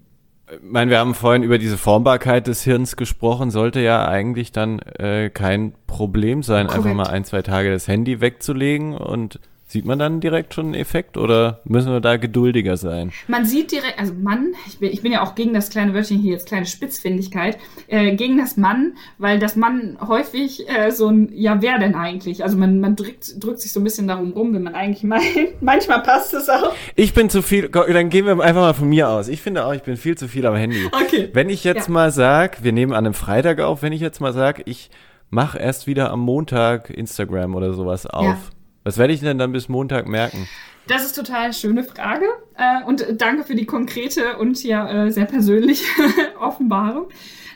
Ich 0.51 0.59
meine, 0.61 0.91
wir 0.91 0.99
haben 0.99 1.15
vorhin 1.15 1.41
über 1.41 1.57
diese 1.57 1.77
Formbarkeit 1.77 2.47
des 2.47 2.63
Hirns 2.63 2.97
gesprochen, 2.97 3.49
sollte 3.49 3.79
ja 3.79 4.07
eigentlich 4.07 4.51
dann 4.51 4.79
äh, 4.79 5.29
kein 5.29 5.73
Problem 5.87 6.43
sein, 6.43 6.67
Korrekt. 6.67 6.85
einfach 6.85 6.95
mal 6.95 7.07
ein, 7.07 7.23
zwei 7.23 7.41
Tage 7.41 7.71
das 7.71 7.87
Handy 7.87 8.19
wegzulegen 8.19 8.93
und 8.93 9.39
Sieht 9.73 9.85
man 9.85 9.97
dann 9.97 10.19
direkt 10.19 10.53
schon 10.53 10.65
einen 10.65 10.73
Effekt 10.75 11.17
oder 11.17 11.61
müssen 11.63 11.91
wir 11.91 11.99
da 11.99 12.17
geduldiger 12.17 12.77
sein? 12.77 13.11
Man 13.27 13.43
sieht 13.43 13.71
direkt, 13.71 13.97
also 13.97 14.13
Mann, 14.13 14.53
ich 14.67 14.77
bin, 14.77 14.91
ich 14.91 15.01
bin 15.01 15.11
ja 15.11 15.23
auch 15.23 15.33
gegen 15.33 15.51
das 15.51 15.71
kleine 15.71 15.95
Wörtchen 15.95 16.19
hier 16.19 16.33
jetzt 16.33 16.45
kleine 16.45 16.67
Spitzfindigkeit, 16.67 17.57
äh, 17.87 18.15
gegen 18.15 18.37
das 18.37 18.55
Mann, 18.55 18.93
weil 19.17 19.39
das 19.39 19.55
Mann 19.55 19.97
häufig 20.07 20.69
äh, 20.69 20.91
so 20.91 21.07
ein, 21.07 21.31
ja, 21.33 21.63
wer 21.63 21.79
denn 21.79 21.95
eigentlich? 21.95 22.43
Also 22.43 22.55
man, 22.55 22.81
man 22.81 22.95
drückt, 22.95 23.43
drückt 23.43 23.61
sich 23.61 23.73
so 23.73 23.79
ein 23.79 23.83
bisschen 23.83 24.07
darum 24.07 24.33
rum, 24.33 24.53
wenn 24.53 24.61
man 24.61 24.75
eigentlich 24.75 25.01
meint. 25.01 25.23
Manchmal 25.61 26.03
passt 26.03 26.35
es 26.35 26.49
auch. 26.49 26.75
Ich 26.95 27.15
bin 27.15 27.31
zu 27.31 27.41
viel, 27.41 27.67
dann 27.69 28.09
gehen 28.09 28.27
wir 28.27 28.39
einfach 28.41 28.61
mal 28.61 28.73
von 28.75 28.89
mir 28.89 29.09
aus. 29.09 29.27
Ich 29.27 29.41
finde 29.41 29.65
auch, 29.65 29.73
ich 29.73 29.81
bin 29.81 29.97
viel 29.97 30.15
zu 30.15 30.27
viel 30.27 30.45
am 30.45 30.55
Handy. 30.55 30.85
Okay. 30.91 31.29
Wenn 31.33 31.49
ich 31.49 31.63
jetzt 31.63 31.87
ja. 31.87 31.93
mal 31.93 32.11
sag, 32.11 32.63
wir 32.63 32.73
nehmen 32.73 32.93
an 32.93 33.07
einem 33.07 33.15
Freitag 33.15 33.59
auf, 33.59 33.81
wenn 33.81 33.91
ich 33.91 34.01
jetzt 34.01 34.21
mal 34.21 34.33
sag, 34.33 34.67
ich 34.67 34.91
mache 35.31 35.57
erst 35.57 35.87
wieder 35.87 36.11
am 36.11 36.19
Montag 36.19 36.91
Instagram 36.91 37.55
oder 37.55 37.73
sowas 37.73 38.05
auf. 38.05 38.23
Ja 38.23 38.37
was 38.83 38.97
werde 38.97 39.13
ich 39.13 39.21
denn 39.21 39.37
dann 39.37 39.51
bis 39.51 39.69
Montag 39.69 40.07
merken? 40.07 40.47
Das 40.87 41.05
ist 41.05 41.15
total 41.15 41.53
schöne 41.53 41.83
Frage. 41.83 42.25
Äh, 42.55 42.83
und 42.85 43.05
danke 43.17 43.43
für 43.43 43.55
die 43.55 43.65
konkrete 43.65 44.37
und 44.37 44.61
ja 44.63 45.05
äh, 45.05 45.11
sehr 45.11 45.25
persönliche 45.25 45.85
Offenbarung. 46.39 47.07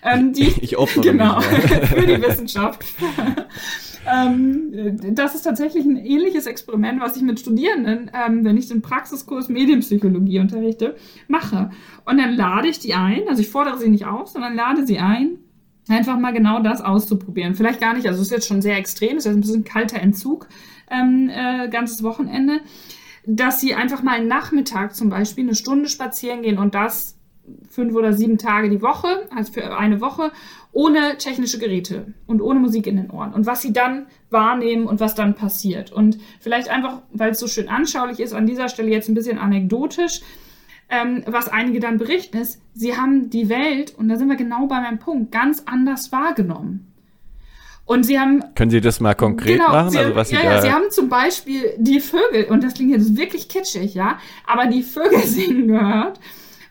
Ähm, 0.04 0.32
die, 0.34 0.54
ich 0.62 0.78
opfere 0.78 1.04
genau, 1.04 1.42
für 1.42 2.06
die 2.06 2.22
Wissenschaft. 2.22 2.86
ähm, 4.12 4.98
das 5.16 5.36
ist 5.36 5.42
tatsächlich 5.42 5.86
ein 5.86 5.98
ähnliches 5.98 6.46
Experiment, 6.46 7.02
was 7.02 7.18
ich 7.18 7.24
mit 7.24 7.40
Studierenden, 7.40 8.12
ähm, 8.14 8.46
wenn 8.46 8.58
ich 8.58 8.68
den 8.68 8.82
Praxiskurs 8.82 9.50
Medienpsychologie 9.50 10.40
unterrichte, 10.40 10.96
mache. 11.28 11.72
Und 12.06 12.18
dann 12.18 12.36
lade 12.36 12.68
ich 12.70 12.80
die 12.80 12.94
ein, 12.94 13.24
also 13.28 13.42
ich 13.42 13.50
fordere 13.50 13.78
sie 13.78 13.90
nicht 13.90 14.06
auf, 14.06 14.30
sondern 14.30 14.56
lade 14.56 14.86
sie 14.86 15.00
ein, 15.00 15.40
einfach 15.90 16.18
mal 16.18 16.34
genau 16.34 16.62
das 16.62 16.82
auszuprobieren. 16.82 17.56
Vielleicht 17.56 17.82
gar 17.82 17.94
nicht, 17.94 18.08
also 18.08 18.20
es 18.22 18.28
ist 18.28 18.32
jetzt 18.32 18.48
schon 18.48 18.62
sehr 18.62 18.78
extrem, 18.78 19.18
es 19.18 19.26
ist 19.26 19.32
jetzt 19.32 19.38
ein 19.38 19.42
bisschen 19.42 19.64
kalter 19.64 20.00
Entzug, 20.00 20.48
ähm, 20.90 21.30
äh, 21.30 21.70
ganzes 21.70 22.04
Wochenende. 22.04 22.62
dass 23.30 23.60
sie 23.60 23.76
einfach 23.76 24.04
mal 24.04 24.26
Nachmittag 24.26 24.96
zum 24.96 25.10
Beispiel 25.10 25.44
eine 25.44 25.54
Stunde 25.54 25.90
spazieren 25.90 26.42
gehen 26.44 26.58
und 26.58 26.74
das 26.74 27.18
fünf 27.70 27.94
oder 27.94 28.14
sieben 28.14 28.38
Tage 28.38 28.70
die 28.70 28.82
Woche, 28.82 29.28
also 29.36 29.52
für 29.52 29.78
eine 29.78 30.02
Woche, 30.02 30.32
ohne 30.72 31.18
technische 31.18 31.60
Geräte 31.60 32.14
und 32.26 32.42
ohne 32.42 32.60
Musik 32.60 32.88
in 32.88 32.98
den 32.98 33.12
Ohren. 33.12 33.34
Und 33.34 33.46
was 33.46 33.62
sie 33.62 33.74
dann 33.74 34.08
wahrnehmen 34.30 34.86
und 34.86 35.00
was 35.00 35.16
dann 35.16 35.36
passiert. 35.36 35.92
Und 35.92 36.20
vielleicht 36.40 36.70
einfach, 36.70 37.02
weil 37.12 37.32
es 37.32 37.40
so 37.40 37.48
schön 37.48 37.70
anschaulich 37.70 38.20
ist, 38.20 38.34
an 38.34 38.46
dieser 38.46 38.70
Stelle 38.70 38.92
jetzt 38.92 39.10
ein 39.10 39.14
bisschen 39.16 39.40
anekdotisch, 39.40 40.22
ähm, 40.90 41.24
was 41.26 41.50
einige 41.50 41.80
dann 41.80 41.98
berichten, 41.98 42.38
ist, 42.38 42.62
sie 42.74 42.96
haben 42.96 43.30
die 43.30 43.50
Welt, 43.50 43.94
und 43.98 44.10
da 44.10 44.16
sind 44.16 44.30
wir 44.30 44.38
genau 44.38 44.68
bei 44.68 44.80
meinem 44.80 45.00
Punkt, 45.00 45.32
ganz 45.32 45.64
anders 45.66 46.12
wahrgenommen. 46.12 46.94
Und 47.86 48.06
sie 48.06 48.20
haben. 48.20 48.44
Können 48.54 48.70
Sie 48.70 48.82
das 48.82 49.00
mal 49.00 49.16
konkret 49.16 49.60
genau, 49.60 49.72
machen? 49.72 49.92
Sie, 49.92 49.98
also 49.98 50.16
was 50.16 50.30
ja, 50.30 50.40
Sie, 50.40 50.46
ja, 50.46 50.62
sie 50.62 50.72
haben 50.72 50.92
zum 50.92 51.08
Beispiel 51.08 51.74
die 51.78 52.02
Vögel, 52.02 52.46
und 52.50 52.64
das 52.64 52.74
klingt 52.74 52.92
jetzt 52.92 53.16
wirklich 53.16 53.48
kitschig, 53.48 53.94
ja, 53.94 54.20
aber 54.46 54.68
die 54.68 54.84
Vögel 54.84 55.20
singen 55.24 55.70
gehört 55.70 56.20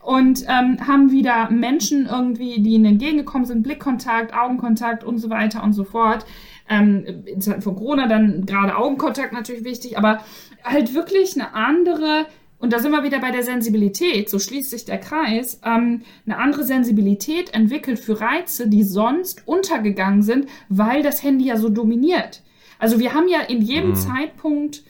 und 0.06 0.44
ähm, 0.46 0.86
haben 0.86 1.10
wieder 1.10 1.50
Menschen 1.50 2.06
irgendwie, 2.06 2.60
die 2.60 2.74
ihnen 2.74 2.84
entgegengekommen 2.84 3.44
sind, 3.44 3.62
Blickkontakt, 3.62 4.34
Augenkontakt 4.34 5.02
und 5.02 5.18
so 5.18 5.30
weiter 5.30 5.64
und 5.64 5.72
so 5.72 5.84
fort. 5.84 6.24
Ähm, 6.68 7.24
in 7.24 7.40
Zeiten 7.40 7.62
von 7.62 7.76
Corona 7.76 8.06
dann 8.06 8.46
gerade 8.46 8.76
Augenkontakt 8.76 9.32
natürlich 9.32 9.64
wichtig, 9.64 9.98
aber 9.98 10.20
halt 10.62 10.94
wirklich 10.94 11.34
eine 11.34 11.54
andere, 11.54 12.26
und 12.66 12.72
da 12.72 12.80
sind 12.80 12.90
wir 12.90 13.04
wieder 13.04 13.20
bei 13.20 13.30
der 13.30 13.44
Sensibilität, 13.44 14.28
so 14.28 14.40
schließt 14.40 14.70
sich 14.70 14.84
der 14.84 14.98
Kreis, 14.98 15.60
ähm, 15.64 16.02
eine 16.26 16.36
andere 16.36 16.64
Sensibilität 16.64 17.54
entwickelt 17.54 18.00
für 18.00 18.20
Reize, 18.20 18.68
die 18.68 18.82
sonst 18.82 19.46
untergegangen 19.46 20.22
sind, 20.22 20.48
weil 20.68 21.04
das 21.04 21.22
Handy 21.22 21.44
ja 21.44 21.58
so 21.58 21.68
dominiert. 21.68 22.42
Also 22.80 22.98
wir 22.98 23.14
haben 23.14 23.28
ja 23.28 23.38
in 23.42 23.62
jedem 23.62 23.90
mhm. 23.90 23.94
Zeitpunkt, 23.94 24.82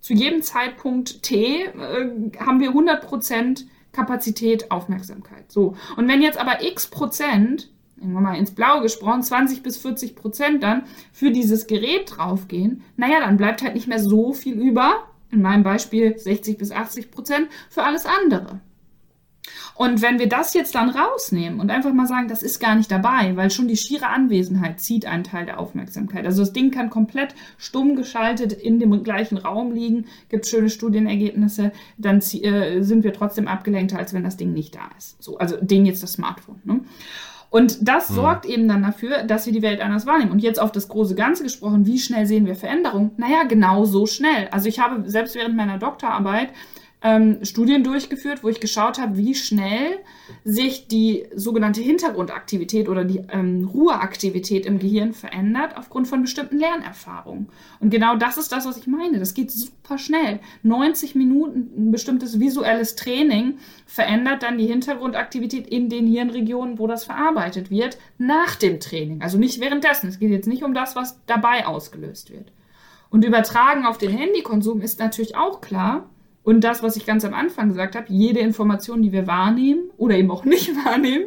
zu 0.00 0.14
jedem 0.14 0.40
Zeitpunkt 0.40 1.22
T, 1.22 1.64
äh, 1.64 1.68
haben 2.38 2.58
wir 2.58 2.68
100 2.68 3.06
Prozent 3.06 3.66
Kapazität, 3.92 4.70
Aufmerksamkeit. 4.70 5.52
So. 5.52 5.76
Und 5.98 6.08
wenn 6.08 6.22
jetzt 6.22 6.40
aber 6.40 6.64
x 6.64 6.86
Prozent, 6.86 7.70
nehmen 7.96 8.14
wir 8.14 8.22
mal 8.22 8.38
ins 8.38 8.54
Blaue 8.54 8.80
gesprochen, 8.80 9.22
20 9.22 9.62
bis 9.62 9.76
40 9.76 10.16
Prozent 10.16 10.62
dann 10.62 10.84
für 11.12 11.32
dieses 11.32 11.66
Gerät 11.66 12.16
draufgehen, 12.16 12.82
naja, 12.96 13.20
dann 13.20 13.36
bleibt 13.36 13.60
halt 13.60 13.74
nicht 13.74 13.88
mehr 13.88 14.00
so 14.00 14.32
viel 14.32 14.54
über, 14.54 15.09
in 15.30 15.42
meinem 15.42 15.62
Beispiel 15.62 16.18
60 16.18 16.58
bis 16.58 16.72
80 16.72 17.10
Prozent, 17.10 17.48
für 17.68 17.82
alles 17.82 18.06
andere. 18.06 18.60
Und 19.74 20.02
wenn 20.02 20.18
wir 20.18 20.28
das 20.28 20.52
jetzt 20.54 20.74
dann 20.74 20.90
rausnehmen 20.90 21.60
und 21.60 21.70
einfach 21.70 21.92
mal 21.92 22.06
sagen, 22.06 22.28
das 22.28 22.42
ist 22.42 22.60
gar 22.60 22.74
nicht 22.74 22.90
dabei, 22.90 23.36
weil 23.36 23.50
schon 23.50 23.68
die 23.68 23.76
schiere 23.76 24.08
Anwesenheit 24.08 24.80
zieht 24.80 25.06
einen 25.06 25.24
Teil 25.24 25.46
der 25.46 25.58
Aufmerksamkeit. 25.58 26.26
Also 26.26 26.42
das 26.42 26.52
Ding 26.52 26.70
kann 26.70 26.90
komplett 26.90 27.34
stumm 27.56 27.96
geschaltet 27.96 28.52
in 28.52 28.78
dem 28.78 29.02
gleichen 29.02 29.38
Raum 29.38 29.72
liegen, 29.72 30.06
gibt 30.28 30.46
schöne 30.46 30.68
Studienergebnisse, 30.68 31.72
dann 31.96 32.18
äh, 32.18 32.82
sind 32.82 33.04
wir 33.04 33.12
trotzdem 33.12 33.48
abgelenkter, 33.48 33.98
als 33.98 34.12
wenn 34.12 34.24
das 34.24 34.36
Ding 34.36 34.52
nicht 34.52 34.74
da 34.74 34.90
ist. 34.98 35.22
So, 35.22 35.38
also 35.38 35.56
Ding 35.56 35.86
jetzt 35.86 36.02
das 36.02 36.12
Smartphone. 36.12 36.60
Ne? 36.64 36.80
Und 37.50 37.88
das 37.88 38.10
mhm. 38.10 38.14
sorgt 38.14 38.46
eben 38.46 38.68
dann 38.68 38.82
dafür, 38.82 39.24
dass 39.24 39.44
wir 39.44 39.52
die 39.52 39.62
Welt 39.62 39.80
anders 39.80 40.06
wahrnehmen. 40.06 40.30
Und 40.30 40.38
jetzt 40.38 40.60
auf 40.60 40.70
das 40.70 40.88
große 40.88 41.16
Ganze 41.16 41.42
gesprochen, 41.42 41.84
wie 41.84 41.98
schnell 41.98 42.24
sehen 42.24 42.46
wir 42.46 42.54
Veränderungen? 42.54 43.10
Naja, 43.16 43.42
genau 43.42 43.84
so 43.84 44.06
schnell. 44.06 44.48
Also 44.52 44.68
ich 44.68 44.78
habe 44.78 45.08
selbst 45.10 45.34
während 45.34 45.56
meiner 45.56 45.78
Doktorarbeit 45.78 46.50
ähm, 47.02 47.44
Studien 47.44 47.82
durchgeführt, 47.82 48.42
wo 48.44 48.48
ich 48.48 48.60
geschaut 48.60 48.98
habe, 48.98 49.16
wie 49.16 49.34
schnell 49.34 49.98
sich 50.44 50.86
die 50.86 51.26
sogenannte 51.34 51.80
Hintergrundaktivität 51.80 52.88
oder 52.88 53.04
die 53.04 53.22
ähm, 53.30 53.68
Ruheaktivität 53.72 54.66
im 54.66 54.78
Gehirn 54.78 55.14
verändert 55.14 55.76
aufgrund 55.76 56.08
von 56.08 56.22
bestimmten 56.22 56.58
Lernerfahrungen. 56.58 57.48
Und 57.80 57.90
genau 57.90 58.16
das 58.16 58.36
ist 58.36 58.52
das, 58.52 58.66
was 58.66 58.76
ich 58.76 58.86
meine. 58.86 59.18
Das 59.18 59.32
geht 59.32 59.50
super 59.50 59.96
schnell. 59.96 60.40
90 60.62 61.14
Minuten 61.14 61.70
ein 61.76 61.90
bestimmtes 61.90 62.38
visuelles 62.38 62.96
Training 62.96 63.58
verändert 63.86 64.42
dann 64.42 64.58
die 64.58 64.66
Hintergrundaktivität 64.66 65.66
in 65.66 65.88
den 65.88 66.06
Hirnregionen, 66.06 66.78
wo 66.78 66.86
das 66.86 67.04
verarbeitet 67.04 67.70
wird, 67.70 67.96
nach 68.18 68.56
dem 68.56 68.78
Training. 68.78 69.22
Also 69.22 69.38
nicht 69.38 69.60
währenddessen. 69.60 70.08
Es 70.08 70.18
geht 70.18 70.30
jetzt 70.30 70.48
nicht 70.48 70.62
um 70.62 70.74
das, 70.74 70.96
was 70.96 71.18
dabei 71.26 71.66
ausgelöst 71.66 72.30
wird. 72.30 72.52
Und 73.08 73.24
übertragen 73.24 73.86
auf 73.86 73.98
den 73.98 74.10
Handykonsum 74.10 74.82
ist 74.82 75.00
natürlich 75.00 75.34
auch 75.34 75.60
klar, 75.60 76.08
und 76.42 76.62
das, 76.64 76.82
was 76.82 76.96
ich 76.96 77.06
ganz 77.06 77.24
am 77.24 77.34
Anfang 77.34 77.68
gesagt 77.68 77.96
habe, 77.96 78.06
jede 78.08 78.40
Information, 78.40 79.02
die 79.02 79.12
wir 79.12 79.26
wahrnehmen 79.26 79.90
oder 79.96 80.16
eben 80.16 80.30
auch 80.30 80.44
nicht 80.44 80.74
wahrnehmen, 80.84 81.26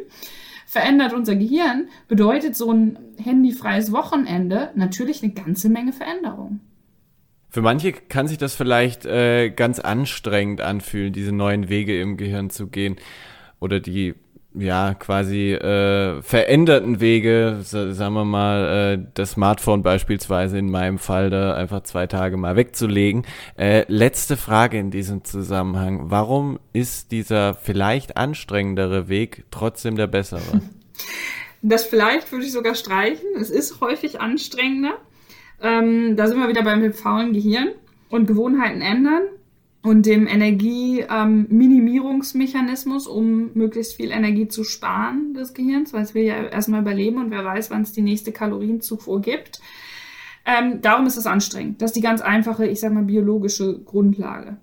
verändert 0.66 1.12
unser 1.12 1.36
Gehirn, 1.36 1.88
bedeutet 2.08 2.56
so 2.56 2.72
ein 2.72 2.98
handyfreies 3.22 3.92
Wochenende 3.92 4.70
natürlich 4.74 5.22
eine 5.22 5.32
ganze 5.32 5.68
Menge 5.68 5.92
Veränderung. 5.92 6.60
Für 7.48 7.62
manche 7.62 7.92
kann 7.92 8.26
sich 8.26 8.38
das 8.38 8.56
vielleicht 8.56 9.06
äh, 9.06 9.50
ganz 9.50 9.78
anstrengend 9.78 10.60
anfühlen, 10.60 11.12
diese 11.12 11.30
neuen 11.30 11.68
Wege 11.68 12.00
im 12.00 12.16
Gehirn 12.16 12.50
zu 12.50 12.66
gehen 12.66 12.96
oder 13.60 13.78
die 13.78 14.14
ja, 14.54 14.94
quasi 14.94 15.52
äh, 15.52 16.22
veränderten 16.22 17.00
Wege, 17.00 17.58
sagen 17.62 18.14
wir 18.14 18.24
mal, 18.24 18.94
äh, 18.94 19.06
das 19.14 19.32
Smartphone 19.32 19.82
beispielsweise 19.82 20.58
in 20.58 20.70
meinem 20.70 20.98
Fall 20.98 21.28
da 21.30 21.54
einfach 21.54 21.82
zwei 21.82 22.06
Tage 22.06 22.36
mal 22.36 22.54
wegzulegen. 22.54 23.26
Äh, 23.58 23.84
letzte 23.88 24.36
Frage 24.36 24.78
in 24.78 24.92
diesem 24.92 25.24
Zusammenhang. 25.24 26.10
Warum 26.10 26.60
ist 26.72 27.10
dieser 27.10 27.54
vielleicht 27.54 28.16
anstrengendere 28.16 29.08
Weg 29.08 29.44
trotzdem 29.50 29.96
der 29.96 30.06
bessere? 30.06 30.40
Das 31.66 31.86
vielleicht 31.86 32.30
würde 32.30 32.44
ich 32.44 32.52
sogar 32.52 32.74
streichen. 32.74 33.26
Es 33.40 33.48
ist 33.48 33.80
häufig 33.80 34.20
anstrengender. 34.20 34.98
Ähm, 35.62 36.14
da 36.14 36.26
sind 36.26 36.38
wir 36.38 36.50
wieder 36.50 36.62
beim 36.62 36.92
faulen 36.92 37.32
Gehirn 37.32 37.68
und 38.10 38.26
Gewohnheiten 38.26 38.82
ändern 38.82 39.22
und 39.84 40.06
dem 40.06 40.26
Energieminimierungsmechanismus, 40.26 43.06
ähm, 43.06 43.12
um 43.12 43.50
möglichst 43.52 43.96
viel 43.96 44.10
Energie 44.10 44.48
zu 44.48 44.64
sparen 44.64 45.34
des 45.34 45.52
Gehirns, 45.52 45.92
weil 45.92 46.02
es 46.02 46.14
will 46.14 46.24
ja 46.24 46.42
erstmal 46.42 46.80
überleben 46.80 47.18
und 47.18 47.30
wer 47.30 47.44
weiß, 47.44 47.70
wann 47.70 47.82
es 47.82 47.92
die 47.92 48.00
nächste 48.00 48.32
Kalorienzufuhr 48.32 49.20
gibt. 49.20 49.60
Ähm, 50.46 50.80
darum 50.80 51.06
ist 51.06 51.18
es 51.18 51.26
anstrengend. 51.26 51.82
Das 51.82 51.90
ist 51.90 51.96
die 51.96 52.00
ganz 52.00 52.22
einfache, 52.22 52.66
ich 52.66 52.80
sag 52.80 52.94
mal, 52.94 53.02
biologische 53.02 53.78
Grundlage. 53.80 54.56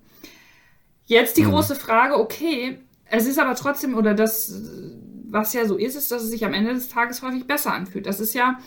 Jetzt 1.06 1.38
die 1.38 1.44
mhm. 1.44 1.52
große 1.52 1.76
Frage, 1.76 2.20
okay, 2.20 2.80
es 3.06 3.28
ist 3.28 3.38
aber 3.38 3.54
trotzdem, 3.54 3.96
oder 3.96 4.16
das, 4.16 4.60
was 5.30 5.54
ja 5.54 5.68
so 5.68 5.78
ist, 5.78 5.96
ist, 5.96 6.12
dass 6.12 6.24
es 6.24 6.32
sich 6.32 6.44
am 6.46 6.56
Ende 6.56 6.74
des 6.74 6.90
Tages 6.90 7.22
häufig 7.22 7.46
besser 7.46 7.74
anfühlt. 7.74 8.08
Das 8.08 8.20
ist 8.20 8.34
ja 8.34 8.58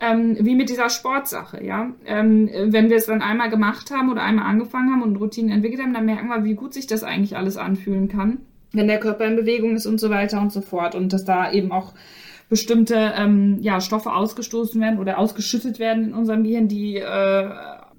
ähm, 0.00 0.36
wie 0.40 0.54
mit 0.54 0.68
dieser 0.68 0.90
Sportsache, 0.90 1.64
ja. 1.64 1.90
Ähm, 2.06 2.48
wenn 2.66 2.88
wir 2.88 2.96
es 2.96 3.06
dann 3.06 3.22
einmal 3.22 3.50
gemacht 3.50 3.90
haben 3.90 4.10
oder 4.10 4.22
einmal 4.22 4.46
angefangen 4.46 4.92
haben 4.92 5.02
und 5.02 5.16
Routinen 5.16 5.50
entwickelt 5.50 5.82
haben, 5.82 5.94
dann 5.94 6.06
merken 6.06 6.28
wir, 6.28 6.44
wie 6.44 6.54
gut 6.54 6.74
sich 6.74 6.86
das 6.86 7.02
eigentlich 7.02 7.36
alles 7.36 7.56
anfühlen 7.56 8.08
kann, 8.08 8.38
wenn 8.72 8.86
der 8.86 9.00
Körper 9.00 9.26
in 9.26 9.36
Bewegung 9.36 9.74
ist 9.74 9.86
und 9.86 9.98
so 9.98 10.10
weiter 10.10 10.40
und 10.40 10.52
so 10.52 10.60
fort 10.60 10.94
und 10.94 11.12
dass 11.12 11.24
da 11.24 11.50
eben 11.50 11.72
auch 11.72 11.94
bestimmte 12.48 13.12
ähm, 13.16 13.58
ja, 13.60 13.80
Stoffe 13.80 14.12
ausgestoßen 14.12 14.80
werden 14.80 14.98
oder 14.98 15.18
ausgeschüttet 15.18 15.78
werden 15.78 16.04
in 16.04 16.14
unserem 16.14 16.44
Gehirn, 16.44 16.68
die 16.68 16.96
äh, 16.96 17.50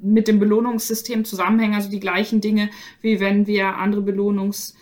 mit 0.02 0.28
dem 0.28 0.40
Belohnungssystem 0.40 1.26
zusammenhängen, 1.26 1.76
also 1.76 1.90
die 1.90 2.00
gleichen 2.00 2.42
Dinge, 2.42 2.70
wie 3.02 3.20
wenn 3.20 3.46
wir 3.46 3.76
andere 3.76 4.02
Belohnungs 4.02 4.76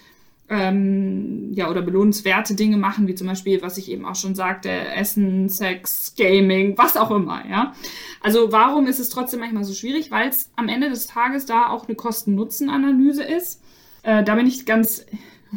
ähm, 0.50 1.52
ja, 1.54 1.70
oder 1.70 1.82
belohnenswerte 1.82 2.56
Dinge 2.56 2.78
machen, 2.78 3.08
wie 3.08 3.16
zum 3.16 3.28
Beispiel, 3.28 3.62
was 3.62 3.78
ich 3.78 3.92
eben 3.92 4.06
auch 4.06 4.16
schon 4.16 4.36
sagte, 4.36 4.70
Essen, 4.70 5.50
Sex, 5.50 6.16
Gaming, 6.18 6.78
was 6.78 6.96
auch 6.96 7.12
immer, 7.12 7.44
ja. 7.50 7.74
Also 8.22 8.52
warum 8.52 8.88
ist 8.88 9.00
es 9.00 9.10
trotzdem 9.10 9.42
manchmal 9.42 9.66
so 9.66 9.74
schwierig? 9.74 10.10
Weil 10.10 10.30
es 10.30 10.50
am 10.56 10.70
Ende 10.70 10.90
des 10.90 11.08
Tages 11.08 11.46
da 11.46 11.68
auch 11.70 11.88
eine 11.88 11.96
Kosten-Nutzen-Analyse 11.96 13.24
ist. 13.24 13.62
Äh, 14.04 14.24
da 14.24 14.36
bin 14.36 14.48
ich 14.48 14.66
ganz 14.66 15.06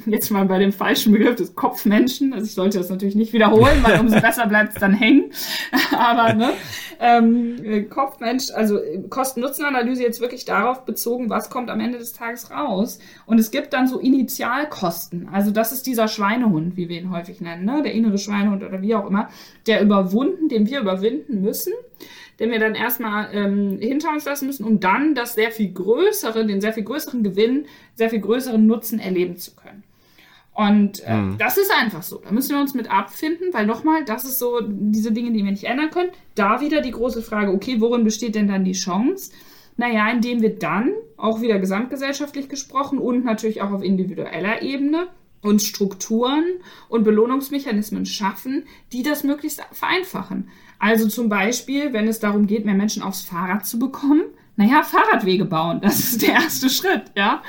jetzt 0.07 0.31
mal 0.31 0.44
bei 0.44 0.59
dem 0.59 0.72
falschen 0.72 1.12
Begriff 1.12 1.37
des 1.37 1.55
Kopfmenschen. 1.55 2.33
Also 2.33 2.46
ich 2.46 2.55
sollte 2.55 2.79
das 2.79 2.90
natürlich 2.90 3.14
nicht 3.14 3.33
wiederholen, 3.33 3.83
weil 3.83 4.00
umso 4.00 4.20
besser 4.20 4.46
bleibt 4.46 4.74
es 4.74 4.81
dann 4.81 4.94
hängen. 4.94 5.33
Aber 5.96 6.33
ne, 6.35 6.53
ähm, 7.00 7.88
Kopfmensch, 7.88 8.50
also 8.53 8.79
Kosten-Nutzen-Analyse 9.09 10.03
jetzt 10.03 10.20
wirklich 10.20 10.44
darauf 10.44 10.85
bezogen, 10.85 11.31
was 11.31 11.50
kommt 11.50 11.70
am 11.70 11.81
Ende 11.81 11.98
des 11.98 12.12
Tages 12.12 12.50
raus. 12.50 12.98
Und 13.26 13.38
es 13.38 13.50
gibt 13.50 13.72
dann 13.72 13.88
so 13.88 13.98
Initialkosten. 13.98 15.29
Also 15.33 15.50
das 15.50 15.72
ist 15.72 15.87
dieser 15.87 16.09
Schweinehund, 16.09 16.76
wie 16.76 16.88
wir 16.88 17.00
ihn 17.00 17.11
häufig 17.11 17.40
nennen, 17.40 17.64
ne? 17.64 17.83
der 17.83 17.92
innere 17.92 18.18
Schweinehund 18.18 18.62
oder 18.62 18.83
wie 18.83 18.94
auch 18.94 19.07
immer, 19.07 19.29
der 19.66 19.83
überwunden, 19.83 20.48
den 20.48 20.66
wir 20.66 20.81
überwinden 20.81 21.40
müssen 21.40 21.72
den 22.40 22.50
wir 22.50 22.59
dann 22.59 22.74
erstmal 22.74 23.29
ähm, 23.33 23.78
hinter 23.78 24.11
uns 24.11 24.24
lassen 24.24 24.47
müssen, 24.47 24.64
um 24.64 24.80
dann 24.80 25.14
das 25.14 25.34
sehr 25.34 25.51
viel 25.51 25.72
größere, 25.72 26.47
den 26.47 26.61
sehr 26.61 26.72
viel 26.72 26.84
größeren 26.84 27.22
Gewinn, 27.22 27.66
sehr 27.95 28.11
viel 28.11 28.20
größeren 28.20 28.66
Nutzen 28.66 28.99
erleben 28.99 29.36
zu 29.36 29.55
können. 29.55 29.84
Und 30.53 31.03
äh, 31.07 31.14
mhm. 31.14 31.38
das 31.38 31.59
ist 31.59 31.70
einfach 31.70 32.03
so. 32.03 32.20
Da 32.24 32.32
müssen 32.32 32.55
wir 32.55 32.61
uns 32.61 32.74
mit 32.74 32.91
abfinden, 32.91 33.49
weil 33.53 33.66
nochmal, 33.66 34.05
das 34.05 34.24
ist 34.24 34.38
so 34.38 34.61
diese 34.62 35.12
Dinge, 35.12 35.32
die 35.32 35.45
wir 35.45 35.51
nicht 35.51 35.64
ändern 35.64 35.91
können. 35.91 36.11
Da 36.34 36.61
wieder 36.61 36.80
die 36.80 36.91
große 36.91 37.22
Frage, 37.22 37.53
okay, 37.53 37.80
worin 37.80 38.05
besteht 38.05 38.34
denn 38.34 38.49
dann 38.49 38.64
die 38.64 38.72
Chance? 38.72 39.32
Naja, 39.76 40.11
indem 40.11 40.43
wir 40.43 40.59
dann, 40.59 40.93
auch 41.16 41.41
wieder 41.41 41.59
gesamtgesellschaftlich 41.59 42.49
gesprochen 42.49 42.99
und 42.99 43.24
natürlich 43.24 43.62
auch 43.62 43.70
auf 43.70 43.82
individueller 43.82 44.62
Ebene, 44.62 45.09
uns 45.43 45.64
Strukturen 45.64 46.45
und 46.88 47.05
Belohnungsmechanismen 47.05 48.05
schaffen, 48.05 48.64
die 48.93 49.03
das 49.03 49.24
möglichst 49.24 49.62
vereinfachen. 49.72 50.51
Also 50.81 51.07
zum 51.07 51.28
Beispiel, 51.28 51.93
wenn 51.93 52.09
es 52.09 52.18
darum 52.18 52.49
geht, 52.49 52.64
mehr 52.64 52.74
Menschen 52.74 53.03
aufs 53.03 53.22
Fahrrad 53.22 53.64
zu 53.66 53.78
bekommen, 53.78 54.22
Naja, 54.57 54.83
Fahrradwege 54.83 55.47
bauen, 55.47 55.81
das 55.81 56.01
ist 56.01 56.22
der 56.22 56.35
erste 56.35 56.68
Schritt, 56.68 57.05
ja. 57.16 57.43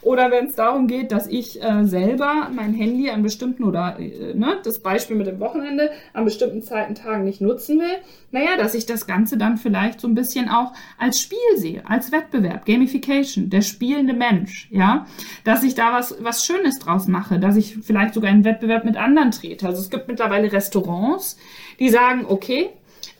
Oder 0.00 0.30
wenn 0.30 0.46
es 0.46 0.54
darum 0.54 0.86
geht, 0.86 1.10
dass 1.10 1.26
ich 1.26 1.60
äh, 1.60 1.84
selber 1.84 2.48
mein 2.54 2.72
Handy 2.72 3.10
an 3.10 3.24
bestimmten 3.24 3.64
oder 3.64 3.98
äh, 3.98 4.34
ne, 4.34 4.58
das 4.62 4.78
Beispiel 4.78 5.16
mit 5.16 5.26
dem 5.26 5.40
Wochenende 5.40 5.90
an 6.12 6.24
bestimmten 6.24 6.62
Zeiten, 6.62 6.94
Tagen 6.94 7.24
nicht 7.24 7.40
nutzen 7.40 7.80
will, 7.80 7.98
naja, 8.30 8.56
dass 8.56 8.74
ich 8.74 8.86
das 8.86 9.08
Ganze 9.08 9.36
dann 9.36 9.56
vielleicht 9.56 10.00
so 10.00 10.06
ein 10.06 10.14
bisschen 10.14 10.48
auch 10.48 10.72
als 10.96 11.20
Spiel 11.20 11.38
sehe, 11.56 11.82
als 11.88 12.12
Wettbewerb, 12.12 12.66
Gamification, 12.66 13.50
der 13.50 13.62
spielende 13.62 14.14
Mensch, 14.14 14.68
ja, 14.70 15.06
dass 15.42 15.64
ich 15.64 15.74
da 15.74 15.92
was, 15.92 16.16
was 16.20 16.46
Schönes 16.46 16.78
draus 16.78 17.08
mache, 17.08 17.40
dass 17.40 17.56
ich 17.56 17.78
vielleicht 17.82 18.14
sogar 18.14 18.30
in 18.30 18.44
Wettbewerb 18.44 18.84
mit 18.84 18.96
anderen 18.96 19.32
trete. 19.32 19.66
Also 19.66 19.82
es 19.82 19.90
gibt 19.90 20.06
mittlerweile 20.06 20.52
Restaurants, 20.52 21.36
die 21.78 21.88
sagen, 21.88 22.24
okay, 22.28 22.70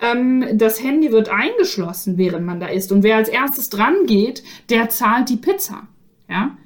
ähm, 0.01 0.45
das 0.55 0.83
Handy 0.83 1.13
wird 1.13 1.29
eingeschlossen, 1.29 2.19
während 2.19 2.47
man 2.47 2.61
da 2.61 2.67
ist. 2.67 2.93
Und 2.93 3.03
wer 3.03 3.17
als 3.17 3.29
erstes 3.29 3.71
dran 3.71 4.07
geht, 4.07 4.43
der 4.69 4.89
zahlt 4.89 5.29
die 5.29 5.37
Pizza. 5.37 5.89
Ja, 6.29 6.57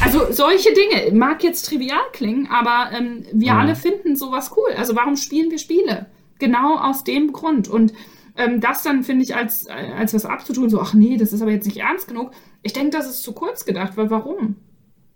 also 0.00 0.26
solche 0.32 0.70
Dinge 0.72 1.12
mag 1.16 1.42
jetzt 1.44 1.66
trivial 1.66 2.00
klingen, 2.12 2.48
aber 2.50 2.96
ähm, 2.96 3.24
wir 3.32 3.48
ja. 3.48 3.58
alle 3.58 3.76
finden 3.76 4.16
sowas 4.16 4.52
cool. 4.56 4.70
Also 4.76 4.96
warum 4.96 5.16
spielen 5.16 5.50
wir 5.50 5.58
Spiele? 5.58 6.06
Genau 6.38 6.78
aus 6.78 7.04
dem 7.04 7.32
Grund. 7.32 7.68
Und 7.68 7.92
ähm, 8.36 8.60
das 8.60 8.82
dann 8.82 9.04
finde 9.04 9.24
ich 9.24 9.36
als, 9.36 9.66
als 9.66 10.14
was 10.14 10.24
abzutun, 10.24 10.70
so, 10.70 10.80
ach 10.80 10.94
nee, 10.94 11.16
das 11.16 11.32
ist 11.32 11.42
aber 11.42 11.50
jetzt 11.50 11.66
nicht 11.66 11.78
ernst 11.78 12.08
genug. 12.08 12.32
Ich 12.62 12.72
denke, 12.72 12.90
das 12.90 13.08
ist 13.08 13.22
zu 13.22 13.32
kurz 13.32 13.64
gedacht, 13.64 13.96
weil 13.96 14.10
warum? 14.10 14.56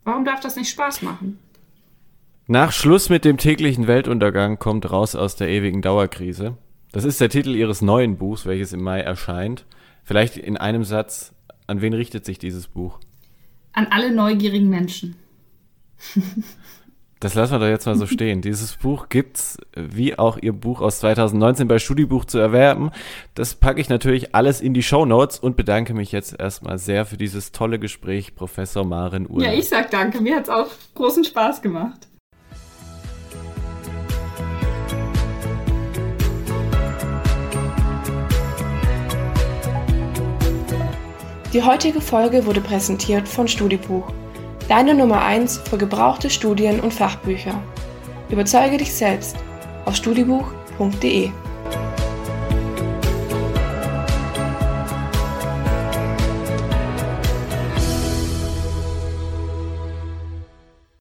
Warum 0.05 0.25
darf 0.25 0.41
das 0.41 0.57
nicht 0.57 0.69
Spaß 0.71 1.03
machen? 1.03 1.39
Nach 2.49 2.71
Schluss 2.71 3.09
mit 3.09 3.25
dem 3.25 3.39
täglichen 3.39 3.89
Weltuntergang 3.89 4.61
kommt 4.61 4.89
raus 4.93 5.17
aus 5.17 5.35
der 5.35 5.49
ewigen 5.49 5.83
Dauerkrise. 5.83 6.57
Das 6.93 7.03
ist 7.03 7.21
der 7.21 7.29
Titel 7.29 7.57
ihres 7.57 7.83
neuen 7.83 8.19
Buchs, 8.19 8.47
welches 8.47 8.73
im 8.73 8.83
Mai 8.85 9.01
erscheint. 9.01 9.67
Vielleicht 10.05 10.37
in 10.37 10.57
einem 10.57 10.85
Satz, 10.85 11.35
an 11.67 11.81
wen 11.81 11.93
richtet 11.93 12.25
sich 12.25 12.39
dieses 12.39 12.69
Buch? 12.69 13.01
An 13.73 13.89
alle 13.91 14.13
neugierigen 14.13 14.69
Menschen. 14.69 15.17
Das 17.19 17.35
lassen 17.35 17.55
wir 17.55 17.59
doch 17.59 17.67
jetzt 17.67 17.87
mal 17.87 17.97
so 17.97 18.07
stehen. 18.07 18.43
Dieses 18.43 18.77
Buch 18.77 19.09
gibt's, 19.09 19.57
wie 19.75 20.19
auch 20.19 20.37
Ihr 20.37 20.53
Buch 20.53 20.83
aus 20.83 21.01
2019 21.01 21.67
bei 21.67 21.79
Studiebuch 21.79 22.27
zu 22.27 22.39
erwerben. 22.39 22.91
Das 23.35 23.55
packe 23.55 23.81
ich 23.81 23.89
natürlich 23.89 24.35
alles 24.35 24.61
in 24.61 24.75
die 24.75 24.83
Show 24.83 25.07
Notes 25.07 25.39
und 25.39 25.57
bedanke 25.57 25.95
mich 25.95 26.13
jetzt 26.13 26.39
erstmal 26.39 26.79
sehr 26.79 27.07
für 27.07 27.17
dieses 27.17 27.51
tolle 27.53 27.79
Gespräch, 27.79 28.37
Professor 28.37 28.85
Maren 28.85 29.29
Uhr. 29.29 29.43
Ja, 29.43 29.53
ich 29.53 29.69
sag 29.69 29.91
danke. 29.91 30.21
Mir 30.21 30.37
hat's 30.37 30.51
auch 30.51 30.69
großen 30.95 31.25
Spaß 31.25 31.63
gemacht. 31.63 32.07
Die 41.57 41.63
heutige 41.63 42.03
Folge 42.03 42.45
wurde 42.45 42.61
präsentiert 42.61 43.27
von 43.27 43.49
Studibuch, 43.49 44.13
deine 44.69 44.93
Nummer 44.93 45.23
1 45.23 45.63
für 45.71 45.79
gebrauchte 45.79 46.29
Studien 46.29 46.81
und 46.81 46.93
Fachbücher. 46.93 47.63
Überzeuge 48.29 48.77
dich 48.77 48.93
selbst 48.93 49.39
auf 49.87 49.97
studibuch.de. 49.97 51.31